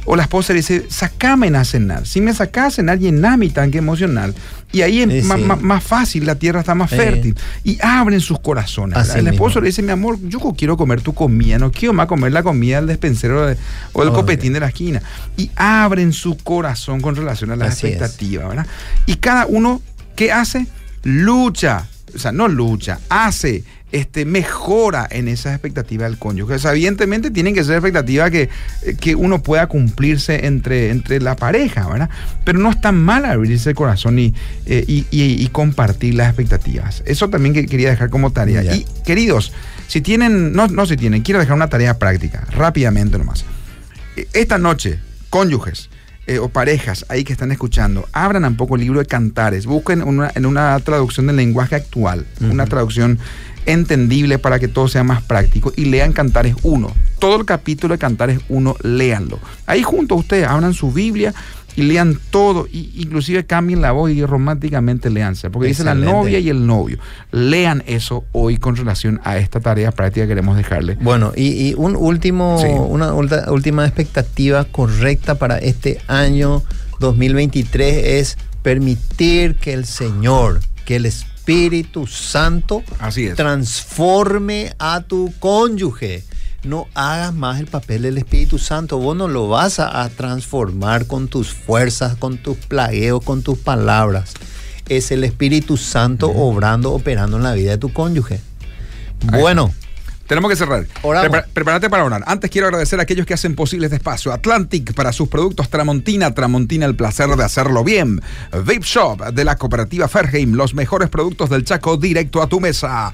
O, 0.05 0.15
la 0.15 0.23
esposa 0.23 0.53
le 0.53 0.57
dice, 0.59 0.85
sacame 0.89 1.47
a 1.55 1.65
cenar. 1.65 2.05
Si 2.05 2.21
me 2.21 2.33
sacas 2.33 2.67
a 2.67 2.71
cenar, 2.71 2.99
mi 3.37 3.49
tanque 3.49 3.77
emocional. 3.77 4.33
Y 4.71 4.81
ahí 4.83 5.01
es 5.01 5.25
más, 5.25 5.83
fácil, 5.83 6.25
la 6.25 6.35
tierra 6.35 6.59
está 6.59 6.75
más 6.75 6.89
fértil. 6.89 7.35
Y 7.63 7.79
abren 7.81 8.19
sus 8.19 8.39
corazones. 8.39 9.15
el 9.15 9.27
esposo 9.27 9.59
le 9.59 9.67
dice, 9.67 9.81
mi 9.81 9.91
amor, 9.91 10.17
yo 10.23 10.39
quiero 10.55 10.77
comer 10.77 11.01
tu 11.01 11.13
comida, 11.13 11.57
no 11.57 11.71
quiero 11.71 11.93
más 11.93 12.07
comer 12.07 12.31
la 12.31 12.43
comida 12.43 12.77
del 12.77 12.87
despensero 12.87 13.55
o 13.93 14.03
del 14.03 14.13
copetín 14.13 14.53
de 14.53 14.59
la 14.59 14.67
esquina. 14.67 15.01
Y 15.37 15.49
abren 15.55 16.13
su 16.13 16.37
corazón 16.37 17.01
con 17.01 17.15
relación 17.15 17.51
a 17.51 17.55
las 17.55 17.73
expectativas, 17.73 18.47
¿verdad? 18.47 18.67
Y 19.05 19.15
cada 19.15 19.47
uno, 19.47 19.81
¿qué 20.15 20.31
hace? 20.31 20.67
Lucha. 21.03 21.87
O 22.13 22.17
sea, 22.17 22.31
no 22.31 22.47
lucha, 22.47 22.99
hace 23.07 23.63
este, 23.91 24.25
mejora 24.25 25.07
en 25.09 25.27
esas 25.27 25.53
expectativas 25.53 26.09
del 26.09 26.19
cónyuge. 26.19 26.55
evidentemente 26.69 27.31
tienen 27.31 27.53
que 27.53 27.63
ser 27.63 27.75
expectativas 27.75 28.29
que, 28.29 28.49
que 28.99 29.15
uno 29.15 29.41
pueda 29.41 29.67
cumplirse 29.67 30.45
entre, 30.45 30.91
entre 30.91 31.19
la 31.19 31.35
pareja, 31.35 31.87
¿verdad? 31.87 32.09
Pero 32.43 32.59
no 32.59 32.69
está 32.69 32.91
mal 32.91 33.25
abrirse 33.25 33.69
el 33.69 33.75
corazón 33.75 34.19
y, 34.19 34.33
eh, 34.65 34.85
y, 34.87 35.47
compartir 35.51 36.13
las 36.13 36.27
expectativas. 36.27 37.01
Eso 37.05 37.29
también 37.29 37.53
que 37.53 37.65
quería 37.65 37.89
dejar 37.89 38.09
como 38.09 38.31
tarea. 38.31 38.63
Y 38.75 38.85
queridos, 39.05 39.51
si 39.87 40.01
tienen, 40.01 40.53
no, 40.53 40.67
no 40.67 40.85
si 40.85 40.95
tienen, 40.95 41.23
quiero 41.23 41.39
dejar 41.39 41.55
una 41.55 41.69
tarea 41.69 41.97
práctica, 41.97 42.45
rápidamente 42.51 43.17
nomás. 43.17 43.43
E, 44.15 44.27
esta 44.33 44.59
noche, 44.59 44.99
cónyuges, 45.29 45.89
eh, 46.29 46.37
o 46.37 46.47
parejas 46.47 47.07
ahí 47.09 47.23
que 47.23 47.33
están 47.33 47.51
escuchando, 47.51 48.07
abran 48.13 48.45
un 48.45 48.55
poco 48.55 48.75
el 48.75 48.81
libro 48.81 48.99
de 48.99 49.07
cantares, 49.07 49.65
busquen 49.65 50.03
una, 50.03 50.31
en 50.35 50.45
una 50.45 50.79
traducción 50.81 51.25
del 51.25 51.37
lenguaje 51.37 51.73
actual, 51.73 52.27
una 52.39 52.67
traducción 52.67 53.17
entendible 53.71 54.39
para 54.39 54.59
que 54.59 54.67
todo 54.67 54.87
sea 54.87 55.03
más 55.03 55.21
práctico 55.21 55.71
y 55.75 55.85
lean 55.85 56.13
Cantares 56.13 56.55
1. 56.63 56.91
Todo 57.19 57.35
el 57.37 57.45
capítulo 57.45 57.93
de 57.93 57.99
Cantares 57.99 58.39
1, 58.49 58.75
léanlo. 58.83 59.39
Ahí 59.65 59.83
junto 59.83 60.15
a 60.15 60.17
ustedes 60.17 60.47
abran 60.47 60.73
su 60.73 60.91
Biblia 60.91 61.33
y 61.75 61.83
lean 61.83 62.19
todo, 62.31 62.67
y 62.71 62.91
inclusive 62.95 63.45
cambien 63.45 63.81
la 63.81 63.91
voz 63.91 64.11
y 64.11 64.25
románticamente 64.25 65.09
leanse, 65.09 65.49
porque 65.49 65.69
dice 65.69 65.83
la 65.83 65.95
novia 65.95 66.39
y 66.39 66.49
el 66.49 66.65
novio. 66.65 66.97
Lean 67.31 67.83
eso 67.87 68.25
hoy 68.31 68.57
con 68.57 68.75
relación 68.75 69.21
a 69.23 69.37
esta 69.37 69.59
tarea 69.59 69.91
práctica 69.91 70.25
que 70.25 70.29
queremos 70.29 70.57
dejarle. 70.57 70.97
Bueno, 70.99 71.31
y, 71.35 71.73
un 71.75 71.95
último, 71.95 72.59
una 72.61 73.13
última 73.13 73.85
expectativa 73.85 74.65
correcta 74.65 75.35
para 75.35 75.57
este 75.57 76.01
año 76.07 76.63
2023 76.99 78.05
es 78.05 78.37
permitir 78.61 79.55
que 79.55 79.73
el 79.73 79.85
Señor, 79.85 80.59
que 80.85 80.97
el 80.97 81.05
Espíritu 81.05 81.38
Espíritu 81.49 82.05
Santo 82.05 82.83
transforme 83.35 84.71
a 84.77 85.01
tu 85.01 85.33
cónyuge. 85.39 86.23
No 86.63 86.87
hagas 86.93 87.33
más 87.33 87.59
el 87.59 87.65
papel 87.65 88.03
del 88.03 88.19
Espíritu 88.19 88.59
Santo. 88.59 88.99
Vos 88.99 89.17
no 89.17 89.27
lo 89.27 89.47
vas 89.47 89.79
a, 89.79 90.07
transformar 90.09 91.07
con 91.07 91.27
tus 91.27 91.51
fuerzas, 91.51 92.15
con 92.17 92.37
tus 92.37 92.57
plagueos, 92.57 93.23
con 93.23 93.41
tus 93.41 93.57
palabras. 93.57 94.33
Es 94.89 95.09
el 95.09 95.23
Espíritu 95.23 95.75
Santo 95.75 96.29
obrando, 96.29 96.93
operando 96.93 97.37
en 97.37 97.43
la 97.43 97.53
vida 97.53 97.71
de 97.71 97.77
tu 97.79 97.91
cónyuge. 97.91 98.41
Bueno. 99.23 99.73
Tenemos 100.29 100.51
que 100.51 100.55
cerrar. 100.55 100.85
prepárate 101.53 101.89
para 101.89 102.05
orar. 102.05 102.23
Antes 102.27 102.51
quiero 102.51 102.67
agradecer 102.67 102.99
a 102.99 103.01
aquellos 103.01 103.25
que 103.25 103.33
hacen 103.33 103.55
posible 103.55 103.87
este 103.87 103.95
espacio. 103.95 104.31
Atlantic 104.31 104.93
para 104.93 105.11
sus 105.11 105.27
productos 105.27 105.71
Tramontina. 105.71 106.35
Tramontina, 106.35 106.85
el 106.85 106.95
placer 106.95 107.29
de 107.29 107.43
hacerlo 107.43 107.83
bien. 107.83 108.21
Vape 108.51 108.83
Shop 108.83 109.33
de 109.33 109.43
la 109.43 109.55
cooperativa 109.55 110.07
Ferheim. 110.07 110.53
Los 110.53 110.75
mejores 110.75 111.09
productos 111.09 111.49
del 111.49 111.63
Chaco 111.63 111.97
directo 111.97 112.43
a 112.43 112.47
tu 112.47 112.59
mesa. 112.59 113.11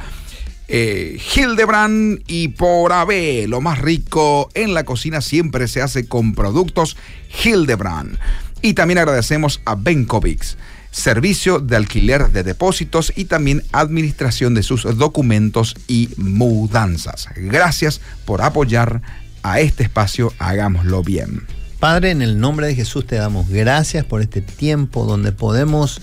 Eh, 0.67 1.17
Hildebrand 1.33 2.21
y 2.27 2.49
por 2.49 2.91
AB, 2.91 3.47
lo 3.47 3.61
más 3.61 3.79
rico 3.79 4.49
en 4.53 4.73
la 4.73 4.83
cocina 4.83 5.21
siempre 5.21 5.69
se 5.69 5.81
hace 5.81 6.09
con 6.09 6.35
productos 6.35 6.97
Hildebrand. 7.45 8.19
Y 8.61 8.73
también 8.73 8.97
agradecemos 8.97 9.61
a 9.63 9.75
Benkovics 9.75 10.57
servicio 10.95 11.59
de 11.59 11.75
alquiler 11.75 12.31
de 12.31 12.43
depósitos 12.43 13.11
y 13.15 13.25
también 13.25 13.63
administración 13.73 14.55
de 14.55 14.63
sus 14.63 14.83
documentos 14.97 15.75
y 15.87 16.09
mudanzas. 16.15 17.27
Gracias 17.35 17.99
por 18.23 18.41
apoyar 18.41 19.01
a 19.43 19.59
este 19.59 19.83
espacio, 19.83 20.31
hagámoslo 20.39 21.03
bien. 21.03 21.43
Padre, 21.81 22.11
en 22.11 22.21
el 22.21 22.39
nombre 22.39 22.67
de 22.67 22.75
Jesús 22.75 23.05
te 23.05 23.17
damos 23.17 23.49
gracias 23.49 24.05
por 24.05 24.21
este 24.21 24.41
tiempo 24.41 25.03
donde 25.05 25.33
podemos 25.33 26.01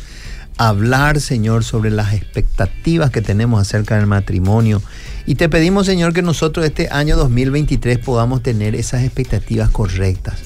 hablar, 0.59 1.21
Señor, 1.21 1.65
sobre 1.65 1.91
las 1.91 2.13
expectativas 2.13 3.11
que 3.11 3.23
tenemos 3.23 3.63
acerca 3.63 3.97
del 3.97 4.07
matrimonio. 4.07 4.83
Y 5.25 5.37
te 5.37 5.49
pedimos, 5.49 5.87
Señor, 5.87 6.13
que 6.13 6.21
nosotros 6.21 6.67
este 6.67 6.91
año 6.91 7.17
2023 7.17 7.99
podamos 7.99 8.43
tener 8.43 8.75
esas 8.75 9.03
expectativas 9.05 9.71
correctas 9.71 10.37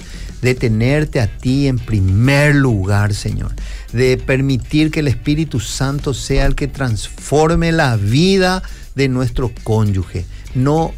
de 0.42 0.54
tenerte 0.54 1.20
a 1.20 1.26
ti 1.26 1.66
en 1.66 1.78
primer 1.78 2.54
lugar, 2.54 3.14
Señor, 3.14 3.52
de 3.92 4.16
permitir 4.16 4.90
que 4.90 5.00
el 5.00 5.08
Espíritu 5.08 5.60
Santo 5.60 6.14
sea 6.14 6.46
el 6.46 6.54
que 6.54 6.68
transforme 6.68 7.72
la 7.72 7.96
vida 7.96 8.62
de 8.94 9.08
nuestro 9.08 9.52
cónyuge. 9.64 10.26
No 10.54 10.92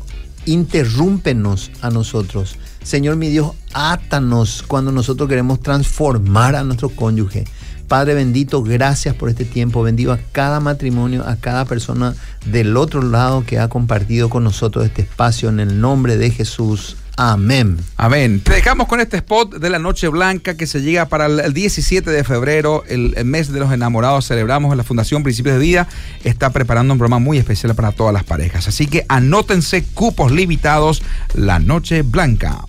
interrúmpenos 0.46 1.70
a 1.82 1.90
nosotros. 1.90 2.56
Señor 2.82 3.16
mi 3.16 3.28
Dios, 3.28 3.52
átanos 3.74 4.64
cuando 4.66 4.92
nosotros 4.92 5.28
queremos 5.28 5.60
transformar 5.60 6.56
a 6.56 6.64
nuestro 6.64 6.88
cónyuge. 6.88 7.44
Padre 7.86 8.14
bendito, 8.14 8.62
gracias 8.62 9.14
por 9.14 9.30
este 9.30 9.46
tiempo. 9.46 9.82
Bendigo 9.82 10.12
a 10.12 10.18
cada 10.32 10.60
matrimonio, 10.60 11.26
a 11.26 11.36
cada 11.36 11.64
persona 11.64 12.14
del 12.44 12.76
otro 12.76 13.02
lado 13.02 13.44
que 13.46 13.58
ha 13.58 13.68
compartido 13.68 14.28
con 14.28 14.44
nosotros 14.44 14.84
este 14.84 15.02
espacio 15.02 15.48
en 15.48 15.58
el 15.58 15.80
nombre 15.80 16.18
de 16.18 16.30
Jesús. 16.30 16.96
Amén. 17.20 17.76
Amén. 17.96 18.40
Te 18.44 18.52
dejamos 18.52 18.86
con 18.86 19.00
este 19.00 19.16
spot 19.16 19.56
de 19.56 19.70
la 19.70 19.80
Noche 19.80 20.06
Blanca 20.06 20.56
que 20.56 20.68
se 20.68 20.82
llega 20.82 21.06
para 21.06 21.26
el 21.26 21.52
17 21.52 22.08
de 22.12 22.22
febrero, 22.22 22.84
el, 22.86 23.12
mes 23.24 23.52
de 23.52 23.58
los 23.58 23.72
enamorados. 23.72 24.28
Celebramos 24.28 24.70
en 24.70 24.78
la 24.78 24.84
Fundación 24.84 25.24
Principios 25.24 25.56
de 25.56 25.60
Vida. 25.60 25.88
Está 26.22 26.50
preparando 26.50 26.94
un 26.94 26.98
programa 27.00 27.18
muy 27.18 27.36
especial 27.36 27.74
para 27.74 27.90
todas 27.90 28.14
las 28.14 28.22
parejas. 28.22 28.68
Así 28.68 28.86
que 28.86 29.04
anótense 29.08 29.82
cupos 29.82 30.30
limitados, 30.30 31.02
la 31.34 31.58
Noche 31.58 32.02
Blanca. 32.02 32.66